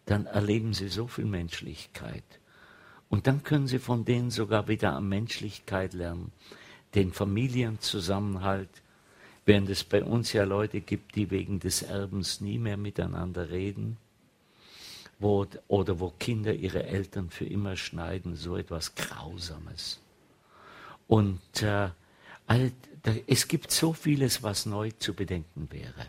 dann 0.07 0.25
erleben 0.25 0.73
Sie 0.73 0.87
so 0.87 1.05
viel 1.05 1.25
Menschlichkeit. 1.25 2.23
Und 3.07 3.27
dann 3.27 3.43
können 3.43 3.67
Sie 3.67 3.77
von 3.77 4.03
denen 4.03 4.31
sogar 4.31 4.67
wieder 4.67 4.93
an 4.93 5.09
Menschlichkeit 5.09 5.93
lernen, 5.93 6.31
den 6.95 7.13
Familienzusammenhalt, 7.13 8.81
Während 9.45 9.69
es 9.69 9.83
bei 9.83 10.03
uns 10.03 10.33
ja 10.33 10.43
Leute 10.43 10.81
gibt, 10.81 11.15
die 11.15 11.29
wegen 11.29 11.59
des 11.59 11.83
Erbens 11.83 12.41
nie 12.41 12.57
mehr 12.57 12.77
miteinander 12.77 13.51
reden, 13.51 13.97
wo, 15.19 15.45
oder 15.67 15.99
wo 15.99 16.09
Kinder 16.19 16.53
ihre 16.53 16.83
Eltern 16.83 17.29
für 17.29 17.45
immer 17.45 17.75
schneiden, 17.77 18.35
so 18.35 18.57
etwas 18.57 18.95
Grausames. 18.95 19.99
Und 21.07 21.61
äh, 21.61 21.89
es 23.27 23.47
gibt 23.47 23.71
so 23.71 23.93
vieles, 23.93 24.43
was 24.43 24.65
neu 24.65 24.91
zu 24.97 25.13
bedenken 25.13 25.67
wäre. 25.71 26.07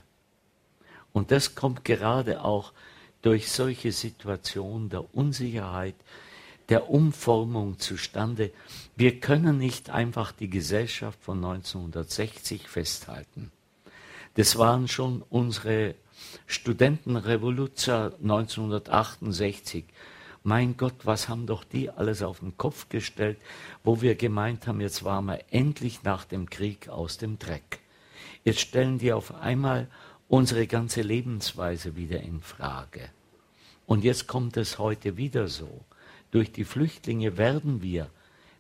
Und 1.13 1.31
das 1.31 1.55
kommt 1.55 1.85
gerade 1.85 2.45
auch 2.45 2.73
durch 3.23 3.51
solche 3.51 3.93
Situationen 3.93 4.89
der 4.89 5.15
Unsicherheit, 5.15 5.95
der 6.69 6.91
Umformung 6.91 7.79
zustande. 7.79 8.51
Wir 8.97 9.21
können 9.21 9.59
nicht 9.59 9.91
einfach 9.91 10.33
die 10.33 10.51
Gesellschaft 10.51 11.19
von 11.23 11.39
1960 11.45 12.69
festhalten. 12.69 13.51
Das 14.35 14.59
waren 14.59 14.89
schon 14.89 15.23
unsere 15.31 15.95
Studentenrevolution 16.47 18.13
1968. 18.23 19.85
Mein 20.43 20.77
Gott, 20.77 20.95
was 21.05 21.29
haben 21.29 21.47
doch 21.47 21.65
die 21.65 21.91
alles 21.91 22.23
auf 22.23 22.41
den 22.41 22.57
Kopf 22.57 22.89
gestellt, 22.89 23.39
wo 23.83 24.01
wir 24.01 24.15
gemeint 24.15 24.67
haben, 24.67 24.81
jetzt 24.81 25.03
waren 25.05 25.27
wir 25.27 25.41
endlich 25.51 26.03
nach 26.05 26.25
dem 26.25 26.49
Krieg 26.49 26.89
aus 26.89 27.19
dem 27.19 27.39
Dreck. 27.39 27.81
Jetzt 28.45 28.61
stellen 28.61 28.99
die 28.99 29.13
auf 29.13 29.35
einmal 29.35 29.89
unsere 30.29 30.67
ganze 30.67 31.03
Lebensweise 31.03 31.97
wieder 31.97 32.21
in 32.21 32.41
Frage. 32.41 33.11
Und 33.87 34.05
jetzt 34.05 34.27
kommt 34.27 34.57
es 34.57 34.79
heute 34.79 35.17
wieder 35.17 35.49
so. 35.49 35.85
Durch 36.31 36.53
die 36.53 36.65
Flüchtlinge 36.65 37.39
werden 37.39 37.83
wir 37.83 38.11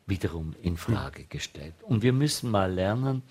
wiederum 0.06 0.54
in 0.62 0.76
Frage 0.76 1.24
gestellt. 1.24 1.74
Und 1.82 2.02
wir 2.02 2.12
müssen 2.12 2.50
mal 2.50 2.72
lernen, 2.72 3.22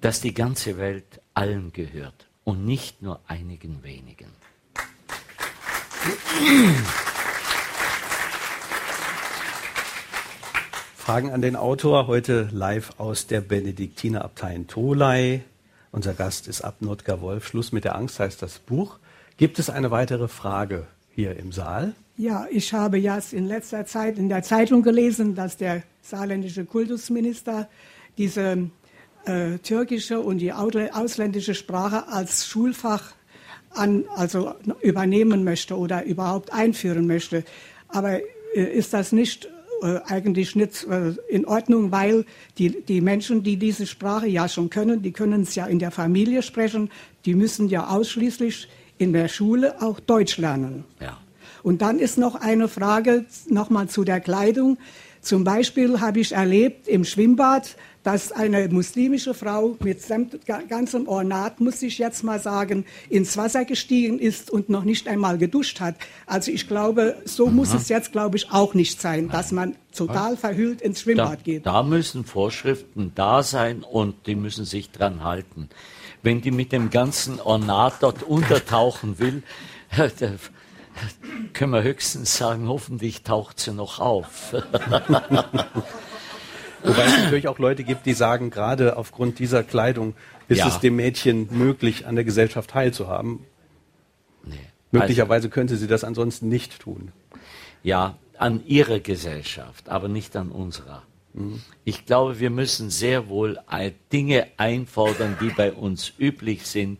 dass 0.00 0.20
die 0.20 0.34
ganze 0.34 0.78
Welt 0.78 1.20
allen 1.34 1.72
gehört 1.72 2.28
und 2.48 2.64
nicht 2.64 3.02
nur 3.02 3.20
einigen 3.26 3.82
wenigen. 3.82 4.24
Fragen 10.96 11.30
an 11.30 11.42
den 11.42 11.56
Autor, 11.56 12.06
heute 12.06 12.48
live 12.50 12.92
aus 12.96 13.26
der 13.26 13.42
Benediktinerabtei 13.42 14.54
in 14.54 14.66
Tolai. 14.66 15.42
Unser 15.92 16.14
Gast 16.14 16.48
ist 16.48 16.62
Abnotker 16.62 17.20
Wolf. 17.20 17.46
Schluss 17.46 17.70
mit 17.72 17.84
der 17.84 17.96
Angst 17.96 18.18
heißt 18.18 18.40
das 18.40 18.60
Buch. 18.60 18.98
Gibt 19.36 19.58
es 19.58 19.68
eine 19.68 19.90
weitere 19.90 20.26
Frage 20.26 20.86
hier 21.14 21.36
im 21.36 21.52
Saal? 21.52 21.92
Ja, 22.16 22.46
ich 22.50 22.72
habe 22.72 22.96
ja 22.96 23.20
in 23.30 23.46
letzter 23.46 23.84
Zeit 23.84 24.16
in 24.16 24.30
der 24.30 24.42
Zeitung 24.42 24.82
gelesen, 24.82 25.34
dass 25.34 25.58
der 25.58 25.82
saarländische 26.00 26.64
Kultusminister 26.64 27.68
diese 28.16 28.70
äh, 29.24 29.58
türkische 29.58 30.20
und 30.20 30.38
die 30.38 30.52
ausländische 30.52 31.54
Sprache 31.54 32.08
als 32.08 32.46
Schulfach 32.46 33.14
an, 33.70 34.04
also 34.16 34.54
übernehmen 34.80 35.44
möchte 35.44 35.76
oder 35.76 36.04
überhaupt 36.04 36.52
einführen 36.52 37.06
möchte. 37.06 37.44
Aber 37.88 38.20
äh, 38.20 38.22
ist 38.54 38.92
das 38.92 39.12
nicht 39.12 39.48
äh, 39.82 40.00
eigentlich 40.06 40.56
nicht 40.56 40.86
äh, 40.88 41.14
in 41.28 41.46
Ordnung, 41.46 41.92
weil 41.92 42.24
die, 42.58 42.82
die 42.82 43.00
Menschen, 43.00 43.44
die 43.44 43.56
diese 43.56 43.86
Sprache 43.86 44.26
ja 44.26 44.48
schon 44.48 44.70
können, 44.70 45.02
die 45.02 45.12
können 45.12 45.42
es 45.42 45.54
ja 45.54 45.66
in 45.66 45.78
der 45.78 45.92
Familie 45.92 46.42
sprechen, 46.42 46.90
die 47.24 47.34
müssen 47.34 47.68
ja 47.68 47.86
ausschließlich 47.88 48.68
in 48.98 49.12
der 49.12 49.28
Schule 49.28 49.80
auch 49.80 50.00
Deutsch 50.00 50.38
lernen. 50.38 50.84
Ja. 51.00 51.18
Und 51.62 51.82
dann 51.82 52.00
ist 52.00 52.18
noch 52.18 52.34
eine 52.34 52.66
Frage 52.66 53.26
nochmal 53.48 53.88
zu 53.88 54.02
der 54.02 54.20
Kleidung. 54.20 54.78
Zum 55.28 55.44
Beispiel 55.44 56.00
habe 56.00 56.20
ich 56.20 56.32
erlebt 56.32 56.88
im 56.88 57.04
Schwimmbad, 57.04 57.76
dass 58.02 58.32
eine 58.32 58.66
muslimische 58.70 59.34
Frau 59.34 59.76
mit 59.80 60.00
ganzem 60.70 61.06
Ornat, 61.06 61.60
muss 61.60 61.82
ich 61.82 61.98
jetzt 61.98 62.24
mal 62.24 62.40
sagen, 62.40 62.86
ins 63.10 63.36
Wasser 63.36 63.66
gestiegen 63.66 64.18
ist 64.18 64.50
und 64.50 64.70
noch 64.70 64.84
nicht 64.84 65.06
einmal 65.06 65.36
geduscht 65.36 65.80
hat. 65.80 65.96
Also 66.24 66.50
ich 66.50 66.66
glaube, 66.66 67.16
so 67.26 67.48
Aha. 67.48 67.52
muss 67.52 67.74
es 67.74 67.90
jetzt, 67.90 68.10
glaube 68.10 68.38
ich, 68.38 68.50
auch 68.52 68.72
nicht 68.72 69.02
sein, 69.02 69.28
dass 69.28 69.52
man 69.52 69.76
total 69.94 70.38
verhüllt 70.38 70.80
ins 70.80 71.02
Schwimmbad 71.02 71.40
da, 71.40 71.42
geht. 71.42 71.66
Da 71.66 71.82
müssen 71.82 72.24
Vorschriften 72.24 73.12
da 73.14 73.42
sein 73.42 73.82
und 73.82 74.26
die 74.26 74.34
müssen 74.34 74.64
sich 74.64 74.92
dran 74.92 75.24
halten. 75.24 75.68
Wenn 76.22 76.40
die 76.40 76.52
mit 76.52 76.72
dem 76.72 76.88
ganzen 76.88 77.38
Ornat 77.38 77.96
dort 78.00 78.22
untertauchen 78.22 79.18
will, 79.18 79.42
können 81.52 81.72
wir 81.72 81.82
höchstens 81.82 82.36
sagen, 82.36 82.68
hoffentlich 82.68 83.22
taucht 83.22 83.58
sie 83.60 83.72
noch 83.72 84.00
auf. 84.00 84.52
Wobei 86.82 87.04
es 87.04 87.18
natürlich 87.18 87.48
auch 87.48 87.58
Leute 87.58 87.82
gibt, 87.84 88.06
die 88.06 88.12
sagen, 88.12 88.50
gerade 88.50 88.96
aufgrund 88.96 89.38
dieser 89.38 89.64
Kleidung 89.64 90.14
ist 90.48 90.58
ja. 90.58 90.68
es 90.68 90.80
dem 90.80 90.96
Mädchen 90.96 91.48
möglich, 91.50 92.06
an 92.06 92.14
der 92.14 92.24
Gesellschaft 92.24 92.70
teilzuhaben. 92.70 93.40
Nee. 94.44 94.54
Möglicherweise 94.90 95.46
also, 95.46 95.54
könnte 95.54 95.76
sie 95.76 95.86
das 95.86 96.04
ansonsten 96.04 96.48
nicht 96.48 96.80
tun. 96.80 97.12
Ja, 97.82 98.16
an 98.38 98.64
ihrer 98.66 99.00
Gesellschaft, 99.00 99.88
aber 99.88 100.08
nicht 100.08 100.36
an 100.36 100.50
unserer. 100.50 101.02
Mhm. 101.34 101.60
Ich 101.84 102.06
glaube, 102.06 102.40
wir 102.40 102.50
müssen 102.50 102.90
sehr 102.90 103.28
wohl 103.28 103.58
Dinge 104.12 104.46
einfordern, 104.56 105.36
die 105.40 105.50
bei 105.50 105.72
uns 105.72 106.12
üblich 106.18 106.66
sind. 106.66 106.98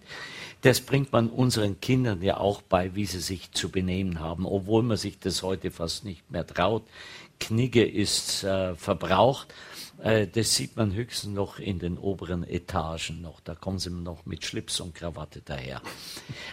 Das 0.62 0.80
bringt 0.80 1.12
man 1.12 1.28
unseren 1.30 1.80
Kindern 1.80 2.20
ja 2.22 2.38
auch 2.38 2.62
bei, 2.62 2.94
wie 2.94 3.06
sie 3.06 3.20
sich 3.20 3.52
zu 3.52 3.70
benehmen 3.70 4.18
haben, 4.18 4.44
obwohl 4.44 4.82
man 4.82 4.96
sich 4.96 5.18
das 5.20 5.42
heute 5.42 5.70
fast 5.70 6.04
nicht 6.04 6.30
mehr 6.30 6.46
traut. 6.46 6.82
Knigge 7.38 7.86
ist 7.86 8.42
äh, 8.42 8.74
verbraucht. 8.74 9.54
Äh, 10.02 10.26
das 10.26 10.54
sieht 10.54 10.76
man 10.76 10.92
höchstens 10.92 11.34
noch 11.34 11.60
in 11.60 11.78
den 11.78 11.96
oberen 11.96 12.42
Etagen 12.42 13.22
noch. 13.22 13.40
Da 13.40 13.54
kommen 13.54 13.78
sie 13.78 13.90
noch 13.90 14.26
mit 14.26 14.44
Schlips 14.44 14.80
und 14.80 14.94
Krawatte 14.94 15.42
daher. 15.44 15.80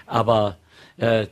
Aber 0.05 0.57
äh, 0.97 1.27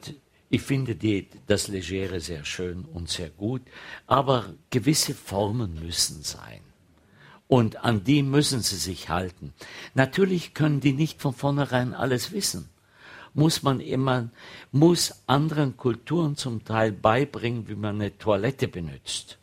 ich 0.50 0.62
finde 0.62 0.96
die, 0.96 1.28
das 1.48 1.68
Legere 1.68 2.20
sehr 2.20 2.46
schön 2.46 2.86
und 2.86 3.10
sehr 3.10 3.30
gut. 3.30 3.62
Aber 4.08 4.54
gewisse 4.70 5.14
Formen 5.14 5.80
müssen 5.80 6.24
sein. 6.24 6.62
Und 7.48 7.84
an 7.84 8.04
die 8.04 8.24
müssen 8.24 8.62
sie 8.62 8.78
sich 8.78 9.10
halten. 9.10 9.54
Natürlich 9.94 10.54
können 10.54 10.80
die 10.80 10.94
nicht 10.94 11.22
von 11.22 11.34
vornherein 11.34 11.94
alles 11.94 12.32
wissen 12.32 12.70
muss 13.34 13.64
man 13.64 13.80
immer, 13.80 14.30
muss 14.72 15.24
anderen 15.28 15.76
Kulturen 15.78 16.36
zum 16.36 16.64
Teil 16.64 16.92
beibringen, 16.92 17.68
wie 17.68 17.76
man 17.76 17.96
eine 17.96 18.18
Toilette 18.18 18.68
benutzt. 18.68 19.38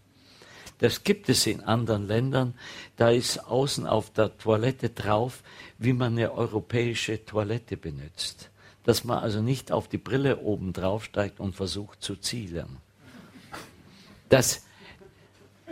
Das 0.78 1.04
gibt 1.04 1.28
es 1.28 1.46
in 1.46 1.60
anderen 1.60 2.06
Ländern. 2.06 2.54
Da 2.96 3.10
ist 3.10 3.38
außen 3.38 3.86
auf 3.86 4.10
der 4.12 4.36
Toilette 4.38 4.88
drauf, 4.88 5.42
wie 5.78 5.92
man 5.92 6.12
eine 6.12 6.32
europäische 6.32 7.24
Toilette 7.24 7.76
benutzt. 7.76 8.50
Dass 8.84 9.04
man 9.04 9.18
also 9.18 9.42
nicht 9.42 9.72
auf 9.72 9.88
die 9.88 9.98
Brille 9.98 10.38
oben 10.38 10.72
drauf 10.72 11.04
steigt 11.04 11.38
und 11.38 11.54
versucht 11.54 12.02
zu 12.02 12.16
zielen. 12.16 12.78
Das, 14.30 14.64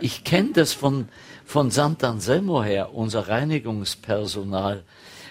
ich 0.01 0.23
kenne 0.23 0.53
das 0.53 0.73
von, 0.73 1.09
von 1.45 1.71
Sant'Anselmo 1.71 2.63
her, 2.63 2.93
unser 2.93 3.27
Reinigungspersonal 3.27 4.83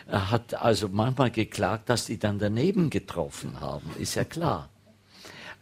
äh, 0.09 0.13
hat 0.13 0.55
also 0.55 0.89
manchmal 0.89 1.31
geklagt, 1.31 1.89
dass 1.89 2.07
die 2.07 2.19
dann 2.19 2.39
daneben 2.39 2.91
getroffen 2.91 3.61
haben, 3.61 3.91
ist 3.99 4.15
ja 4.15 4.25
klar. 4.25 4.69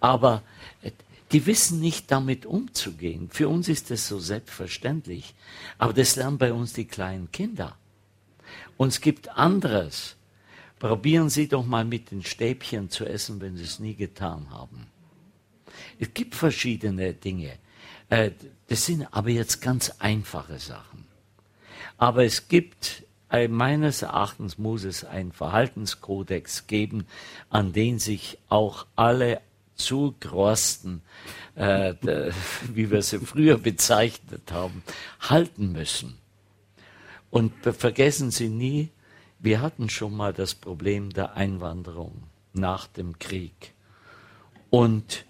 Aber 0.01 0.43
äh, 0.83 0.93
die 1.33 1.47
wissen 1.47 1.81
nicht 1.81 2.11
damit 2.11 2.47
umzugehen. 2.47 3.29
Für 3.31 3.49
uns 3.49 3.69
ist 3.69 3.91
das 3.91 4.07
so 4.07 4.19
selbstverständlich. 4.19 5.35
Aber 5.79 5.93
das 5.93 6.17
lernen 6.17 6.39
bei 6.39 6.53
uns 6.53 6.73
die 6.73 6.87
kleinen 6.87 7.31
Kinder. 7.33 7.77
Und 8.77 8.89
es 8.89 9.01
gibt 9.01 9.37
anderes. 9.37 10.17
Probieren 10.79 11.31
Sie 11.31 11.49
doch 11.49 11.65
mal 11.65 11.85
mit 11.85 12.11
den 12.11 12.23
Stäbchen 12.23 12.91
zu 12.91 13.07
essen, 13.07 13.41
wenn 13.41 13.57
Sie 13.57 13.65
es 13.65 13.81
nie 13.81 13.95
getan 13.95 14.51
haben. 14.51 14.87
Es 15.99 16.13
gibt 16.13 16.35
verschiedene 16.35 17.15
Dinge. 17.15 17.53
Das 18.69 18.87
sind 18.87 19.07
aber 19.13 19.31
jetzt 19.31 19.61
ganz 19.61 19.93
einfache 19.99 20.59
Sachen. 20.59 21.07
Aber 21.99 22.25
es 22.25 22.49
gibt, 22.49 23.05
äh, 23.31 23.49
meines 23.49 24.03
Erachtens 24.03 24.59
muss 24.59 24.85
es 24.85 25.05
einen 25.05 25.33
Verhaltenskodex 25.33 26.67
geben, 26.67 27.07
an 27.49 27.73
den 27.73 27.99
sich 27.99 28.39
auch 28.49 28.87
alle 28.97 29.41
Zugrosten, 29.77 31.03
äh, 31.55 31.95
wie 32.73 32.91
wir 32.91 33.03
sie 33.03 33.21
früher 33.21 33.59
bezeichnet 33.59 34.53
haben, 34.53 34.83
halten 35.21 35.73
müssen. 35.73 36.19
Und 37.31 37.53
vergessen 37.63 38.31
Sie 38.31 38.49
nie, 38.49 38.91
wir 39.39 39.61
hatten 39.61 39.91
schon 39.91 40.17
mal 40.17 40.33
das 40.33 40.55
Problem 40.55 41.11
der 41.11 41.37
Einwanderung 41.37 42.23
nach 42.53 42.87
dem 42.87 43.19
Krieg. 43.19 43.75
Und 44.71 45.25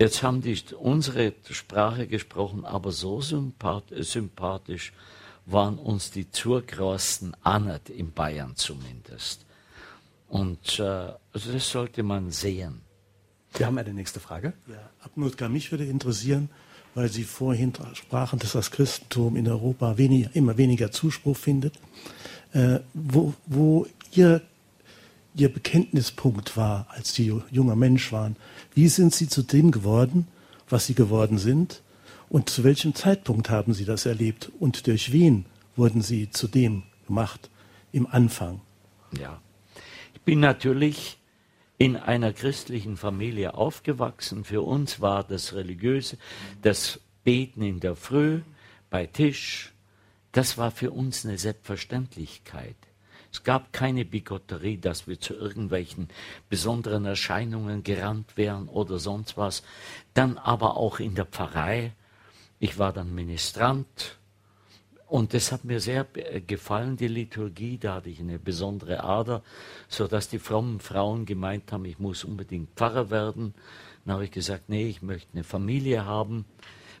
jetzt 0.00 0.22
haben 0.22 0.40
die 0.40 0.58
unsere 0.78 1.34
Sprache 1.50 2.06
gesprochen, 2.06 2.64
aber 2.64 2.90
so 2.90 3.20
sympathisch 3.20 4.92
waren 5.46 5.78
uns 5.78 6.10
die 6.10 6.30
Zurgrosten 6.30 7.36
anet 7.42 7.90
in 7.90 8.12
Bayern 8.12 8.56
zumindest. 8.56 9.44
Und 10.28 10.78
äh, 10.78 10.82
also 10.82 11.52
das 11.52 11.70
sollte 11.70 12.02
man 12.02 12.30
sehen. 12.30 12.82
Wir 13.54 13.66
haben 13.66 13.78
eine 13.78 13.92
nächste 13.92 14.20
Frage. 14.20 14.52
Ja, 14.68 14.90
Abnutka, 15.00 15.48
mich 15.48 15.70
würde 15.72 15.84
interessieren, 15.84 16.48
weil 16.94 17.08
Sie 17.08 17.24
vorhin 17.24 17.72
sprachen, 17.94 18.38
dass 18.38 18.52
das 18.52 18.70
Christentum 18.70 19.36
in 19.36 19.48
Europa 19.48 19.98
weniger, 19.98 20.30
immer 20.34 20.56
weniger 20.56 20.92
Zuspruch 20.92 21.36
findet. 21.36 21.74
Äh, 22.52 22.80
wo, 22.94 23.34
wo 23.46 23.86
Ihr, 24.12 24.40
Ihr 25.34 25.52
Bekenntnispunkt 25.52 26.56
war, 26.56 26.86
als 26.90 27.14
Sie 27.14 27.42
junger 27.50 27.76
Mensch 27.76 28.12
waren. 28.12 28.36
Wie 28.74 28.88
sind 28.88 29.14
Sie 29.14 29.28
zu 29.28 29.42
dem 29.42 29.70
geworden, 29.70 30.28
was 30.68 30.86
Sie 30.86 30.94
geworden 30.94 31.38
sind? 31.38 31.82
Und 32.28 32.48
zu 32.48 32.62
welchem 32.62 32.94
Zeitpunkt 32.94 33.50
haben 33.50 33.74
Sie 33.74 33.84
das 33.84 34.06
erlebt? 34.06 34.52
Und 34.60 34.86
durch 34.86 35.12
wen 35.12 35.46
wurden 35.76 36.02
Sie 36.02 36.30
zu 36.30 36.46
dem 36.46 36.84
gemacht 37.06 37.50
im 37.92 38.06
Anfang? 38.06 38.60
Ja, 39.18 39.40
ich 40.14 40.20
bin 40.20 40.40
natürlich 40.40 41.18
in 41.78 41.96
einer 41.96 42.32
christlichen 42.32 42.96
Familie 42.96 43.54
aufgewachsen. 43.54 44.44
Für 44.44 44.62
uns 44.62 45.00
war 45.00 45.24
das 45.24 45.54
Religiöse, 45.54 46.18
das 46.62 47.00
Beten 47.24 47.62
in 47.62 47.80
der 47.80 47.96
Früh, 47.96 48.42
bei 48.90 49.06
Tisch, 49.06 49.72
das 50.32 50.58
war 50.58 50.70
für 50.70 50.90
uns 50.90 51.24
eine 51.24 51.38
Selbstverständlichkeit. 51.38 52.76
Es 53.32 53.44
gab 53.44 53.72
keine 53.72 54.04
Bigotterie, 54.04 54.78
dass 54.78 55.06
wir 55.06 55.20
zu 55.20 55.34
irgendwelchen 55.34 56.08
besonderen 56.48 57.04
Erscheinungen 57.04 57.82
gerannt 57.84 58.36
wären 58.36 58.68
oder 58.68 58.98
sonst 58.98 59.36
was. 59.36 59.62
Dann 60.14 60.36
aber 60.36 60.76
auch 60.76 60.98
in 60.98 61.14
der 61.14 61.26
Pfarrei. 61.26 61.92
Ich 62.58 62.78
war 62.78 62.92
dann 62.92 63.14
Ministrant 63.14 64.18
und 65.10 65.34
das 65.34 65.50
hat 65.50 65.64
mir 65.64 65.80
sehr 65.80 66.06
gefallen, 66.46 66.96
die 66.96 67.08
Liturgie. 67.08 67.78
Da 67.78 67.94
hatte 67.96 68.10
ich 68.10 68.20
eine 68.20 68.38
besondere 68.38 69.02
Ader, 69.02 69.42
sodass 69.88 70.28
die 70.28 70.38
frommen 70.38 70.78
Frauen 70.78 71.26
gemeint 71.26 71.72
haben, 71.72 71.84
ich 71.84 71.98
muss 71.98 72.22
unbedingt 72.22 72.70
Pfarrer 72.76 73.10
werden. 73.10 73.52
Dann 74.04 74.14
habe 74.14 74.24
ich 74.24 74.30
gesagt, 74.30 74.68
nee, 74.68 74.88
ich 74.88 75.02
möchte 75.02 75.28
eine 75.32 75.42
Familie 75.42 76.04
haben, 76.04 76.44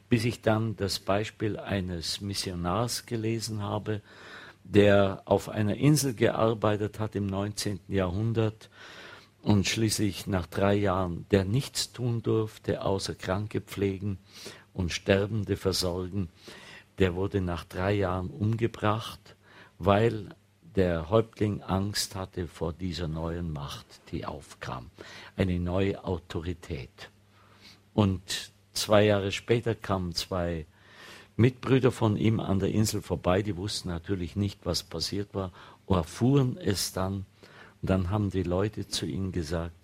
bis 0.08 0.24
ich 0.24 0.42
dann 0.42 0.74
das 0.74 0.98
Beispiel 0.98 1.56
eines 1.56 2.20
Missionars 2.20 3.06
gelesen 3.06 3.62
habe, 3.62 4.02
der 4.72 5.22
auf 5.24 5.48
einer 5.48 5.76
Insel 5.76 6.14
gearbeitet 6.14 7.00
hat 7.00 7.14
im 7.14 7.26
19. 7.26 7.80
Jahrhundert 7.88 8.70
und 9.42 9.66
schließlich 9.66 10.26
nach 10.26 10.46
drei 10.46 10.74
Jahren, 10.74 11.26
der 11.30 11.44
nichts 11.44 11.92
tun 11.92 12.22
durfte, 12.22 12.82
außer 12.82 13.14
Kranke 13.14 13.60
pflegen 13.60 14.18
und 14.72 14.92
Sterbende 14.92 15.56
versorgen 15.56 16.28
der 17.00 17.14
wurde 17.14 17.40
nach 17.40 17.64
drei 17.64 17.94
Jahren 17.94 18.28
umgebracht, 18.28 19.34
weil 19.78 20.28
der 20.76 21.08
Häuptling 21.08 21.62
Angst 21.62 22.14
hatte 22.14 22.46
vor 22.46 22.74
dieser 22.74 23.08
neuen 23.08 23.52
Macht, 23.52 23.86
die 24.12 24.26
aufkam. 24.26 24.90
Eine 25.34 25.58
neue 25.58 26.04
Autorität. 26.04 27.10
Und 27.94 28.52
zwei 28.74 29.04
Jahre 29.04 29.32
später 29.32 29.74
kamen 29.74 30.14
zwei 30.14 30.66
Mitbrüder 31.36 31.90
von 31.92 32.16
ihm 32.16 32.40
an 32.40 32.58
der 32.58 32.70
Insel 32.70 33.02
vorbei, 33.02 33.42
die 33.42 33.56
wussten 33.56 33.88
natürlich 33.88 34.36
nicht, 34.36 34.60
was 34.64 34.82
passiert 34.82 35.34
war, 35.34 35.52
erfuhren 35.88 36.56
es 36.56 36.92
dann. 36.92 37.26
Und 37.82 37.90
dann 37.90 38.10
haben 38.10 38.30
die 38.30 38.42
Leute 38.42 38.86
zu 38.88 39.06
ihm 39.06 39.32
gesagt, 39.32 39.74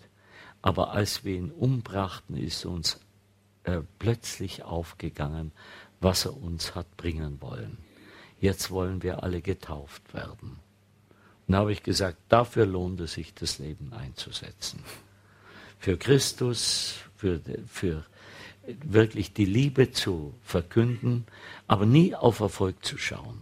aber 0.61 0.91
als 0.91 1.23
wir 1.23 1.35
ihn 1.35 1.51
umbrachten, 1.51 2.37
ist 2.37 2.65
uns 2.65 2.99
äh, 3.63 3.81
plötzlich 3.99 4.63
aufgegangen, 4.63 5.51
was 5.99 6.25
er 6.25 6.37
uns 6.37 6.75
hat 6.75 6.97
bringen 6.97 7.41
wollen. 7.41 7.77
Jetzt 8.39 8.69
wollen 8.69 9.01
wir 9.01 9.23
alle 9.23 9.41
getauft 9.41 10.13
werden. 10.13 10.59
Und 11.47 11.53
da 11.53 11.59
habe 11.59 11.71
ich 11.71 11.83
gesagt, 11.83 12.17
dafür 12.29 12.65
lohnt 12.65 12.99
es 12.99 13.13
sich, 13.13 13.33
das 13.33 13.57
Leben 13.59 13.93
einzusetzen. 13.93 14.83
Für 15.79 15.97
Christus, 15.97 16.95
für, 17.15 17.41
für 17.67 18.05
wirklich 18.83 19.33
die 19.33 19.45
Liebe 19.45 19.91
zu 19.91 20.33
verkünden, 20.43 21.25
aber 21.67 21.85
nie 21.85 22.15
auf 22.15 22.39
Erfolg 22.39 22.83
zu 22.83 22.97
schauen. 22.97 23.41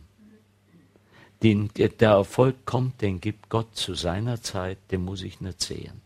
Den, 1.44 1.70
der 1.76 2.10
Erfolg 2.10 2.66
kommt, 2.66 3.02
den 3.02 3.22
gibt 3.22 3.50
Gott 3.50 3.76
zu 3.76 3.94
seiner 3.94 4.42
Zeit, 4.42 4.78
den 4.92 5.04
muss 5.04 5.22
ich 5.22 5.42
nicht 5.42 5.62
sehen. 5.62 6.02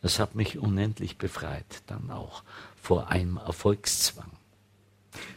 Das 0.00 0.18
hat 0.18 0.34
mich 0.34 0.58
unendlich 0.58 1.18
befreit 1.18 1.82
dann 1.86 2.10
auch 2.10 2.42
vor 2.80 3.08
einem 3.08 3.36
Erfolgszwang. 3.36 4.30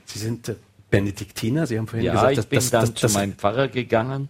Sie 0.06 0.20
sind 0.20 0.50
äh, 0.50 0.56
Benediktiner, 0.90 1.68
Sie 1.68 1.78
haben 1.78 1.88
vorhin 1.88 2.06
ja, 2.06 2.14
gesagt, 2.14 2.32
ich 2.32 2.38
dass, 2.38 2.46
bin 2.46 2.58
das, 2.58 2.70
dann 2.70 2.94
das, 2.94 3.12
zu 3.12 3.18
meinem 3.18 3.34
Pfarrer 3.34 3.68
gegangen. 3.68 4.30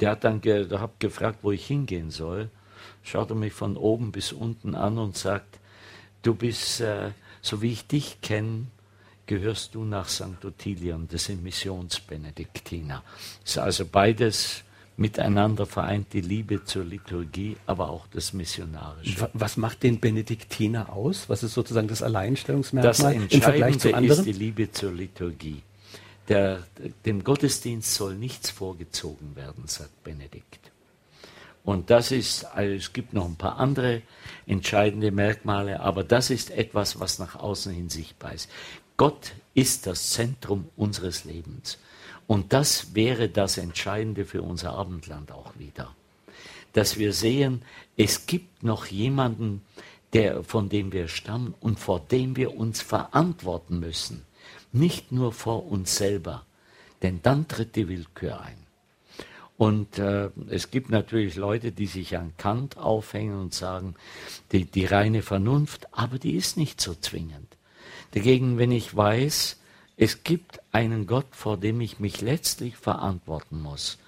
Der 0.00 0.10
hat 0.10 0.24
dann 0.24 0.40
ge 0.40 0.68
hab 0.70 0.98
gefragt, 1.00 1.38
wo 1.42 1.52
ich 1.52 1.66
hingehen 1.66 2.10
soll. 2.10 2.50
Schaut 3.02 3.30
er 3.30 3.36
mich 3.36 3.52
von 3.52 3.76
oben 3.76 4.12
bis 4.12 4.32
unten 4.32 4.74
an 4.74 4.98
und 4.98 5.16
sagt, 5.16 5.58
du 6.22 6.34
bist, 6.34 6.80
äh, 6.80 7.10
so 7.42 7.62
wie 7.62 7.72
ich 7.72 7.86
dich 7.86 8.20
kenne, 8.20 8.66
gehörst 9.26 9.74
du 9.74 9.84
nach 9.84 10.08
St. 10.08 10.44
Ottilian. 10.44 11.06
Das 11.10 11.24
sind 11.24 11.42
Missionsbenediktiner. 11.42 13.02
Das 13.42 13.52
ist 13.52 13.58
also 13.58 13.86
beides 13.86 14.64
miteinander 14.96 15.66
vereint 15.66 16.12
die 16.12 16.20
Liebe 16.20 16.62
zur 16.64 16.84
Liturgie, 16.84 17.56
aber 17.66 17.88
auch 17.88 18.06
das 18.08 18.34
Missionarische. 18.34 19.30
Was 19.32 19.56
macht 19.56 19.82
den 19.82 19.98
Benediktiner 19.98 20.92
aus? 20.92 21.28
Was 21.28 21.42
ist 21.42 21.54
sozusagen 21.54 21.88
das 21.88 22.02
Alleinstellungsmerkmal 22.02 23.14
das 23.14 23.32
im 23.32 23.42
Vergleich 23.42 23.78
zu 23.78 23.94
anderen? 23.94 24.18
ist 24.18 24.26
die 24.26 24.32
Liebe 24.38 24.70
zur 24.70 24.92
Liturgie. 24.92 25.62
Der, 26.28 26.64
dem 27.06 27.24
Gottesdienst 27.24 27.94
soll 27.94 28.14
nichts 28.14 28.50
vorgezogen 28.50 29.34
werden, 29.34 29.66
sagt 29.66 30.04
Benedikt. 30.04 30.59
Und 31.64 31.90
das 31.90 32.10
ist, 32.10 32.44
also 32.44 32.74
es 32.74 32.92
gibt 32.92 33.12
noch 33.12 33.26
ein 33.26 33.36
paar 33.36 33.58
andere 33.58 34.02
entscheidende 34.46 35.10
Merkmale, 35.10 35.80
aber 35.80 36.04
das 36.04 36.30
ist 36.30 36.50
etwas, 36.50 36.98
was 37.00 37.18
nach 37.18 37.36
außen 37.36 37.72
hin 37.72 37.90
sichtbar 37.90 38.32
ist. 38.32 38.48
Gott 38.96 39.32
ist 39.54 39.86
das 39.86 40.10
Zentrum 40.10 40.68
unseres 40.76 41.24
Lebens. 41.24 41.78
Und 42.26 42.52
das 42.52 42.94
wäre 42.94 43.28
das 43.28 43.58
Entscheidende 43.58 44.24
für 44.24 44.42
unser 44.42 44.72
Abendland 44.72 45.32
auch 45.32 45.58
wieder. 45.58 45.94
Dass 46.72 46.98
wir 46.98 47.12
sehen, 47.12 47.62
es 47.96 48.26
gibt 48.26 48.62
noch 48.62 48.86
jemanden, 48.86 49.62
der, 50.12 50.44
von 50.44 50.68
dem 50.68 50.92
wir 50.92 51.08
stammen 51.08 51.54
und 51.60 51.78
vor 51.78 52.00
dem 52.00 52.36
wir 52.36 52.56
uns 52.56 52.80
verantworten 52.80 53.80
müssen. 53.80 54.24
Nicht 54.72 55.12
nur 55.12 55.32
vor 55.32 55.66
uns 55.66 55.96
selber, 55.96 56.44
denn 57.02 57.20
dann 57.22 57.48
tritt 57.48 57.74
die 57.76 57.88
Willkür 57.88 58.40
ein. 58.40 58.59
Und 59.60 59.98
äh, 59.98 60.30
es 60.48 60.70
gibt 60.70 60.88
natürlich 60.88 61.36
Leute, 61.36 61.70
die 61.70 61.84
sich 61.84 62.16
an 62.16 62.32
Kant 62.38 62.78
aufhängen 62.78 63.38
und 63.38 63.52
sagen, 63.52 63.94
die, 64.52 64.64
die 64.64 64.86
reine 64.86 65.20
Vernunft, 65.20 65.86
aber 65.92 66.18
die 66.18 66.34
ist 66.34 66.56
nicht 66.56 66.80
so 66.80 66.94
zwingend. 66.94 67.58
Dagegen, 68.12 68.56
wenn 68.56 68.72
ich 68.72 68.96
weiß, 68.96 69.58
es 69.98 70.24
gibt 70.24 70.60
einen 70.72 71.06
Gott, 71.06 71.26
vor 71.32 71.58
dem 71.58 71.82
ich 71.82 72.00
mich 72.00 72.22
letztlich 72.22 72.78
verantworten 72.78 73.60
muss, 73.60 73.98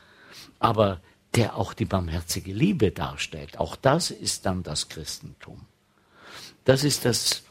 aber 0.59 1.03
der 1.35 1.59
auch 1.59 1.75
die 1.75 1.85
barmherzige 1.85 2.55
Liebe 2.55 2.91
darstellt. 2.91 3.59
Auch 3.59 3.77
das 3.77 4.11
ist 4.11 4.47
dann 4.47 4.63
das 4.63 4.89
Christentum. 4.89 5.61
Das 6.65 6.83
ist 6.83 7.05
das, 7.05 7.43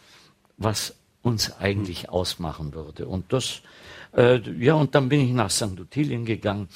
was 0.57 0.95
uns 1.21 1.55
eigentlich 1.59 2.09
ausmachen 2.09 2.73
würde. 2.73 3.07
Und 3.07 3.31
das, 3.31 3.61
äh, 4.17 4.39
ja, 4.57 4.73
und 4.73 4.95
dann 4.95 5.07
bin 5.07 5.21
ich 5.21 5.33
nach 5.33 5.51
St. 5.51 5.79
Ottilien 5.79 6.25
gegangen 6.25 6.67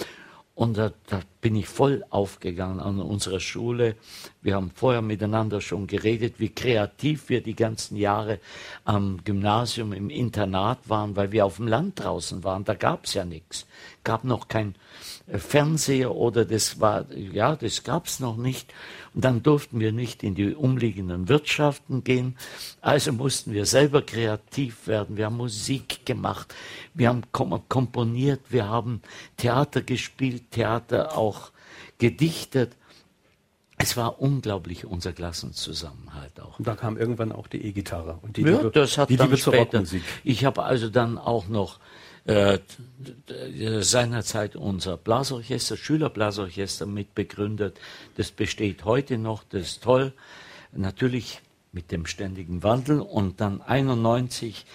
und 0.56 0.78
da, 0.78 0.94
da, 1.08 1.20
bin 1.42 1.56
ich 1.58 1.68
voll 1.68 2.04
aufgegangen 2.10 2.80
an 2.80 3.00
unserer 3.00 3.42
Schule. 3.42 3.98
Wir 4.42 4.56
haben 4.56 4.72
vorher 4.74 5.02
miteinander 5.02 5.60
schon 5.60 5.86
geredet, 5.86 6.36
wie 6.38 6.50
kreativ 6.50 7.30
wir 7.30 7.44
die 7.44 7.56
ganzen 7.56 7.98
Jahre 7.98 8.40
am 8.86 9.24
Gymnasium 9.26 9.92
im 9.92 10.10
Internat 10.10 10.80
waren, 10.90 11.18
weil 11.18 11.34
wir 11.34 11.46
auf 11.46 11.58
dem 11.58 11.68
Land 11.68 12.00
draußen 12.00 12.44
waren. 12.46 12.64
Da 12.64 12.74
gab 12.74 13.04
es 13.04 13.14
ja 13.14 13.26
nichts. 13.26 13.68
Gab 14.04 14.24
noch 14.24 14.48
kein 14.48 14.76
Fernseher 15.28 16.14
oder 16.14 16.46
das 16.46 16.80
war, 16.80 17.12
ja, 17.14 17.56
das 17.56 17.84
gab 17.84 18.06
es 18.06 18.20
noch 18.20 18.38
nicht. 18.38 18.74
Und 19.14 19.26
dann 19.26 19.42
durften 19.42 19.80
wir 19.80 19.92
nicht 19.92 20.24
in 20.24 20.36
die 20.36 20.54
umliegenden 20.54 21.30
Wirtschaften 21.30 22.04
gehen. 22.04 22.38
Also 22.82 23.12
mussten 23.12 23.54
wir 23.54 23.66
selber 23.66 24.02
kreativ 24.02 24.88
werden. 24.88 25.18
Wir 25.18 25.26
haben 25.26 25.38
Musik 25.38 26.06
gemacht, 26.06 26.54
wir 26.94 27.10
haben 27.10 27.24
komponiert, 27.32 28.42
wir 28.50 28.68
haben 28.68 29.02
Theater 29.38 29.82
gespielt, 29.82 30.52
Theater 30.52 31.18
auch 31.18 31.52
gedichtet. 31.98 32.74
Es 33.78 33.98
war 33.98 34.22
unglaublich 34.22 34.86
unser 34.86 35.12
Klassenzusammenhalt 35.12 36.40
auch. 36.40 36.60
Und 36.60 36.68
da 36.68 36.76
kam 36.76 36.98
irgendwann 36.98 37.32
auch 37.32 37.48
die 37.48 37.66
E-Gitarre 37.66 38.20
und 38.22 38.38
die 38.38 38.42
ja, 38.42 38.58
Liebe, 38.58 38.72
das 38.72 38.98
hat 38.98 39.10
die 39.10 39.18
Liebe 39.18 39.38
später. 39.38 39.84
Ich 40.24 40.46
habe 40.46 40.64
also 40.64 40.90
dann 40.90 41.18
auch 41.18 41.48
noch 41.48 41.80
äh, 42.26 42.60
seinerzeit 43.82 44.56
unser 44.56 44.98
Blasorchester, 44.98 45.78
Schülerblasorchester 45.78 46.86
mitbegründet. 46.86 47.80
Das 48.18 48.32
besteht 48.32 48.84
heute 48.86 49.18
noch, 49.18 49.44
das 49.44 49.62
ist 49.64 49.84
toll. 49.84 50.12
Natürlich 50.72 51.42
mit 51.72 51.92
dem 51.92 52.08
ständigen 52.08 52.64
Wandel. 52.64 53.00
Und 53.00 53.42
dann 53.42 53.62
91 53.62 54.66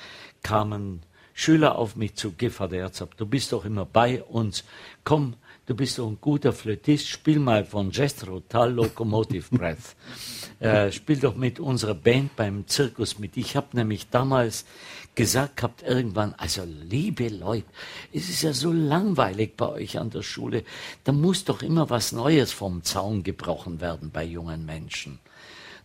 kamen 0.42 1.02
Schüler 1.34 1.76
auf 1.76 1.96
mich 1.96 2.14
zu, 2.16 2.32
Giffard 2.32 2.72
Erzab, 2.72 3.16
du 3.16 3.26
bist 3.26 3.52
doch 3.52 3.64
immer 3.64 3.86
bei 3.86 4.22
uns. 4.22 4.62
Komm, 5.04 5.34
du 5.64 5.74
bist 5.74 5.98
doch 5.98 6.06
ein 6.06 6.18
guter 6.20 6.52
Flötist, 6.52 7.08
spiel 7.08 7.38
mal 7.38 7.64
von 7.64 7.90
Jethro 7.90 8.40
Tull 8.40 8.72
Locomotive 8.72 9.46
Breath. 9.56 9.96
äh, 10.60 10.92
spiel 10.92 11.18
doch 11.18 11.36
mit 11.36 11.58
unserer 11.58 11.94
Band 11.94 12.36
beim 12.36 12.66
Zirkus 12.66 13.18
mit. 13.18 13.38
Ich 13.38 13.56
habe 13.56 13.68
nämlich 13.72 14.10
damals 14.10 14.66
gesagt 15.14 15.56
gehabt 15.56 15.82
irgendwann, 15.82 16.34
also 16.36 16.62
liebe 16.64 17.28
Leute, 17.28 17.66
es 18.12 18.28
ist 18.28 18.42
ja 18.42 18.52
so 18.52 18.72
langweilig 18.72 19.56
bei 19.56 19.68
euch 19.68 19.98
an 19.98 20.10
der 20.10 20.22
Schule, 20.22 20.64
da 21.04 21.12
muss 21.12 21.44
doch 21.44 21.62
immer 21.62 21.90
was 21.90 22.12
Neues 22.12 22.52
vom 22.52 22.84
Zaun 22.84 23.22
gebrochen 23.22 23.80
werden 23.80 24.10
bei 24.10 24.24
jungen 24.24 24.64
Menschen. 24.64 25.18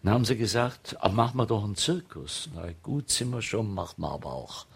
Dann 0.05 0.13
haben 0.13 0.25
sie 0.25 0.37
gesagt, 0.37 0.97
ah, 0.99 1.09
machen 1.09 1.37
wir 1.37 1.47
doch 1.47 1.63
einen 1.63 1.75
Zirkus. 1.75 2.47
Na 2.53 2.69
gut, 2.83 3.09
sind 3.09 3.31
wir 3.31 3.41
schon, 3.41 3.73
machen 3.73 4.01
wir 4.01 4.11
aber 4.11 4.33
auch. 4.33 4.67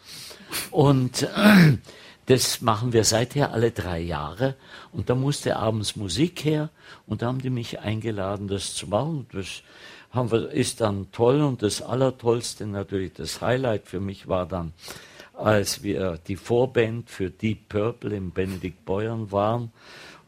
Und 0.71 1.21
äh, 1.21 1.77
das 2.25 2.61
machen 2.61 2.93
wir 2.93 3.03
seither 3.03 3.53
alle 3.53 3.69
drei 3.69 3.99
Jahre. 3.99 4.55
Und 4.91 5.11
da 5.11 5.13
musste 5.13 5.57
abends 5.57 5.95
Musik 5.95 6.43
her 6.45 6.71
und 7.05 7.21
da 7.21 7.27
haben 7.27 7.41
die 7.41 7.51
mich 7.51 7.79
eingeladen, 7.79 8.47
das 8.47 8.73
zu 8.73 8.87
machen. 8.87 9.27
Das 9.31 9.61
haben 10.11 10.31
wir, 10.31 10.49
ist 10.51 10.81
dann 10.81 11.11
toll 11.11 11.41
und 11.41 11.61
das 11.61 11.81
Allertollste 11.81 12.65
natürlich, 12.65 13.13
das 13.13 13.41
Highlight 13.41 13.87
für 13.87 13.99
mich 13.99 14.27
war 14.27 14.45
dann, 14.45 14.73
als 15.33 15.83
wir 15.83 16.19
die 16.27 16.35
Vorband 16.35 17.09
für 17.09 17.29
Deep 17.29 17.69
Purple 17.69 18.15
im 18.15 18.31
Benedikt 18.31 18.85
Beuern 18.85 19.31
waren 19.31 19.71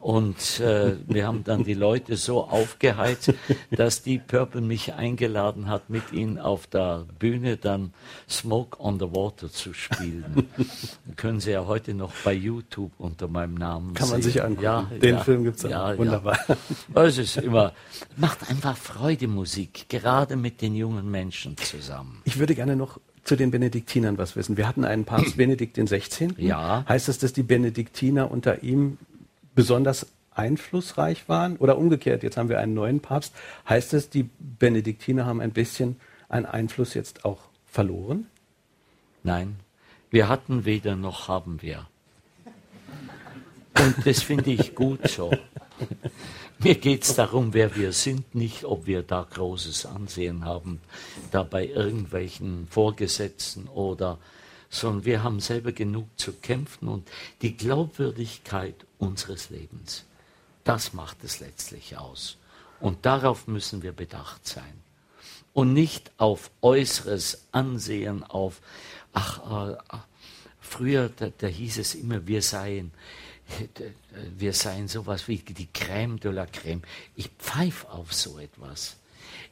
und 0.01 0.59
äh, 0.59 0.95
wir 1.07 1.27
haben 1.27 1.43
dann 1.43 1.63
die 1.63 1.75
Leute 1.75 2.17
so 2.17 2.43
aufgeheizt, 2.43 3.33
dass 3.69 4.01
die 4.01 4.17
Purple 4.17 4.61
mich 4.61 4.93
eingeladen 4.93 5.67
hat, 5.67 5.89
mit 5.89 6.11
ihnen 6.11 6.39
auf 6.39 6.65
der 6.65 7.05
Bühne 7.19 7.57
dann 7.57 7.93
Smoke 8.27 8.79
on 8.79 8.99
the 8.99 9.05
Water 9.05 9.51
zu 9.51 9.73
spielen. 9.73 10.47
können 11.15 11.39
Sie 11.39 11.51
ja 11.51 11.67
heute 11.67 11.93
noch 11.93 12.11
bei 12.23 12.33
YouTube 12.33 12.91
unter 12.97 13.27
meinem 13.27 13.53
Namen 13.53 13.93
Kann 13.93 14.07
sehen. 14.07 14.15
man 14.15 14.21
sich 14.23 14.43
angucken. 14.43 14.63
Ja, 14.63 14.81
Den 15.01 15.15
ja, 15.15 15.23
Film 15.23 15.43
gibt's 15.43 15.63
auch. 15.65 15.69
ja, 15.69 15.97
Wunderbar. 15.97 16.39
Ja. 16.95 17.03
Es 17.03 17.19
ist 17.19 17.37
immer, 17.37 17.73
macht 18.17 18.49
einfach 18.49 18.75
Freude 18.75 19.27
Musik, 19.27 19.85
gerade 19.87 20.35
mit 20.35 20.61
den 20.63 20.75
jungen 20.75 21.11
Menschen 21.11 21.57
zusammen. 21.57 22.21
Ich 22.25 22.39
würde 22.39 22.55
gerne 22.55 22.75
noch 22.75 22.99
zu 23.23 23.35
den 23.35 23.51
Benediktinern 23.51 24.17
was 24.17 24.35
wissen. 24.35 24.57
Wir 24.57 24.67
hatten 24.67 24.83
einen 24.83 25.05
Papst 25.05 25.37
Benedikt 25.37 25.77
den 25.77 25.85
16. 25.85 26.35
Ja. 26.37 26.85
Heißt 26.89 27.07
das, 27.07 27.19
dass 27.19 27.33
die 27.33 27.43
Benediktiner 27.43 28.31
unter 28.31 28.63
ihm 28.63 28.97
besonders 29.55 30.07
einflussreich 30.31 31.27
waren? 31.29 31.57
Oder 31.57 31.77
umgekehrt, 31.77 32.23
jetzt 32.23 32.37
haben 32.37 32.49
wir 32.49 32.59
einen 32.59 32.73
neuen 32.73 32.99
Papst. 32.99 33.33
Heißt 33.67 33.93
es, 33.93 34.09
die 34.09 34.29
Benediktiner 34.39 35.25
haben 35.25 35.41
ein 35.41 35.51
bisschen 35.51 35.99
einen 36.29 36.45
Einfluss 36.45 36.93
jetzt 36.93 37.25
auch 37.25 37.39
verloren? 37.65 38.27
Nein, 39.23 39.57
wir 40.09 40.27
hatten 40.29 40.65
weder 40.65 40.95
noch 40.95 41.27
haben 41.27 41.61
wir. 41.61 41.87
Und 43.77 44.05
das 44.05 44.23
finde 44.23 44.51
ich 44.51 44.75
gut 44.75 45.07
so. 45.07 45.31
Mir 46.59 46.75
geht 46.75 47.03
es 47.03 47.15
darum, 47.15 47.53
wer 47.53 47.75
wir 47.75 47.91
sind, 47.91 48.35
nicht 48.35 48.65
ob 48.65 48.85
wir 48.85 49.01
da 49.01 49.25
großes 49.27 49.87
Ansehen 49.87 50.45
haben, 50.45 50.79
da 51.31 51.41
bei 51.41 51.65
irgendwelchen 51.65 52.67
Vorgesetzten 52.69 53.67
oder, 53.67 54.19
sondern 54.71 55.05
wir 55.05 55.21
haben 55.21 55.41
selber 55.41 55.73
genug 55.73 56.07
zu 56.17 56.31
kämpfen 56.31 56.87
und 56.87 57.07
die 57.41 57.55
Glaubwürdigkeit 57.55 58.75
unseres 58.97 59.49
Lebens, 59.49 60.05
das 60.63 60.93
macht 60.93 61.23
es 61.23 61.41
letztlich 61.41 61.97
aus. 61.97 62.37
Und 62.79 63.05
darauf 63.05 63.47
müssen 63.47 63.83
wir 63.83 63.91
bedacht 63.91 64.47
sein. 64.47 64.73
Und 65.53 65.73
nicht 65.73 66.11
auf 66.17 66.49
äußeres 66.61 67.45
Ansehen, 67.51 68.23
auf, 68.23 68.61
ach, 69.11 69.73
äh, 69.73 69.97
früher, 70.61 71.09
da, 71.09 71.29
da 71.37 71.47
hieß 71.47 71.77
es 71.77 71.93
immer, 71.93 72.25
wir 72.25 72.41
seien, 72.41 72.91
wir 74.37 74.53
seien 74.53 74.87
sowas 74.87 75.27
wie 75.27 75.37
die 75.37 75.67
Crème 75.67 76.17
de 76.19 76.31
la 76.31 76.45
Crème. 76.45 76.81
Ich 77.17 77.29
pfeife 77.37 77.89
auf 77.91 78.13
so 78.13 78.39
etwas. 78.39 78.95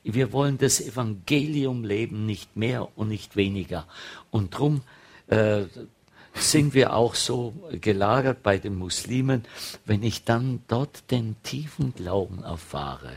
Wir 0.03 0.31
wollen 0.31 0.57
das 0.57 0.79
Evangelium 0.79 1.83
leben, 1.83 2.25
nicht 2.25 2.55
mehr 2.55 2.97
und 2.97 3.09
nicht 3.09 3.35
weniger. 3.35 3.85
Und 4.31 4.53
darum 4.53 4.81
äh, 5.29 5.63
sind 6.33 6.73
wir 6.73 6.93
auch 6.93 7.15
so 7.15 7.53
gelagert 7.71 8.43
bei 8.43 8.57
den 8.57 8.75
Muslimen, 8.75 9.43
wenn 9.85 10.03
ich 10.03 10.23
dann 10.23 10.61
dort 10.67 11.11
den 11.11 11.41
tiefen 11.43 11.93
Glauben 11.93 12.43
erfahre, 12.43 13.13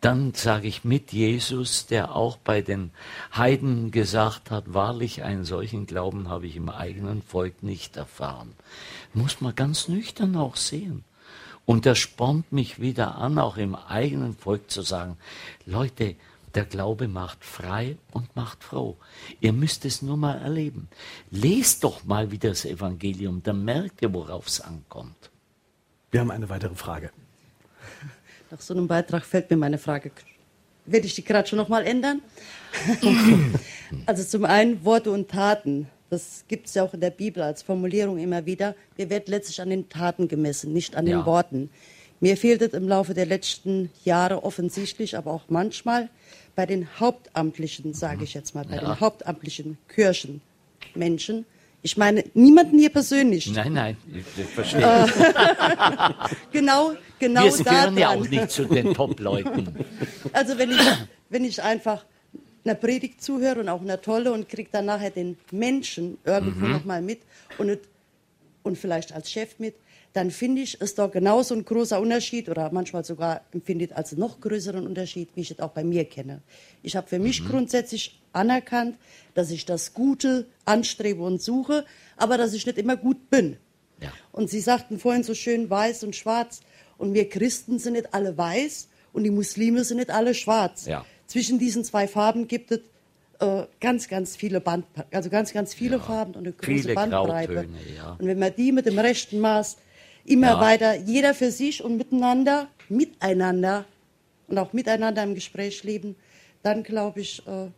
dann 0.00 0.34
sage 0.34 0.68
ich 0.68 0.84
mit 0.84 1.12
Jesus, 1.12 1.86
der 1.86 2.14
auch 2.14 2.36
bei 2.36 2.60
den 2.60 2.90
Heiden 3.34 3.90
gesagt 3.90 4.50
hat, 4.50 4.74
wahrlich 4.74 5.22
einen 5.22 5.44
solchen 5.44 5.86
Glauben 5.86 6.28
habe 6.28 6.46
ich 6.46 6.56
im 6.56 6.68
eigenen 6.68 7.22
Volk 7.22 7.62
nicht 7.62 7.96
erfahren. 7.96 8.52
Muss 9.14 9.40
man 9.40 9.54
ganz 9.54 9.88
nüchtern 9.88 10.36
auch 10.36 10.56
sehen. 10.56 11.04
Und 11.64 11.86
das 11.86 11.98
spornt 11.98 12.52
mich 12.52 12.80
wieder 12.80 13.14
an, 13.16 13.38
auch 13.38 13.56
im 13.56 13.74
eigenen 13.74 14.36
Volk 14.36 14.70
zu 14.70 14.82
sagen, 14.82 15.16
Leute, 15.64 16.16
der 16.54 16.64
Glaube 16.64 17.08
macht 17.08 17.44
frei 17.44 17.96
und 18.12 18.34
macht 18.36 18.62
froh. 18.64 18.96
Ihr 19.40 19.52
müsst 19.52 19.84
es 19.84 20.02
nur 20.02 20.16
mal 20.16 20.38
erleben. 20.38 20.88
Lest 21.30 21.84
doch 21.84 22.04
mal 22.04 22.30
wieder 22.30 22.50
das 22.50 22.64
Evangelium, 22.64 23.42
dann 23.42 23.64
merkt 23.64 24.02
ihr, 24.02 24.12
worauf 24.12 24.46
es 24.46 24.60
ankommt. 24.60 25.30
Wir 26.10 26.20
haben 26.20 26.30
eine 26.30 26.48
weitere 26.48 26.74
Frage. 26.74 27.10
Nach 28.50 28.60
so 28.60 28.74
einem 28.74 28.86
Beitrag 28.86 29.24
fällt 29.24 29.50
mir 29.50 29.56
meine 29.56 29.78
Frage. 29.78 30.12
Werde 30.86 31.06
ich 31.06 31.14
die 31.14 31.24
gerade 31.24 31.48
schon 31.48 31.56
nochmal 31.58 31.86
ändern? 31.86 32.22
also 34.06 34.22
zum 34.22 34.44
einen 34.44 34.84
Worte 34.84 35.10
und 35.10 35.28
Taten. 35.30 35.88
Das 36.10 36.44
gibt 36.46 36.66
es 36.68 36.74
ja 36.74 36.84
auch 36.84 36.94
in 36.94 37.00
der 37.00 37.10
Bibel 37.10 37.42
als 37.42 37.62
Formulierung 37.62 38.18
immer 38.18 38.46
wieder. 38.46 38.76
Wir 38.94 39.10
werden 39.10 39.24
letztlich 39.26 39.60
an 39.60 39.70
den 39.70 39.88
Taten 39.88 40.28
gemessen, 40.28 40.72
nicht 40.72 40.94
an 40.94 41.06
Ja. 41.06 41.18
den 41.18 41.26
Worten. 41.26 41.70
Mir 42.20 42.36
fehlt 42.36 42.62
es 42.62 42.72
im 42.74 42.88
Laufe 42.88 43.14
der 43.14 43.26
letzten 43.26 43.90
Jahre 44.04 44.44
offensichtlich, 44.44 45.16
aber 45.16 45.32
auch 45.32 45.44
manchmal 45.48 46.08
bei 46.56 46.66
den 46.66 46.88
Hauptamtlichen, 47.00 47.94
sage 47.94 48.24
ich 48.24 48.34
jetzt 48.34 48.54
mal, 48.54 48.64
bei 48.64 48.76
Ja. 48.76 48.80
den 48.82 49.00
hauptamtlichen 49.00 49.78
Kirchenmenschen. 49.88 51.46
Ich 51.82 51.96
meine 51.98 52.24
niemanden 52.32 52.78
hier 52.78 52.88
persönlich. 52.90 53.52
Nein, 53.52 53.74
nein, 53.74 53.96
ich, 54.14 54.46
verstehe. 54.46 54.80
Genau, 56.52 56.92
genau 57.18 57.44
Wir 57.44 57.64
gehören 57.64 57.98
ja 57.98 58.08
auch 58.10 58.26
nicht 58.28 58.50
zu 58.50 58.64
den 58.64 58.94
Top-Leuten. 58.94 59.74
Also 60.32 60.56
wenn 60.58 60.70
ich, 60.70 60.78
wenn 61.28 61.44
ich 61.44 61.62
einfach 61.62 62.04
einer 62.64 62.74
Predigt 62.74 63.22
zuhöre 63.22 63.60
und 63.60 63.68
auch 63.68 63.82
einer 63.82 64.00
Tolle 64.00 64.32
und 64.32 64.48
kriege 64.48 64.70
dann 64.72 64.86
nachher 64.86 65.10
den 65.10 65.36
Menschen 65.50 66.16
irgendwo 66.24 66.64
Mhm. 66.66 66.72
noch 66.72 66.84
mal 66.86 67.02
mit 67.02 67.20
und, 67.58 67.78
und 68.64 68.76
vielleicht 68.76 69.12
als 69.12 69.30
Chef 69.30 69.58
mit, 69.58 69.76
dann 70.12 70.30
finde 70.30 70.62
ich, 70.62 70.80
ist 70.80 70.98
doch 70.98 71.10
genauso 71.10 71.54
ein 71.54 71.64
großer 71.64 72.00
Unterschied 72.00 72.48
oder 72.48 72.70
manchmal 72.72 73.04
sogar 73.04 73.42
empfindet 73.52 73.92
als 73.92 74.12
noch 74.12 74.40
größeren 74.40 74.86
Unterschied, 74.86 75.28
wie 75.34 75.40
ich 75.42 75.50
es 75.52 75.60
auch 75.60 75.70
bei 75.70 75.84
mir 75.84 76.04
kenne. 76.04 76.40
Ich 76.82 76.96
habe 76.96 77.08
für 77.08 77.18
mich 77.18 77.42
Mhm. 77.42 77.48
grundsätzlich 77.48 78.20
anerkannt, 78.32 78.96
dass 79.34 79.50
ich 79.50 79.64
das 79.66 79.92
Gute 79.92 80.46
anstrebe 80.64 81.22
und 81.22 81.42
suche, 81.42 81.84
aber 82.16 82.38
dass 82.38 82.52
ich 82.54 82.64
nicht 82.66 82.78
immer 82.78 82.96
gut 82.96 83.28
bin. 83.30 83.56
Ja. 84.00 84.12
Und 84.32 84.50
Sie 84.50 84.60
sagten 84.60 84.98
vorhin 84.98 85.22
so 85.24 85.34
schön 85.34 85.68
weiß 85.70 86.04
und 86.04 86.16
schwarz. 86.16 86.60
Und 86.96 87.12
wir 87.14 87.28
Christen 87.28 87.78
sind 87.78 87.94
nicht 87.94 88.14
alle 88.14 88.36
weiß 88.38 88.88
und 89.12 89.24
die 89.24 89.30
Muslime 89.30 89.84
sind 89.84 89.98
nicht 89.98 90.10
alle 90.10 90.34
schwarz. 90.34 90.86
Ja. 90.86 91.04
Zwischen 91.26 91.58
diesen 91.58 91.84
zwei 91.84 92.06
Farben 92.06 92.46
gibt 92.46 92.70
es 92.70 92.80
äh, 93.40 93.64
ganz, 93.80 94.08
ganz 94.08 94.36
viele 94.36 94.60
Band, 94.60 94.84
also 95.12 95.30
ganz, 95.30 95.52
ganz 95.52 95.74
viele 95.74 96.00
Farben 96.00 96.34
und 96.34 96.46
eine 96.46 96.52
große 96.52 96.94
Bandbreite. 96.94 97.66
Ja. 97.96 98.16
Und 98.18 98.26
wenn 98.26 98.38
man 98.38 98.54
die 98.56 98.72
mit 98.72 98.86
dem 98.86 98.98
rechten 98.98 99.40
Maß 99.40 99.76
immer 100.24 100.48
Ja. 100.48 100.60
weiter, 100.60 100.94
jeder 100.96 101.34
für 101.34 101.50
sich 101.50 101.82
und 101.82 101.96
miteinander, 101.96 102.68
miteinander 102.88 103.84
und 104.48 104.58
auch 104.58 104.72
miteinander 104.72 105.22
im 105.22 105.34
Gespräch 105.34 105.82
leben, 105.84 106.16
dann 106.62 106.82
glaube 106.82 107.20
ich, 107.20 107.42
äh, 107.46 107.68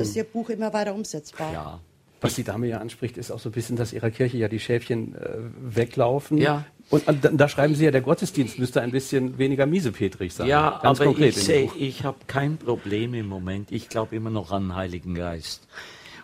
ist 0.00 0.16
Ihr 0.16 0.24
Buch 0.24 0.50
immer 0.50 0.72
weiter 0.72 0.94
umsetzbar. 0.94 1.48
Hm. 1.48 1.54
Ja. 1.54 1.80
Was 2.20 2.34
die 2.34 2.44
Dame 2.44 2.66
ja 2.66 2.78
anspricht, 2.78 3.18
ist 3.18 3.30
auch 3.30 3.38
so 3.38 3.50
ein 3.50 3.52
bisschen, 3.52 3.76
dass 3.76 3.92
ihrer 3.92 4.10
Kirche 4.10 4.38
ja 4.38 4.48
die 4.48 4.58
Schäfchen 4.58 5.14
äh, 5.14 5.38
weglaufen. 5.60 6.38
Ja. 6.38 6.64
Und, 6.88 7.06
und 7.08 7.40
da, 7.40 7.48
schreiben 7.48 7.74
Sie 7.74 7.84
ja, 7.84 7.90
der 7.90 8.00
Gottesdienst 8.00 8.58
müsste 8.58 8.80
ein 8.80 8.92
bisschen 8.92 9.38
weniger 9.38 9.66
miesepetrig 9.66 10.32
sein. 10.32 10.46
Ja, 10.46 10.80
Ganz 10.82 11.00
aber 11.00 11.10
konkret 11.10 11.36
ich 11.36 11.42
sehe, 11.42 11.70
ich 11.76 12.04
habe 12.04 12.18
kein 12.26 12.56
Problem 12.58 13.12
im 13.14 13.26
Moment. 13.26 13.72
Ich 13.72 13.88
glaube 13.88 14.14
immer 14.16 14.30
noch 14.30 14.52
an 14.52 14.68
den 14.68 14.74
Heiligen 14.76 15.14
Geist. 15.14 15.66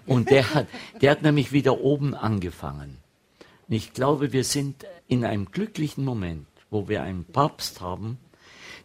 Und 0.06 0.30
der 0.30 0.54
hat, 0.54 0.66
der 1.00 1.10
hat 1.10 1.22
nämlich 1.22 1.52
wieder 1.52 1.80
oben 1.80 2.14
angefangen. 2.14 2.98
Und 3.68 3.74
ich 3.74 3.92
glaube, 3.92 4.32
wir 4.32 4.44
sind 4.44 4.86
in 5.08 5.24
einem 5.24 5.50
glücklichen 5.50 6.04
Moment, 6.04 6.46
wo 6.70 6.88
wir 6.88 7.02
einen 7.02 7.24
Papst 7.24 7.80
haben, 7.80 8.18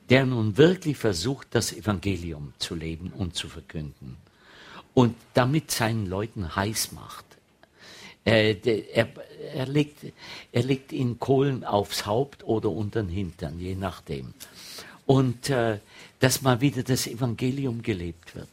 der 0.09 0.25
nun 0.25 0.57
wirklich 0.57 0.97
versucht, 0.97 1.47
das 1.51 1.73
Evangelium 1.73 2.53
zu 2.59 2.75
leben 2.75 3.11
und 3.11 3.35
zu 3.35 3.49
verkünden. 3.49 4.17
Und 4.97 5.15
damit 5.35 5.69
seinen 5.69 6.07
Leuten 6.07 6.55
heiß 6.55 6.91
macht. 6.93 7.23
Äh, 8.25 8.55
der, 8.55 8.95
er, 8.95 9.07
er, 9.53 9.67
legt, 9.67 9.99
er 10.51 10.63
legt 10.63 10.91
ihnen 10.91 11.19
Kohlen 11.19 11.63
aufs 11.63 12.07
Haupt 12.07 12.43
oder 12.43 12.71
unter 12.71 13.03
den 13.03 13.09
Hintern, 13.09 13.59
je 13.59 13.75
nachdem. 13.75 14.33
Und 15.05 15.51
äh, 15.51 15.77
dass 16.19 16.41
mal 16.41 16.61
wieder 16.61 16.81
das 16.81 17.05
Evangelium 17.05 17.83
gelebt 17.83 18.33
wird. 18.33 18.49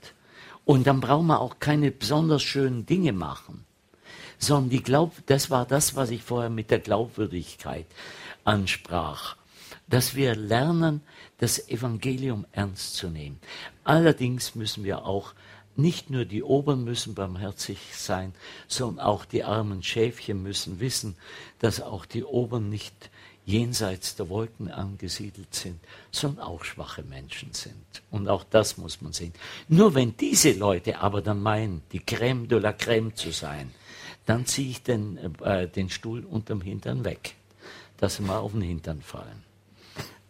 Und 0.67 0.87
dann 0.87 1.01
brauchen 1.01 1.29
wir 1.29 1.41
auch 1.41 1.61
keine 1.61 1.91
besonders 1.91 2.43
schönen 2.43 2.85
Dinge 2.85 3.15
machen, 3.15 3.65
sondern 4.39 4.69
die 4.69 4.83
Glaub, 4.83 5.15
das 5.25 5.49
war 5.49 5.65
das, 5.65 5.97
was 5.97 6.11
ich 6.11 6.23
vorher 6.23 6.51
mit 6.51 6.71
der 6.71 6.81
Glaubwürdigkeit 6.81 7.87
ansprach, 8.45 9.37
dass 9.89 10.15
wir 10.15 10.37
lernen, 10.37 11.01
das 11.39 11.71
Evangelium 11.71 12.45
ernst 12.53 12.97
zu 12.97 13.09
nehmen. 13.09 13.41
Allerdings 13.83 14.55
müssen 14.55 14.85
wir 14.85 15.07
auch 15.07 15.33
nicht 15.77 16.11
nur 16.11 16.25
die 16.25 16.43
Oberen 16.43 16.85
müssen 16.85 17.15
barmherzig 17.15 17.79
sein, 17.93 18.35
sondern 18.69 19.05
auch 19.05 19.25
die 19.25 19.45
armen 19.45 19.83
Schäfchen 19.83 20.43
müssen 20.43 20.81
wissen, 20.81 21.17
dass 21.59 21.81
auch 21.81 22.07
die 22.07 22.25
Oberen 22.25 22.69
nicht 22.69 23.11
jenseits 23.47 24.17
der 24.17 24.29
Wolken 24.29 24.71
angesiedelt 24.71 25.55
sind, 25.55 25.79
sondern 26.11 26.47
auch 26.47 26.65
schwache 26.65 27.03
Menschen 27.03 27.53
sind. 27.53 27.75
Und 28.11 28.29
auch 28.29 28.45
das 28.45 28.79
muss 28.79 29.03
man 29.03 29.13
sehen. 29.13 29.35
Nur 29.69 29.95
wenn 29.95 30.17
diese 30.17 30.53
Leute 30.53 31.01
aber 31.01 31.21
dann 31.21 31.43
meinen, 31.43 31.83
die 31.93 32.01
Crème 32.01 32.47
de 32.47 32.59
la 32.59 32.71
Crème 32.71 33.15
zu 33.15 33.33
sein, 33.33 33.71
dann 34.25 34.47
ziehe 34.47 34.71
ich 34.71 34.83
den, 34.83 35.19
äh, 35.43 35.69
den 35.69 35.91
Stuhl 35.91 36.25
unterm 36.25 36.63
Hintern 36.63 37.05
weg, 37.05 37.35
dass 37.99 38.17
sie 38.17 38.23
mal 38.23 38.39
auf 38.39 38.53
den 38.53 38.63
Hintern 38.63 39.03
fallen. 39.03 39.45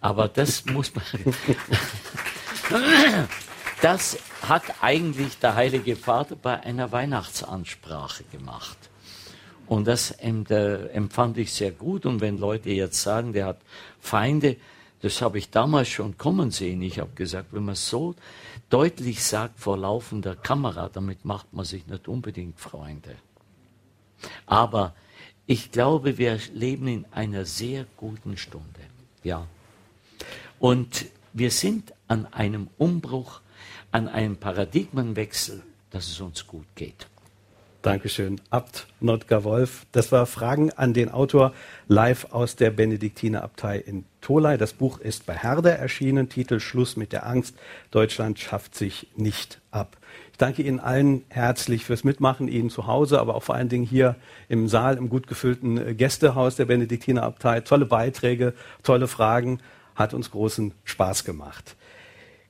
Aber 0.01 0.28
das 0.28 0.64
muss 0.66 0.92
man. 0.95 1.05
das 3.85 4.16
hat 4.41 4.62
eigentlich 4.80 5.39
der 5.41 5.57
Heilige 5.57 5.95
Vater 5.95 6.37
bei 6.37 6.59
einer 6.59 6.91
Weihnachtsansprache 6.91 8.24
gemacht. 8.32 8.78
Und 9.66 9.87
das 9.87 10.11
empfand 10.11 11.37
ich 11.37 11.53
sehr 11.53 11.70
gut. 11.70 12.07
Und 12.07 12.22
wenn 12.22 12.39
Leute 12.39 12.70
jetzt 12.70 13.03
sagen, 13.03 13.35
der 13.35 13.45
hat 13.45 13.61
Feinde, 14.01 14.57
das 15.03 15.20
habe 15.20 15.37
ich 15.37 15.51
damals 15.51 15.89
schon 15.89 16.16
kommen 16.16 16.51
sehen. 16.51 16.80
Ich 16.80 16.99
habe 16.99 17.11
gesagt, 17.14 17.49
wenn 17.53 17.66
man 17.66 17.74
so 17.74 18.14
deutlich 18.70 19.22
sagt 19.22 19.61
vor 19.61 19.76
laufender 19.76 20.35
Kamera, 20.35 20.89
damit 20.89 21.26
macht 21.26 21.53
man 21.53 21.66
sich 21.66 21.87
nicht 21.87 22.09
unbedingt 22.09 22.59
Freunde. 22.59 23.16
Aber 24.47 24.95
ich 25.45 25.72
glaube, 25.72 26.16
wir 26.16 26.39
leben 26.55 26.89
in 26.89 27.05
einer 27.11 27.45
sehr 27.45 27.85
guten 27.99 28.39
Stunde. 28.39 28.80
Ja. 29.22 29.47
Und 30.59 31.05
wir 31.35 31.51
sind 31.51 31.93
an 32.09 32.24
einem 32.32 32.68
Umbruch, 32.78 33.43
an 33.95 34.09
einem 34.09 34.36
Paradigmenwechsel, 34.36 35.62
dass 35.90 36.09
es 36.09 36.20
uns 36.20 36.49
gut 36.49 36.66
geht. 36.74 37.07
Dankeschön. 37.80 38.40
Abt 38.51 38.88
Notker 38.99 39.45
Wolf. 39.45 39.86
Das 39.92 40.11
war 40.11 40.26
Fragen 40.26 40.72
an 40.72 40.95
den 40.95 41.11
Autor 41.11 41.53
live 41.86 42.32
aus 42.32 42.57
der 42.57 42.70
Benediktinerabtei 42.70 43.78
in 43.78 44.05
Tolai. 44.20 44.57
Das 44.57 44.72
Buch 44.72 44.99
ist 44.99 45.26
bei 45.26 45.34
Herder 45.34 45.76
erschienen. 45.78 46.28
Titel 46.28 46.59
Schluss 46.59 46.97
mit 46.97 47.12
der 47.12 47.24
Angst. 47.24 47.55
Deutschland 47.92 48.40
schafft 48.40 48.74
sich 48.74 49.07
nicht 49.14 49.61
ab. 49.70 49.97
Ich 50.32 50.38
danke 50.38 50.62
Ihnen 50.62 50.80
allen 50.80 51.22
herzlich 51.28 51.84
fürs 51.84 52.03
Mitmachen, 52.03 52.49
Ihnen 52.49 52.70
zu 52.70 52.88
Hause, 52.88 53.20
aber 53.20 53.36
auch 53.36 53.45
vor 53.45 53.55
allen 53.55 53.68
Dingen 53.68 53.86
hier 53.86 54.16
im 54.49 54.66
Saal, 54.66 54.97
im 54.97 55.09
gut 55.09 55.28
gefüllten 55.28 55.97
Gästehaus 55.97 56.57
der 56.57 56.64
Benediktinerabtei. 56.64 57.61
Tolle 57.61 57.86
Beiträge, 57.86 58.55
tolle 58.82 59.07
Fragen. 59.07 59.61
Hat 59.95 60.14
uns 60.14 60.32
großen 60.32 60.72
Spaß 60.82 61.22
gemacht. 61.22 61.76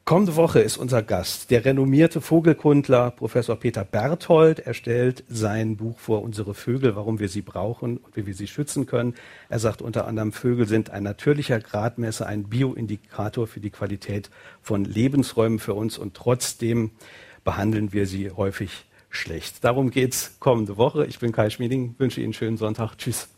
Kommende 0.05 0.37
Woche 0.37 0.61
ist 0.61 0.77
unser 0.77 1.03
Gast 1.03 1.51
der 1.51 1.65
renommierte 1.65 2.21
Vogelkundler 2.21 3.11
Professor 3.11 3.57
Peter 3.57 3.85
Berthold. 3.85 4.59
Er 4.59 4.75
stellt 4.75 5.25
sein 5.29 5.79
Buch 5.79 5.99
vor 5.99 6.23
Unsere 6.23 6.53
Vögel, 6.53 6.95
warum 6.95 7.21
wir 7.21 7.31
sie 7.31 7.41
brauchen 7.41 7.97
und 7.97 8.15
wie 8.15 8.27
wir 8.27 8.35
sie 8.35 8.47
schützen 8.47 8.85
können. 8.85 9.15
Er 9.49 9.61
sagt 9.61 9.81
unter 9.81 10.07
anderem, 10.07 10.33
Vögel 10.33 10.69
sind 10.69 10.91
ein 10.91 11.05
natürlicher 11.05 11.59
Gradmesser, 11.59 12.27
ein 12.27 12.45
Bioindikator 12.51 13.47
für 13.47 13.61
die 13.61 13.71
Qualität 13.71 14.29
von 14.61 14.85
Lebensräumen 14.85 15.59
für 15.59 15.73
uns 15.73 15.97
und 15.97 16.13
trotzdem 16.13 16.91
behandeln 17.43 17.95
wir 17.95 18.07
sie 18.07 18.31
häufig 18.31 18.85
schlecht. 19.09 19.65
Darum 19.65 19.91
geht's 19.91 20.37
kommende 20.39 20.77
Woche. 20.77 21.07
Ich 21.07 21.19
bin 21.19 21.33
Kai 21.33 21.49
Schmieding, 21.49 21.95
wünsche 21.97 22.21
Ihnen 22.21 22.27
einen 22.27 22.35
schönen 22.35 22.57
Sonntag. 22.59 22.99
Tschüss. 22.99 23.34